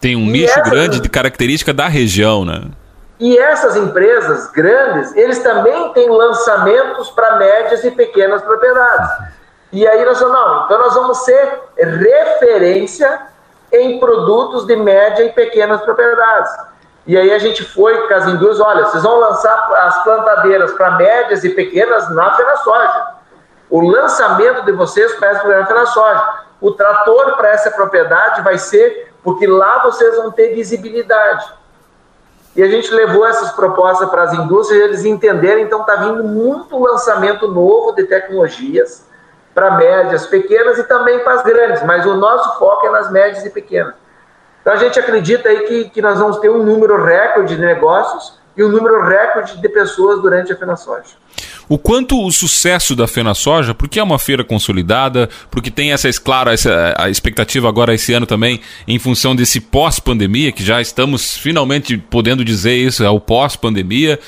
Tem 0.00 0.16
um 0.16 0.26
e 0.26 0.32
nicho 0.32 0.58
essas... 0.58 0.70
grande 0.70 1.00
de 1.00 1.08
característica 1.08 1.72
da 1.72 1.88
região, 1.88 2.44
né? 2.44 2.62
E 3.18 3.38
essas 3.38 3.76
empresas 3.76 4.50
grandes, 4.50 5.14
eles 5.14 5.38
também 5.40 5.92
têm 5.92 6.08
lançamentos 6.08 7.10
para 7.10 7.36
médias 7.36 7.84
e 7.84 7.90
pequenas 7.90 8.42
propriedades. 8.42 9.10
E 9.72 9.86
aí 9.88 10.04
nós 10.04 10.18
falamos, 10.18 10.38
não, 10.38 10.64
então 10.64 10.78
nós 10.78 10.94
vamos 10.94 11.18
ser 11.18 11.60
referência 11.76 13.26
em 13.72 13.98
produtos 13.98 14.66
de 14.66 14.76
média 14.76 15.24
e 15.24 15.32
pequenas 15.32 15.80
propriedades. 15.80 16.52
E 17.06 17.16
aí 17.16 17.32
a 17.32 17.38
gente 17.38 17.64
foi 17.64 18.06
com 18.06 18.14
as 18.14 18.26
indústrias, 18.26 18.60
olha, 18.60 18.84
vocês 18.84 19.02
vão 19.02 19.18
lançar 19.18 19.72
as 19.86 20.02
plantadeiras 20.04 20.72
para 20.72 20.92
médias 20.92 21.42
e 21.42 21.50
pequenas 21.50 22.08
na 22.14 22.34
Feira 22.34 22.56
Soja. 22.58 23.06
O 23.70 23.80
lançamento 23.80 24.62
de 24.64 24.72
vocês 24.72 25.14
para 25.14 25.30
essa 25.30 25.40
Feira 25.40 25.86
Soja. 25.86 26.42
O 26.60 26.72
trator 26.72 27.36
para 27.36 27.48
essa 27.48 27.70
propriedade 27.70 28.42
vai 28.42 28.58
ser 28.58 29.12
porque 29.24 29.46
lá 29.46 29.82
vocês 29.82 30.16
vão 30.16 30.30
ter 30.30 30.54
visibilidade. 30.54 31.44
E 32.54 32.62
a 32.62 32.68
gente 32.68 32.92
levou 32.92 33.26
essas 33.26 33.50
propostas 33.52 34.10
para 34.10 34.24
as 34.24 34.34
indústrias, 34.34 34.82
eles 34.82 35.04
entenderam, 35.04 35.60
então 35.60 35.80
está 35.80 35.96
vindo 35.96 36.22
muito 36.22 36.78
lançamento 36.78 37.48
novo 37.48 37.92
de 37.92 38.04
tecnologias, 38.04 39.06
para 39.54 39.76
médias, 39.76 40.26
pequenas 40.26 40.78
e 40.78 40.84
também 40.84 41.18
para 41.20 41.34
as 41.34 41.42
grandes, 41.42 41.82
mas 41.84 42.06
o 42.06 42.14
nosso 42.14 42.58
foco 42.58 42.86
é 42.86 42.90
nas 42.90 43.10
médias 43.10 43.44
e 43.44 43.50
pequenas. 43.50 43.94
Então 44.60 44.72
a 44.72 44.76
gente 44.76 44.98
acredita 44.98 45.48
aí 45.48 45.66
que, 45.66 45.90
que 45.90 46.00
nós 46.00 46.18
vamos 46.18 46.38
ter 46.38 46.48
um 46.48 46.62
número 46.62 47.04
recorde 47.04 47.56
de 47.56 47.60
negócios 47.60 48.40
e 48.56 48.62
um 48.62 48.68
número 48.68 49.02
recorde 49.02 49.60
de 49.60 49.68
pessoas 49.68 50.20
durante 50.20 50.52
a 50.52 50.56
FenaSoja. 50.56 51.16
o 51.68 51.78
quanto 51.78 52.22
o 52.22 52.30
sucesso 52.30 52.94
da 52.94 53.08
Fena 53.08 53.34
Soja, 53.34 53.74
porque 53.74 53.98
é 53.98 54.02
uma 54.02 54.18
feira 54.18 54.44
consolidada, 54.44 55.28
porque 55.50 55.70
tem 55.70 55.92
essa, 55.92 56.08
claro, 56.20 56.50
essa, 56.50 56.94
a 56.98 57.08
expectativa 57.08 57.68
agora 57.68 57.94
esse 57.94 58.12
ano 58.12 58.26
também, 58.26 58.60
em 58.86 58.98
função 58.98 59.34
desse 59.34 59.60
pós-pandemia, 59.60 60.52
que 60.52 60.62
já 60.62 60.80
estamos 60.80 61.36
finalmente 61.36 61.96
podendo 61.96 62.44
dizer 62.44 62.74
isso, 62.74 63.02
é 63.02 63.08
o 63.08 63.18
pós-pandemia, 63.18 64.18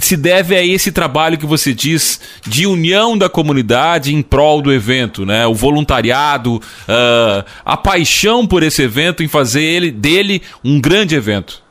se 0.00 0.16
deve 0.16 0.56
a 0.56 0.64
esse 0.64 0.90
trabalho 0.90 1.38
que 1.38 1.46
você 1.46 1.72
diz 1.72 2.20
de 2.42 2.66
união 2.66 3.16
da 3.16 3.28
comunidade 3.28 4.14
em 4.14 4.22
prol 4.22 4.62
do 4.62 4.72
evento, 4.72 5.24
né? 5.24 5.46
O 5.46 5.54
voluntariado, 5.54 6.56
uh, 6.56 7.44
a 7.64 7.76
paixão 7.76 8.46
por 8.46 8.62
esse 8.62 8.82
evento 8.82 9.22
em 9.22 9.28
fazer 9.28 9.62
ele 9.62 9.90
dele 9.90 10.42
um 10.64 10.80
grande 10.80 11.14
evento. 11.14 11.62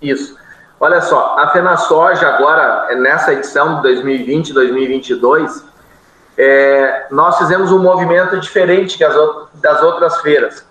Isso. 0.00 0.36
Olha 0.80 1.00
só, 1.00 1.36
a 1.38 1.48
FenaSoja 1.48 2.26
agora, 2.28 2.94
nessa 2.96 3.32
edição 3.32 3.76
de 3.76 3.82
2020, 3.82 4.52
2022, 4.52 5.64
é, 6.36 7.06
nós 7.10 7.36
fizemos 7.38 7.72
um 7.72 7.82
movimento 7.82 8.38
diferente 8.38 8.96
das 9.54 9.82
outras 9.82 10.20
feiras. 10.20 10.64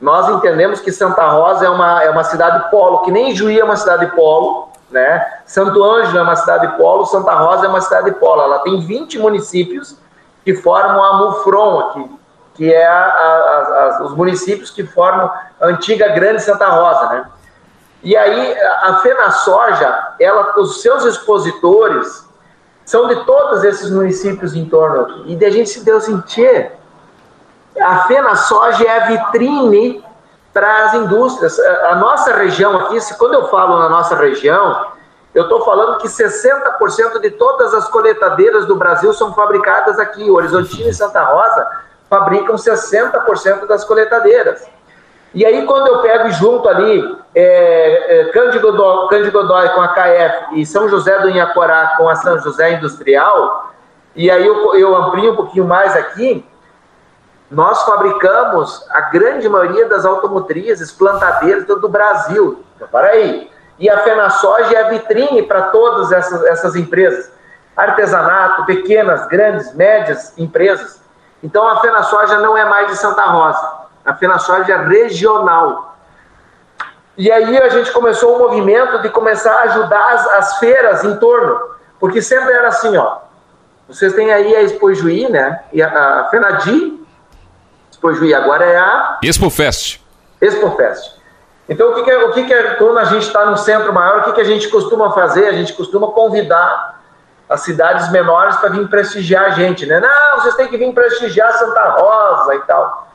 Nós 0.00 0.30
entendemos 0.30 0.80
que 0.80 0.90
Santa 0.90 1.28
Rosa 1.28 1.66
é 1.66 1.68
uma, 1.68 2.02
é 2.02 2.08
uma 2.08 2.24
cidade 2.24 2.70
polo, 2.70 3.02
que 3.02 3.10
nem 3.10 3.36
Juí 3.36 3.60
é 3.60 3.64
uma 3.64 3.76
cidade 3.76 4.06
polo, 4.16 4.69
né? 4.90 5.40
Santo 5.46 5.82
Ângelo 5.82 6.18
é 6.18 6.22
uma 6.22 6.36
cidade 6.36 6.76
polo, 6.76 7.06
Santa 7.06 7.34
Rosa 7.34 7.66
é 7.66 7.68
uma 7.68 7.80
cidade 7.80 8.10
polo. 8.12 8.42
Ela 8.42 8.58
tem 8.60 8.80
20 8.80 9.18
municípios 9.18 9.96
que 10.44 10.54
formam 10.54 11.02
a 11.02 11.18
MUFRON 11.18 11.80
aqui, 11.80 12.10
que 12.54 12.72
é 12.72 12.86
a, 12.86 13.04
a, 13.04 13.98
a, 13.98 14.02
os 14.04 14.14
municípios 14.14 14.70
que 14.70 14.84
formam 14.84 15.30
a 15.60 15.66
antiga 15.66 16.08
Grande 16.08 16.42
Santa 16.42 16.68
Rosa, 16.68 17.08
né? 17.10 17.24
E 18.02 18.16
aí 18.16 18.58
a 18.82 18.96
Fena 19.02 19.30
Soja, 19.30 20.14
ela, 20.18 20.54
os 20.58 20.80
seus 20.80 21.04
expositores 21.04 22.26
são 22.84 23.06
de 23.06 23.24
todos 23.24 23.62
esses 23.62 23.90
municípios 23.90 24.54
em 24.54 24.64
torno 24.64 25.02
aqui. 25.02 25.36
E 25.38 25.44
a 25.44 25.50
gente 25.50 25.68
se 25.68 25.84
deu 25.84 26.00
sentir, 26.00 26.72
a 27.78 28.04
Fena 28.04 28.34
Soja 28.34 28.84
é 28.84 29.02
a 29.02 29.06
vitrine 29.06 30.02
para 30.52 30.84
as 30.84 30.94
indústrias. 30.94 31.58
A 31.58 31.94
nossa 31.96 32.34
região 32.34 32.76
aqui, 32.76 32.98
quando 33.18 33.34
eu 33.34 33.48
falo 33.48 33.78
na 33.78 33.88
nossa 33.88 34.16
região, 34.16 34.86
eu 35.34 35.44
estou 35.44 35.64
falando 35.64 35.98
que 35.98 36.08
60% 36.08 37.20
de 37.20 37.30
todas 37.30 37.72
as 37.72 37.88
coletadeiras 37.88 38.66
do 38.66 38.74
Brasil 38.74 39.12
são 39.12 39.32
fabricadas 39.32 39.98
aqui. 39.98 40.28
O 40.28 40.34
Horizontino 40.34 40.88
e 40.88 40.94
Santa 40.94 41.22
Rosa 41.22 41.66
fabricam 42.08 42.56
60% 42.56 43.66
das 43.66 43.84
coletadeiras. 43.84 44.66
E 45.32 45.46
aí, 45.46 45.64
quando 45.64 45.86
eu 45.86 46.02
pego 46.02 46.28
junto 46.30 46.68
ali 46.68 47.16
é, 47.32 48.20
é, 48.20 48.24
Cândido, 48.32 48.72
Godói, 48.72 49.08
Cândido 49.08 49.30
Godói 49.30 49.68
com 49.68 49.80
a 49.80 49.88
KF 49.88 50.60
e 50.60 50.66
São 50.66 50.88
José 50.88 51.16
do 51.20 51.30
Inhacorá 51.30 51.94
com 51.96 52.08
a 52.08 52.16
São 52.16 52.40
José 52.40 52.72
Industrial, 52.72 53.72
e 54.16 54.28
aí 54.28 54.44
eu, 54.44 54.74
eu 54.74 54.96
amplio 54.96 55.32
um 55.32 55.36
pouquinho 55.36 55.64
mais 55.64 55.94
aqui, 55.94 56.44
nós 57.50 57.82
fabricamos 57.82 58.86
a 58.90 59.00
grande 59.02 59.48
maioria 59.48 59.88
das 59.88 60.04
automotrizes, 60.04 60.92
plantadeiras 60.92 61.64
do 61.66 61.88
Brasil. 61.88 62.64
Então, 62.76 62.88
para 62.88 63.08
aí. 63.08 63.50
E 63.78 63.88
a 63.88 63.98
FenaSoja 63.98 64.74
é 64.74 64.82
a 64.82 64.88
vitrine 64.90 65.42
para 65.42 65.62
todas 65.62 66.12
essas, 66.12 66.44
essas 66.44 66.76
empresas. 66.76 67.32
Artesanato, 67.76 68.66
pequenas, 68.66 69.26
grandes, 69.26 69.74
médias 69.74 70.36
empresas. 70.38 71.00
Então 71.42 71.66
a 71.66 71.80
FenaSoja 71.80 72.38
não 72.38 72.56
é 72.56 72.64
mais 72.64 72.88
de 72.88 72.96
Santa 72.96 73.22
Rosa 73.24 73.80
a 74.04 74.14
FenaSoja 74.14 74.78
regional. 74.82 75.96
E 77.16 77.30
aí 77.30 77.58
a 77.58 77.68
gente 77.68 77.92
começou 77.92 78.36
o 78.36 78.38
movimento 78.38 79.02
de 79.02 79.08
começar 79.10 79.52
a 79.52 79.62
ajudar 79.62 80.12
as, 80.14 80.26
as 80.28 80.58
feiras 80.58 81.04
em 81.04 81.16
torno, 81.16 81.60
porque 81.98 82.22
sempre 82.22 82.52
era 82.52 82.68
assim, 82.68 82.96
ó. 82.96 83.18
Vocês 83.88 84.14
têm 84.14 84.32
aí 84.32 84.54
a 84.54 84.62
Expojuí, 84.62 85.28
né? 85.28 85.60
E 85.72 85.82
a, 85.82 86.20
a 86.20 86.28
Fenadi, 86.30 86.99
Expojuí 88.00 88.32
agora 88.34 88.64
é 88.64 88.76
a 88.76 89.18
Expofest. 89.22 90.00
Expofest. 90.40 91.20
Então 91.68 91.90
o 91.90 91.94
que, 91.94 92.02
que, 92.02 92.10
é, 92.10 92.24
o 92.24 92.32
que, 92.32 92.44
que 92.44 92.52
é, 92.52 92.74
quando 92.74 92.98
a 92.98 93.04
gente 93.04 93.26
está 93.26 93.46
no 93.46 93.56
centro 93.56 93.92
maior, 93.92 94.20
o 94.20 94.24
que, 94.24 94.32
que 94.32 94.40
a 94.40 94.44
gente 94.44 94.68
costuma 94.68 95.12
fazer? 95.12 95.46
A 95.46 95.52
gente 95.52 95.72
costuma 95.74 96.08
convidar 96.08 97.00
as 97.48 97.60
cidades 97.60 98.10
menores 98.10 98.56
para 98.56 98.70
vir 98.70 98.88
prestigiar 98.88 99.44
a 99.46 99.50
gente, 99.50 99.86
né? 99.86 100.00
Não, 100.00 100.40
vocês 100.40 100.54
têm 100.54 100.68
que 100.68 100.76
vir 100.76 100.92
prestigiar 100.92 101.52
Santa 101.52 101.90
Rosa 101.90 102.54
e 102.54 102.60
tal 102.60 103.10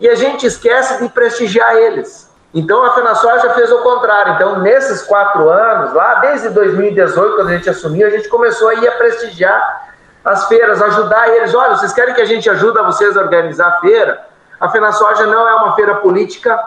e 0.00 0.08
a 0.08 0.14
gente 0.14 0.46
esquece 0.46 1.02
de 1.02 1.08
prestigiar 1.08 1.76
eles. 1.76 2.30
Então 2.52 2.84
a 2.84 2.94
FenaSoja 2.94 3.50
fez 3.54 3.70
o 3.72 3.78
contrário. 3.78 4.34
Então, 4.34 4.60
nesses 4.60 5.02
quatro 5.02 5.48
anos, 5.48 5.92
lá 5.92 6.16
desde 6.16 6.50
2018, 6.50 7.36
quando 7.36 7.48
a 7.48 7.56
gente 7.56 7.70
assumiu, 7.70 8.06
a 8.06 8.10
gente 8.10 8.28
começou 8.28 8.68
a 8.68 8.74
ir 8.74 8.86
a 8.86 8.92
prestigiar 8.92 9.93
as 10.24 10.46
feiras, 10.46 10.80
ajudar 10.80 11.28
eles. 11.28 11.54
Olha, 11.54 11.76
vocês 11.76 11.92
querem 11.92 12.14
que 12.14 12.20
a 12.20 12.24
gente 12.24 12.48
ajude 12.48 12.78
vocês 12.82 13.16
a 13.16 13.20
organizar 13.20 13.68
a 13.68 13.80
feira? 13.80 14.26
A 14.60 14.68
FenaSoja 14.68 15.26
não 15.26 15.46
é 15.48 15.54
uma 15.54 15.74
feira 15.74 15.96
política, 15.96 16.58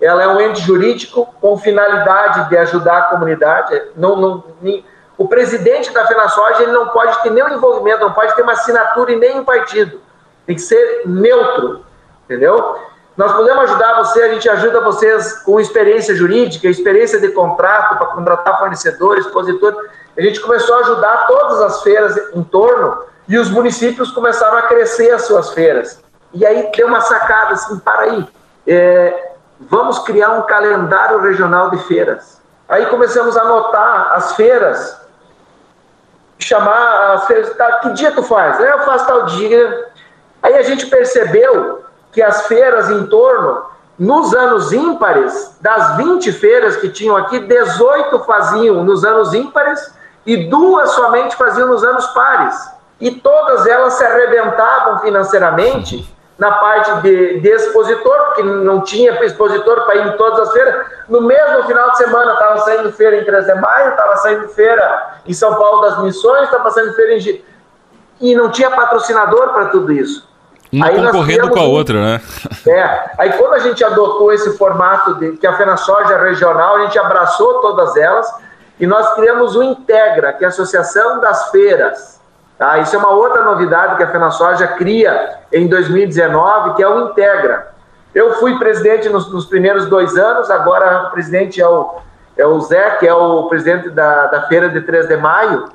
ela 0.00 0.22
é 0.22 0.28
um 0.28 0.40
ente 0.40 0.60
jurídico 0.60 1.26
com 1.40 1.58
finalidade 1.58 2.48
de 2.48 2.56
ajudar 2.56 2.98
a 2.98 3.02
comunidade. 3.02 3.80
Não, 3.96 4.16
não, 4.16 4.44
nem, 4.62 4.84
o 5.18 5.28
presidente 5.28 5.92
da 5.92 6.06
FenaSoja 6.06 6.62
ele 6.62 6.72
não 6.72 6.88
pode 6.88 7.22
ter 7.22 7.30
nenhum 7.30 7.48
envolvimento, 7.48 8.00
não 8.00 8.12
pode 8.12 8.34
ter 8.34 8.42
uma 8.42 8.52
assinatura 8.52 9.12
em 9.12 9.18
nenhum 9.18 9.44
partido. 9.44 10.00
Tem 10.46 10.56
que 10.56 10.62
ser 10.62 11.02
neutro 11.06 11.84
entendeu? 12.24 12.76
Nós 13.16 13.32
podemos 13.32 13.70
ajudar 13.70 13.94
você, 14.02 14.22
a 14.22 14.34
gente 14.34 14.48
ajuda 14.48 14.80
vocês 14.80 15.34
com 15.44 15.60
experiência 15.60 16.14
jurídica, 16.16 16.68
experiência 16.68 17.20
de 17.20 17.28
contrato 17.28 17.96
para 17.96 18.06
contratar 18.08 18.58
fornecedores, 18.58 19.24
expositores. 19.24 19.78
A 20.16 20.22
gente 20.22 20.40
começou 20.40 20.76
a 20.76 20.80
ajudar 20.80 21.26
todas 21.26 21.60
as 21.60 21.82
feiras 21.82 22.16
em 22.34 22.42
torno 22.44 23.02
e 23.26 23.36
os 23.36 23.50
municípios 23.50 24.12
começaram 24.12 24.58
a 24.58 24.62
crescer 24.62 25.10
as 25.10 25.22
suas 25.22 25.50
feiras. 25.50 26.00
E 26.32 26.44
aí 26.44 26.70
deu 26.76 26.86
uma 26.86 27.00
sacada 27.00 27.54
assim, 27.54 27.78
para 27.78 28.02
aí, 28.02 28.28
é, 28.66 29.32
vamos 29.60 29.98
criar 30.00 30.32
um 30.32 30.42
calendário 30.42 31.20
regional 31.20 31.70
de 31.70 31.78
feiras. 31.84 32.40
Aí 32.68 32.86
começamos 32.86 33.36
a 33.36 33.42
anotar 33.42 34.12
as 34.14 34.34
feiras, 34.34 35.00
chamar 36.38 37.14
as 37.14 37.26
feiras, 37.26 37.56
tá, 37.56 37.80
que 37.80 37.90
dia 37.90 38.12
tu 38.12 38.22
faz? 38.22 38.58
Eu 38.60 38.80
faço 38.80 39.06
tal 39.06 39.26
dia. 39.26 39.88
Aí 40.42 40.56
a 40.56 40.62
gente 40.62 40.86
percebeu 40.86 41.84
que 42.12 42.22
as 42.22 42.46
feiras 42.46 42.90
em 42.90 43.06
torno, 43.06 43.64
nos 43.98 44.34
anos 44.34 44.72
ímpares, 44.72 45.56
das 45.60 45.96
20 45.96 46.32
feiras 46.32 46.76
que 46.76 46.88
tinham 46.88 47.16
aqui, 47.16 47.38
18 47.38 48.18
faziam 48.20 48.82
nos 48.82 49.04
anos 49.04 49.34
ímpares 49.34 49.92
e 50.26 50.48
duas 50.48 50.90
somente 50.90 51.36
faziam 51.36 51.68
nos 51.68 51.84
anos 51.84 52.06
pares. 52.08 52.74
E 53.00 53.10
todas 53.10 53.66
elas 53.66 53.94
se 53.94 54.04
arrebentavam 54.04 55.00
financeiramente 55.00 56.08
na 56.38 56.52
parte 56.52 57.02
de, 57.02 57.40
de 57.40 57.48
expositor, 57.48 58.16
porque 58.26 58.42
não 58.42 58.80
tinha 58.80 59.12
expositor 59.24 59.84
para 59.84 59.96
ir 59.96 60.06
em 60.08 60.16
todas 60.16 60.40
as 60.40 60.52
feiras. 60.52 60.86
No 61.08 61.20
mesmo 61.20 61.64
final 61.64 61.90
de 61.90 61.98
semana 61.98 62.32
estava 62.32 62.58
saindo 62.58 62.92
feira 62.92 63.16
em 63.16 63.24
3 63.24 63.46
de 63.46 63.54
maio, 63.54 63.90
estava 63.90 64.16
saindo 64.16 64.48
feira 64.48 65.20
em 65.26 65.32
São 65.32 65.54
Paulo 65.54 65.82
das 65.82 65.98
Missões, 66.02 66.44
estava 66.44 66.70
saindo 66.70 66.94
feira 66.94 67.14
em. 67.14 67.44
E 68.20 68.34
não 68.34 68.50
tinha 68.50 68.70
patrocinador 68.70 69.50
para 69.50 69.66
tudo 69.66 69.92
isso. 69.92 70.28
Uma 70.72 70.88
aí 70.88 70.96
concorrendo 70.96 71.50
com 71.50 71.60
a 71.60 71.64
outra, 71.64 72.00
né? 72.00 72.20
É. 72.66 73.10
Aí 73.18 73.32
quando 73.34 73.52
a 73.52 73.58
gente 73.58 73.84
adotou 73.84 74.32
esse 74.32 74.56
formato 74.56 75.14
de 75.16 75.32
que 75.32 75.46
a 75.46 75.54
FenaSoja 75.54 76.14
é 76.14 76.22
regional, 76.24 76.76
a 76.76 76.84
gente 76.84 76.98
abraçou 76.98 77.60
todas 77.60 77.94
elas 77.94 78.26
e 78.78 78.86
nós 78.86 79.14
criamos 79.14 79.54
o 79.56 79.62
Integra, 79.62 80.32
que 80.32 80.44
é 80.44 80.46
a 80.46 80.50
Associação 80.50 81.20
das 81.20 81.50
Feiras. 81.50 82.20
Tá? 82.58 82.78
Isso 82.78 82.94
é 82.94 82.98
uma 82.98 83.10
outra 83.10 83.44
novidade 83.44 83.96
que 83.96 84.02
a 84.02 84.10
FenaSoja 84.10 84.66
cria 84.68 85.38
em 85.52 85.68
2019, 85.68 86.74
que 86.74 86.82
é 86.82 86.88
o 86.88 87.08
Integra. 87.08 87.72
Eu 88.14 88.34
fui 88.34 88.58
presidente 88.58 89.08
nos, 89.08 89.30
nos 89.32 89.46
primeiros 89.46 89.86
dois 89.86 90.16
anos, 90.16 90.50
agora 90.50 91.08
o 91.08 91.10
presidente 91.10 91.60
é 91.60 91.68
o, 91.68 91.96
é 92.36 92.46
o 92.46 92.60
Zé, 92.60 92.90
que 92.92 93.06
é 93.06 93.14
o 93.14 93.48
presidente 93.48 93.90
da, 93.90 94.26
da 94.26 94.42
feira 94.42 94.68
de 94.68 94.80
3 94.82 95.08
de 95.08 95.16
maio. 95.16 95.68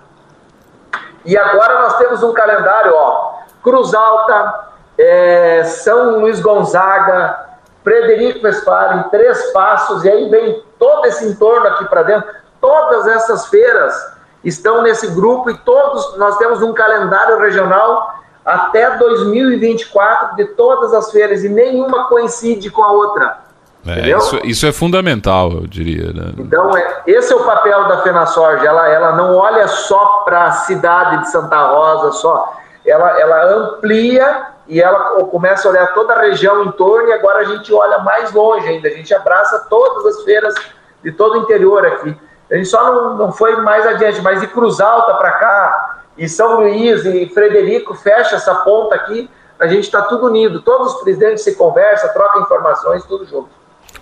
E 1.26 1.38
agora 1.38 1.82
nós 1.82 1.98
temos 1.98 2.24
um 2.24 2.34
calendário, 2.34 2.94
ó, 2.96 3.40
Cruz 3.62 3.94
Alta, 3.94 4.70
é, 4.98 5.64
São 5.66 6.20
Luís 6.20 6.40
Gonzaga, 6.40 7.50
Frederico 7.84 8.46
Westphalen, 8.46 9.04
Três 9.10 9.52
Passos, 9.52 10.06
e 10.06 10.10
aí 10.10 10.30
vem 10.30 10.64
todo 10.78 11.06
esse 11.06 11.26
entorno 11.26 11.68
aqui 11.68 11.86
para 11.86 12.04
dentro. 12.04 12.30
Todas 12.62 13.08
essas 13.08 13.48
feiras 13.48 13.94
estão 14.44 14.82
nesse 14.82 15.08
grupo 15.08 15.50
e 15.50 15.58
todos 15.60 16.18
nós 16.18 16.38
temos 16.38 16.62
um 16.62 16.74
calendário 16.74 17.40
regional 17.40 18.20
até 18.46 18.98
2024 18.98 20.36
de 20.36 20.46
todas 20.56 20.94
as 20.94 21.12
feiras 21.12 21.44
e 21.44 21.50
nenhuma 21.50 22.08
coincide 22.08 22.70
com 22.70 22.84
a 22.84 22.92
outra. 22.92 23.38
É, 23.86 24.10
isso, 24.10 24.40
isso, 24.44 24.66
é 24.66 24.72
fundamental, 24.72 25.52
eu 25.52 25.68
diria. 25.68 26.12
Né? 26.12 26.34
Então, 26.38 26.76
é, 26.76 27.02
esse 27.08 27.32
é 27.32 27.36
o 27.36 27.46
papel 27.46 27.88
da 27.88 28.02
FenaSorge. 28.02 28.66
Ela, 28.66 28.90
ela 28.90 29.16
não 29.16 29.36
olha 29.36 29.68
só 29.68 30.24
para 30.26 30.46
a 30.46 30.52
cidade 30.52 31.22
de 31.22 31.32
Santa 31.32 31.68
Rosa, 31.68 32.12
só. 32.12 32.58
Ela, 32.86 33.20
ela 33.20 33.46
amplia 33.54 34.48
e 34.68 34.82
ela 34.82 35.24
começa 35.26 35.68
a 35.68 35.72
olhar 35.72 35.94
toda 35.94 36.14
a 36.14 36.22
região 36.22 36.64
em 36.66 36.72
torno 36.72 37.08
e 37.10 37.14
agora 37.14 37.40
a 37.40 37.44
gente 37.46 37.74
olha 37.74 38.00
mais 38.00 38.32
longe 38.34 38.68
ainda, 38.68 38.88
a 38.88 38.92
gente 38.92 39.14
abraça 39.14 39.66
todas 39.70 40.06
as 40.06 40.24
feiras 40.24 40.54
de 41.04 41.12
todo 41.12 41.40
o 41.40 41.44
interior 41.44 41.86
aqui. 41.86 42.16
A 42.52 42.56
gente 42.56 42.68
só 42.68 42.84
não, 42.84 43.18
não 43.18 43.32
foi 43.32 43.56
mais 43.58 43.86
adiante, 43.86 44.22
mas 44.22 44.42
de 44.42 44.48
Cruz 44.48 44.80
Alta 44.80 45.14
para 45.16 45.32
cá, 45.34 46.00
e 46.18 46.28
São 46.28 46.60
Luís 46.60 47.06
e 47.06 47.28
Frederico 47.28 47.96
fecha 47.96 48.36
essa 48.36 48.54
ponta 48.56 48.96
aqui, 48.96 49.30
a 49.60 49.68
gente 49.68 49.86
está 49.86 50.02
tudo 50.02 50.28
unido, 50.28 50.62
todos 50.62 50.94
os 50.94 51.02
presidentes 51.02 51.44
se 51.44 51.56
conversam, 51.56 52.12
trocam 52.14 52.42
informações, 52.42 53.06
tudo 53.06 53.26
junto. 53.26 53.50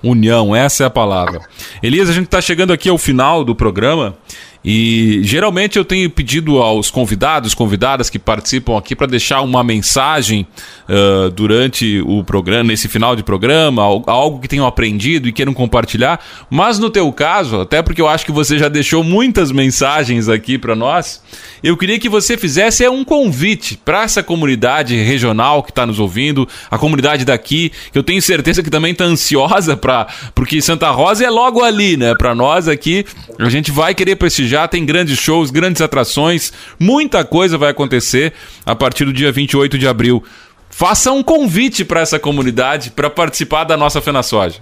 União, 0.03 0.55
essa 0.55 0.83
é 0.83 0.87
a 0.87 0.89
palavra. 0.89 1.41
Elias, 1.81 2.09
a 2.09 2.13
gente 2.13 2.25
está 2.25 2.41
chegando 2.41 2.71
aqui 2.71 2.89
ao 2.89 2.97
final 2.97 3.43
do 3.43 3.55
programa 3.55 4.15
e 4.69 5.21
geralmente 5.23 5.77
eu 5.77 5.85
tenho 5.85 6.09
pedido 6.09 6.61
aos 6.61 6.91
convidados, 6.91 7.53
convidadas 7.53 8.09
que 8.09 8.19
participam 8.19 8.77
aqui 8.77 8.97
para 8.97 9.07
deixar 9.07 9.39
uma 9.39 9.63
mensagem 9.63 10.45
uh, 10.89 11.29
durante 11.31 12.01
o 12.05 12.21
programa, 12.21 12.65
nesse 12.65 12.89
final 12.89 13.15
de 13.15 13.23
programa, 13.23 13.81
algo 13.81 14.41
que 14.41 14.47
tenham 14.49 14.67
aprendido 14.67 15.25
e 15.25 15.31
queiram 15.31 15.53
compartilhar. 15.53 16.19
Mas 16.49 16.79
no 16.79 16.89
teu 16.89 17.09
caso, 17.13 17.61
até 17.61 17.81
porque 17.81 18.01
eu 18.01 18.09
acho 18.09 18.25
que 18.25 18.31
você 18.33 18.59
já 18.59 18.67
deixou 18.67 19.05
muitas 19.05 19.53
mensagens 19.53 20.27
aqui 20.27 20.57
para 20.57 20.75
nós, 20.75 21.23
eu 21.63 21.77
queria 21.77 21.97
que 21.97 22.09
você 22.09 22.35
fizesse 22.35 22.85
um 22.89 23.05
convite 23.05 23.79
para 23.85 24.03
essa 24.03 24.21
comunidade 24.21 24.97
regional 24.97 25.63
que 25.63 25.71
está 25.71 25.85
nos 25.85 25.97
ouvindo, 25.97 26.45
a 26.69 26.77
comunidade 26.77 27.23
daqui, 27.23 27.71
que 27.89 27.97
eu 27.97 28.03
tenho 28.03 28.21
certeza 28.21 28.61
que 28.61 28.69
também 28.69 28.91
está 28.91 29.05
ansiosa 29.05 29.77
para, 29.77 30.07
porque 30.35 30.61
Santa 30.61 30.91
Rosa 30.91 31.23
é 31.23 31.29
logo 31.29 31.63
ali, 31.63 31.95
né? 31.95 32.13
Para 32.15 32.35
nós 32.35 32.67
aqui, 32.67 33.05
a 33.39 33.47
gente 33.47 33.71
vai 33.71 33.95
querer 33.95 34.17
prestigiar 34.17 34.56
já, 34.57 34.67
tem 34.67 34.83
grandes 34.83 35.19
shows, 35.19 35.51
grandes 35.51 35.81
atrações, 35.81 36.51
muita 36.79 37.23
coisa 37.23 37.57
vai 37.57 37.69
acontecer 37.69 38.33
a 38.65 38.75
partir 38.75 39.05
do 39.05 39.13
dia 39.13 39.31
28 39.31 39.77
de 39.77 39.87
abril. 39.87 40.23
Faça 40.69 41.11
um 41.11 41.21
convite 41.21 41.85
para 41.85 42.01
essa 42.01 42.19
comunidade 42.19 42.91
para 42.91 43.09
participar 43.09 43.65
da 43.65 43.77
nossa 43.77 44.01
Fena 44.01 44.23
Soja. 44.23 44.61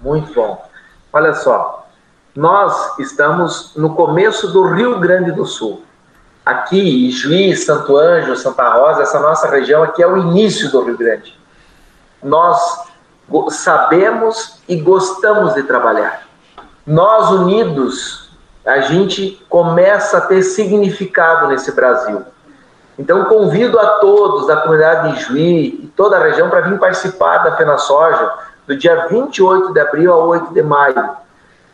Muito 0.00 0.32
bom. 0.32 0.64
Olha 1.12 1.34
só, 1.34 1.88
nós 2.34 2.98
estamos 3.00 3.72
no 3.76 3.94
começo 3.94 4.52
do 4.52 4.64
Rio 4.72 5.00
Grande 5.00 5.32
do 5.32 5.44
Sul. 5.44 5.82
Aqui, 6.46 7.10
Juiz, 7.10 7.64
Santo 7.64 7.96
Ângelo, 7.96 8.36
Santa 8.36 8.68
Rosa, 8.74 9.02
essa 9.02 9.20
nossa 9.20 9.48
região 9.48 9.82
aqui 9.82 10.02
é 10.02 10.06
o 10.06 10.16
início 10.16 10.70
do 10.70 10.82
Rio 10.82 10.96
Grande. 10.96 11.36
Nós 12.22 12.58
sabemos 13.50 14.62
e 14.68 14.76
gostamos 14.76 15.54
de 15.54 15.64
trabalhar. 15.64 16.26
Nós 16.86 17.30
unidos 17.30 18.21
a 18.64 18.80
gente 18.80 19.44
começa 19.48 20.18
a 20.18 20.20
ter 20.20 20.42
significado 20.42 21.48
nesse 21.48 21.72
Brasil. 21.72 22.22
Então, 22.98 23.24
convido 23.24 23.78
a 23.78 23.86
todos 23.98 24.46
da 24.46 24.58
comunidade 24.58 25.14
de 25.14 25.22
Juí 25.22 25.80
e 25.82 25.92
toda 25.96 26.16
a 26.16 26.22
região 26.22 26.48
para 26.48 26.60
vir 26.60 26.78
participar 26.78 27.38
da 27.38 27.56
Fena 27.56 27.78
Soja 27.78 28.32
do 28.66 28.76
dia 28.76 29.06
28 29.08 29.72
de 29.72 29.80
abril 29.80 30.12
a 30.12 30.16
8 30.16 30.52
de 30.52 30.62
maio. 30.62 31.10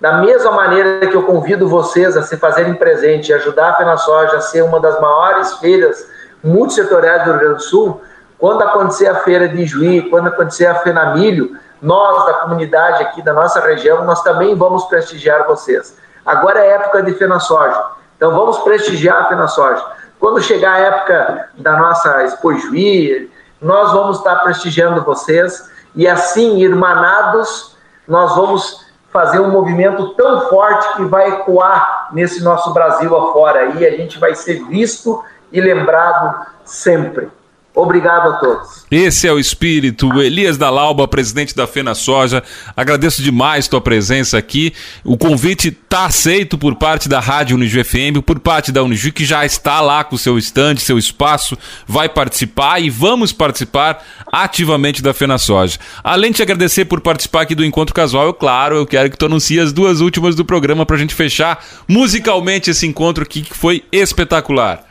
Da 0.00 0.14
mesma 0.18 0.52
maneira 0.52 1.06
que 1.06 1.14
eu 1.14 1.24
convido 1.24 1.68
vocês 1.68 2.16
a 2.16 2.22
se 2.22 2.36
fazerem 2.36 2.74
presente 2.74 3.30
e 3.30 3.34
ajudar 3.34 3.70
a 3.70 3.74
Fena 3.74 3.96
Soja 3.96 4.36
a 4.36 4.40
ser 4.40 4.62
uma 4.62 4.78
das 4.78 4.98
maiores 5.00 5.54
feiras 5.54 6.06
multissetoriais 6.42 7.24
do 7.24 7.32
Rio 7.32 7.40
Grande 7.40 7.54
do 7.56 7.62
Sul, 7.62 8.00
quando 8.38 8.62
acontecer 8.62 9.08
a 9.08 9.16
feira 9.16 9.48
de 9.48 9.66
Juí, 9.66 10.08
quando 10.08 10.28
acontecer 10.28 10.66
a 10.66 10.76
Fena 10.76 11.14
Milho, 11.14 11.58
nós 11.82 12.26
da 12.26 12.34
comunidade 12.34 13.02
aqui 13.02 13.20
da 13.22 13.32
nossa 13.32 13.60
região, 13.60 14.04
nós 14.04 14.22
também 14.22 14.54
vamos 14.54 14.84
prestigiar 14.84 15.44
vocês. 15.46 15.96
Agora 16.28 16.60
é 16.60 16.72
época 16.72 17.02
de 17.02 17.14
Fena 17.14 17.40
Soja. 17.40 17.82
Então 18.14 18.32
vamos 18.32 18.58
prestigiar 18.58 19.22
a 19.22 19.24
Fena 19.24 19.48
Soja. 19.48 19.82
Quando 20.20 20.42
chegar 20.42 20.74
a 20.74 20.78
época 20.78 21.48
da 21.56 21.78
nossa 21.78 22.22
Expojuí, 22.24 23.30
nós 23.62 23.92
vamos 23.92 24.18
estar 24.18 24.36
prestigiando 24.40 25.02
vocês 25.02 25.70
e 25.94 26.06
assim, 26.06 26.58
irmanados, 26.58 27.78
nós 28.06 28.36
vamos 28.36 28.86
fazer 29.10 29.40
um 29.40 29.50
movimento 29.50 30.10
tão 30.16 30.50
forte 30.50 30.96
que 30.96 31.04
vai 31.06 31.28
ecoar 31.30 32.10
nesse 32.12 32.44
nosso 32.44 32.74
Brasil 32.74 33.16
afora 33.16 33.64
e 33.64 33.86
a 33.86 33.90
gente 33.92 34.18
vai 34.18 34.34
ser 34.34 34.62
visto 34.66 35.24
e 35.50 35.62
lembrado 35.62 36.46
sempre. 36.62 37.30
Obrigado 37.78 38.30
a 38.30 38.32
todos. 38.38 38.84
Esse 38.90 39.28
é 39.28 39.32
o 39.32 39.38
espírito. 39.38 40.20
Elias 40.20 40.58
da 40.58 40.68
Lauba, 40.68 41.06
presidente 41.06 41.54
da 41.54 41.64
Fena 41.64 41.94
Soja. 41.94 42.42
Agradeço 42.76 43.22
demais 43.22 43.68
tua 43.68 43.80
presença 43.80 44.36
aqui. 44.36 44.72
O 45.04 45.16
convite 45.16 45.68
está 45.68 46.06
aceito 46.06 46.58
por 46.58 46.74
parte 46.74 47.08
da 47.08 47.20
Rádio 47.20 47.54
Unijuí 47.54 47.84
FM, 47.84 48.20
por 48.26 48.40
parte 48.40 48.72
da 48.72 48.82
Unijuí, 48.82 49.12
que 49.12 49.24
já 49.24 49.46
está 49.46 49.80
lá 49.80 50.02
com 50.02 50.16
seu 50.16 50.36
estande, 50.36 50.80
seu 50.80 50.98
espaço, 50.98 51.56
vai 51.86 52.08
participar 52.08 52.80
e 52.80 52.90
vamos 52.90 53.30
participar 53.30 54.04
ativamente 54.32 55.00
da 55.00 55.14
Fena 55.14 55.38
Soja. 55.38 55.78
Além 56.02 56.32
de 56.32 56.38
te 56.38 56.42
agradecer 56.42 56.86
por 56.86 57.00
participar 57.00 57.42
aqui 57.42 57.54
do 57.54 57.64
Encontro 57.64 57.94
Casual, 57.94 58.26
eu, 58.26 58.34
claro, 58.34 58.74
eu 58.74 58.86
quero 58.86 59.08
que 59.08 59.16
tu 59.16 59.26
anuncie 59.26 59.60
as 59.60 59.72
duas 59.72 60.00
últimas 60.00 60.34
do 60.34 60.44
programa 60.44 60.84
para 60.84 60.96
a 60.96 60.98
gente 60.98 61.14
fechar 61.14 61.64
musicalmente 61.86 62.70
esse 62.70 62.88
encontro 62.88 63.22
aqui 63.22 63.42
que 63.42 63.56
foi 63.56 63.84
espetacular. 63.92 64.87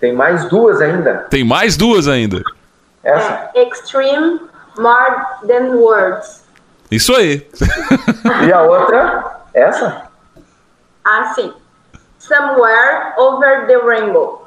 Tem 0.00 0.12
mais 0.14 0.46
duas 0.48 0.80
ainda. 0.80 1.26
Tem 1.30 1.44
mais 1.44 1.76
duas 1.76 2.08
ainda. 2.08 2.42
Essa. 3.04 3.50
É, 3.54 3.62
extreme 3.68 4.40
More 4.78 5.14
Than 5.46 5.76
Words. 5.76 6.44
Isso 6.90 7.14
aí. 7.14 7.46
e 8.46 8.52
a 8.52 8.62
outra? 8.62 9.40
Essa? 9.54 10.08
Ah, 11.04 11.32
sim. 11.34 11.52
Somewhere 12.18 13.12
Over 13.16 13.66
the 13.66 13.76
Rainbow. 13.78 14.39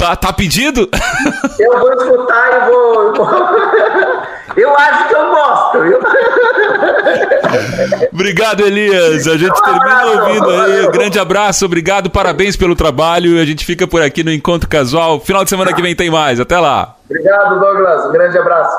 Tá, 0.00 0.16
tá 0.16 0.32
pedido? 0.32 0.88
Eu 1.60 1.78
vou 1.78 1.92
escutar 1.92 2.56
e 2.56 2.60
vou. 2.70 3.12
Eu 4.56 4.76
acho 4.76 5.08
que 5.08 5.14
eu 5.14 5.30
gosto, 5.30 5.80
viu? 5.80 6.00
Obrigado, 8.12 8.62
Elias. 8.62 9.28
A 9.28 9.36
gente 9.36 9.56
um 9.56 9.62
termina 9.62 10.06
ouvindo 10.06 10.50
aí. 10.50 10.90
Grande 10.90 11.20
abraço, 11.20 11.64
obrigado, 11.64 12.10
parabéns 12.10 12.56
pelo 12.56 12.74
trabalho. 12.74 13.40
A 13.40 13.44
gente 13.44 13.64
fica 13.64 13.86
por 13.86 14.02
aqui 14.02 14.24
no 14.24 14.32
Encontro 14.32 14.68
Casual. 14.68 15.20
Final 15.20 15.44
de 15.44 15.50
semana 15.50 15.72
que 15.72 15.80
vem 15.80 15.94
tem 15.94 16.10
mais. 16.10 16.40
Até 16.40 16.58
lá. 16.58 16.96
Obrigado, 17.08 17.60
Douglas. 17.60 18.06
Um 18.06 18.12
grande 18.12 18.38
abraço. 18.38 18.76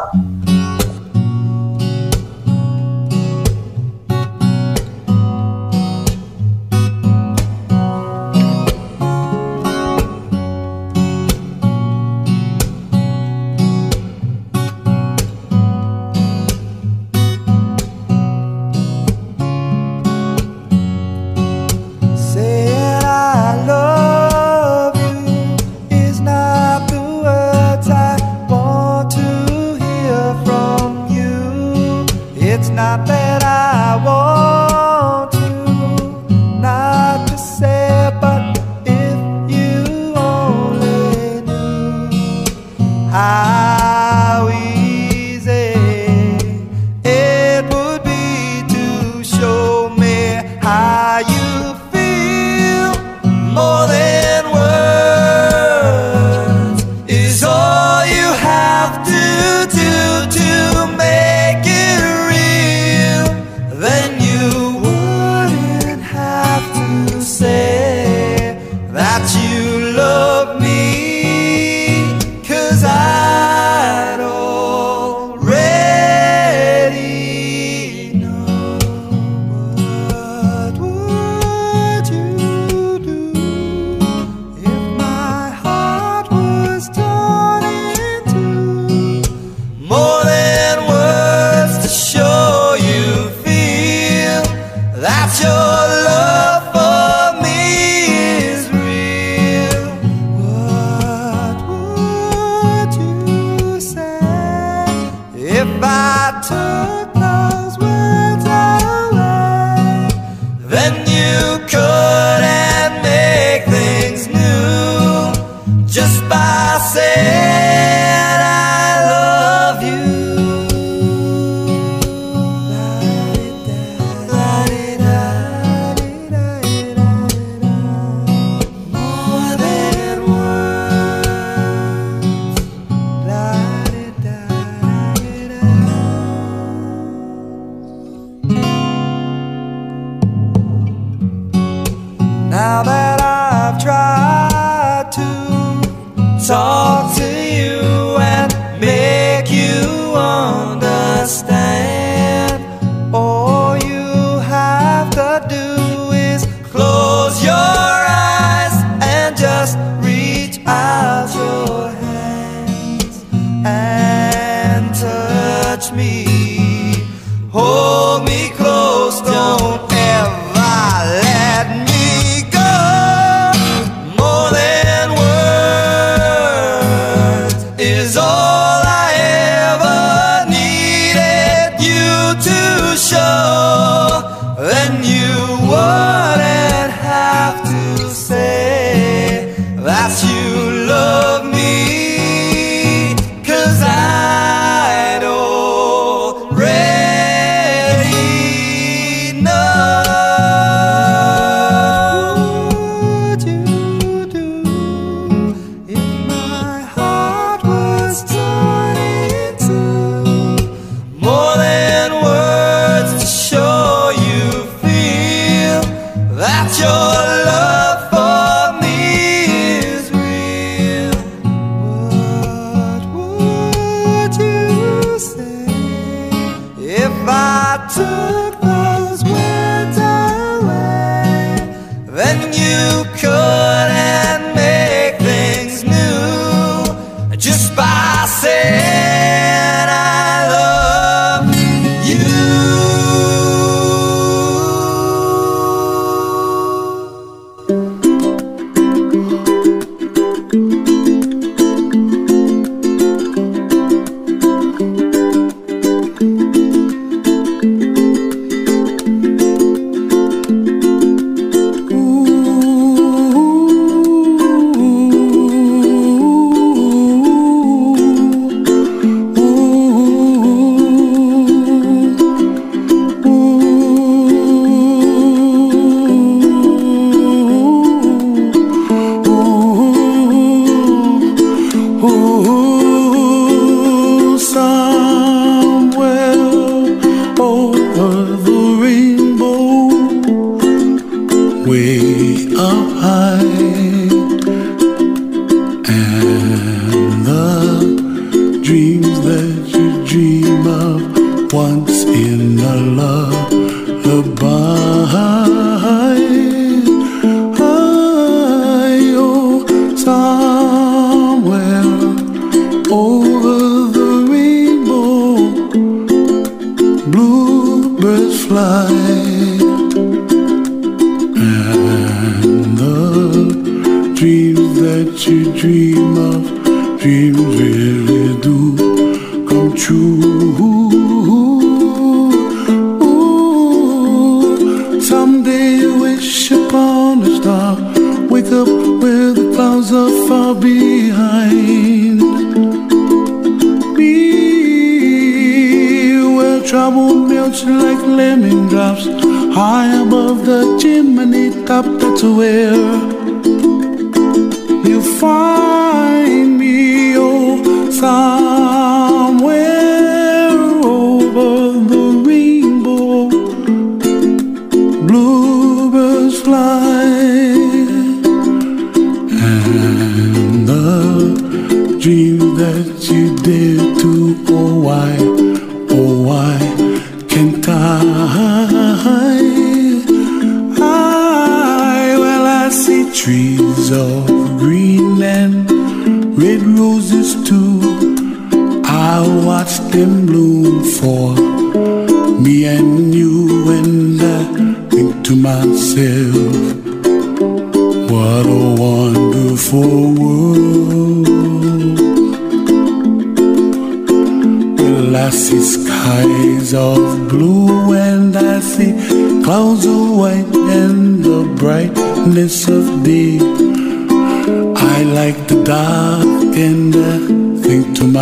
dreams 298.72 299.20
that 299.20 299.68
you 299.68 300.06
dream 300.06 300.66
of 300.66 301.52
once 301.52 302.06
in 302.06 302.58
a 302.58 302.76
love. 302.96 303.41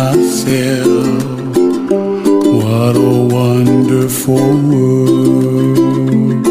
myself. 0.00 1.14
What 2.62 2.94
a 2.96 3.14
wonderful 3.38 4.50
world. 4.70 6.44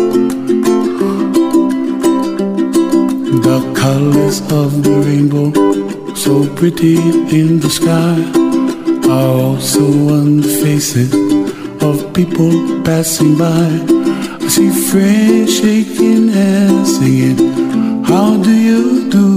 The 3.47 3.60
colors 3.82 4.38
of 4.62 4.70
the 4.86 4.95
rainbow, 5.08 5.50
so 6.24 6.34
pretty 6.60 6.97
in 7.39 7.60
the 7.64 7.72
sky, 7.80 8.18
are 9.18 9.36
also 9.47 9.86
on 10.18 10.28
the 10.45 10.54
faces 10.64 11.12
of 11.88 11.95
people 12.14 12.54
passing 12.84 13.34
by. 13.45 13.70
I 14.45 14.47
see 14.56 14.72
friends 14.89 15.58
shaking 15.60 16.28
hands, 16.28 16.97
singing, 16.97 18.04
How 18.12 18.30
do 18.47 18.54
you 18.70 19.10
do? 19.16 19.28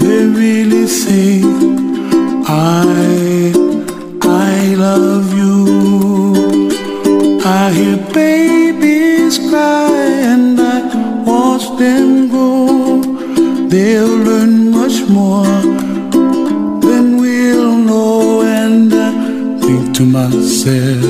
They 0.00 0.20
really 0.40 0.86
sing. 0.86 1.73
I, 2.56 3.52
I 4.22 4.74
love 4.76 5.28
you. 5.40 5.54
I 7.44 7.72
hear 7.72 7.96
babies 8.12 9.38
cry 9.50 9.90
and 10.32 10.60
I 10.60 10.78
watch 11.24 11.66
them 11.80 12.28
grow. 12.28 13.00
They'll 13.68 14.16
learn 14.28 14.70
much 14.70 15.02
more 15.08 15.62
than 16.86 17.16
we'll 17.20 17.76
know. 17.88 18.42
And 18.42 18.94
I 18.94 19.58
think 19.60 19.96
to 19.96 20.04
myself. 20.06 21.03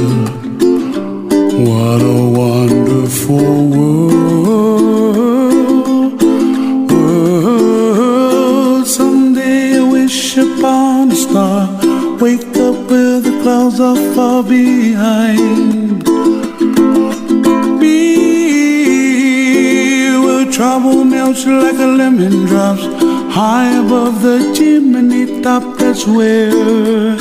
A 22.44 22.46
lemon 22.46 22.46
drops 22.46 22.82
high 23.34 23.84
above 23.84 24.22
the 24.22 24.52
chimney 24.54 25.42
top. 25.42 25.78
That's 25.78 26.06
where 26.06 27.13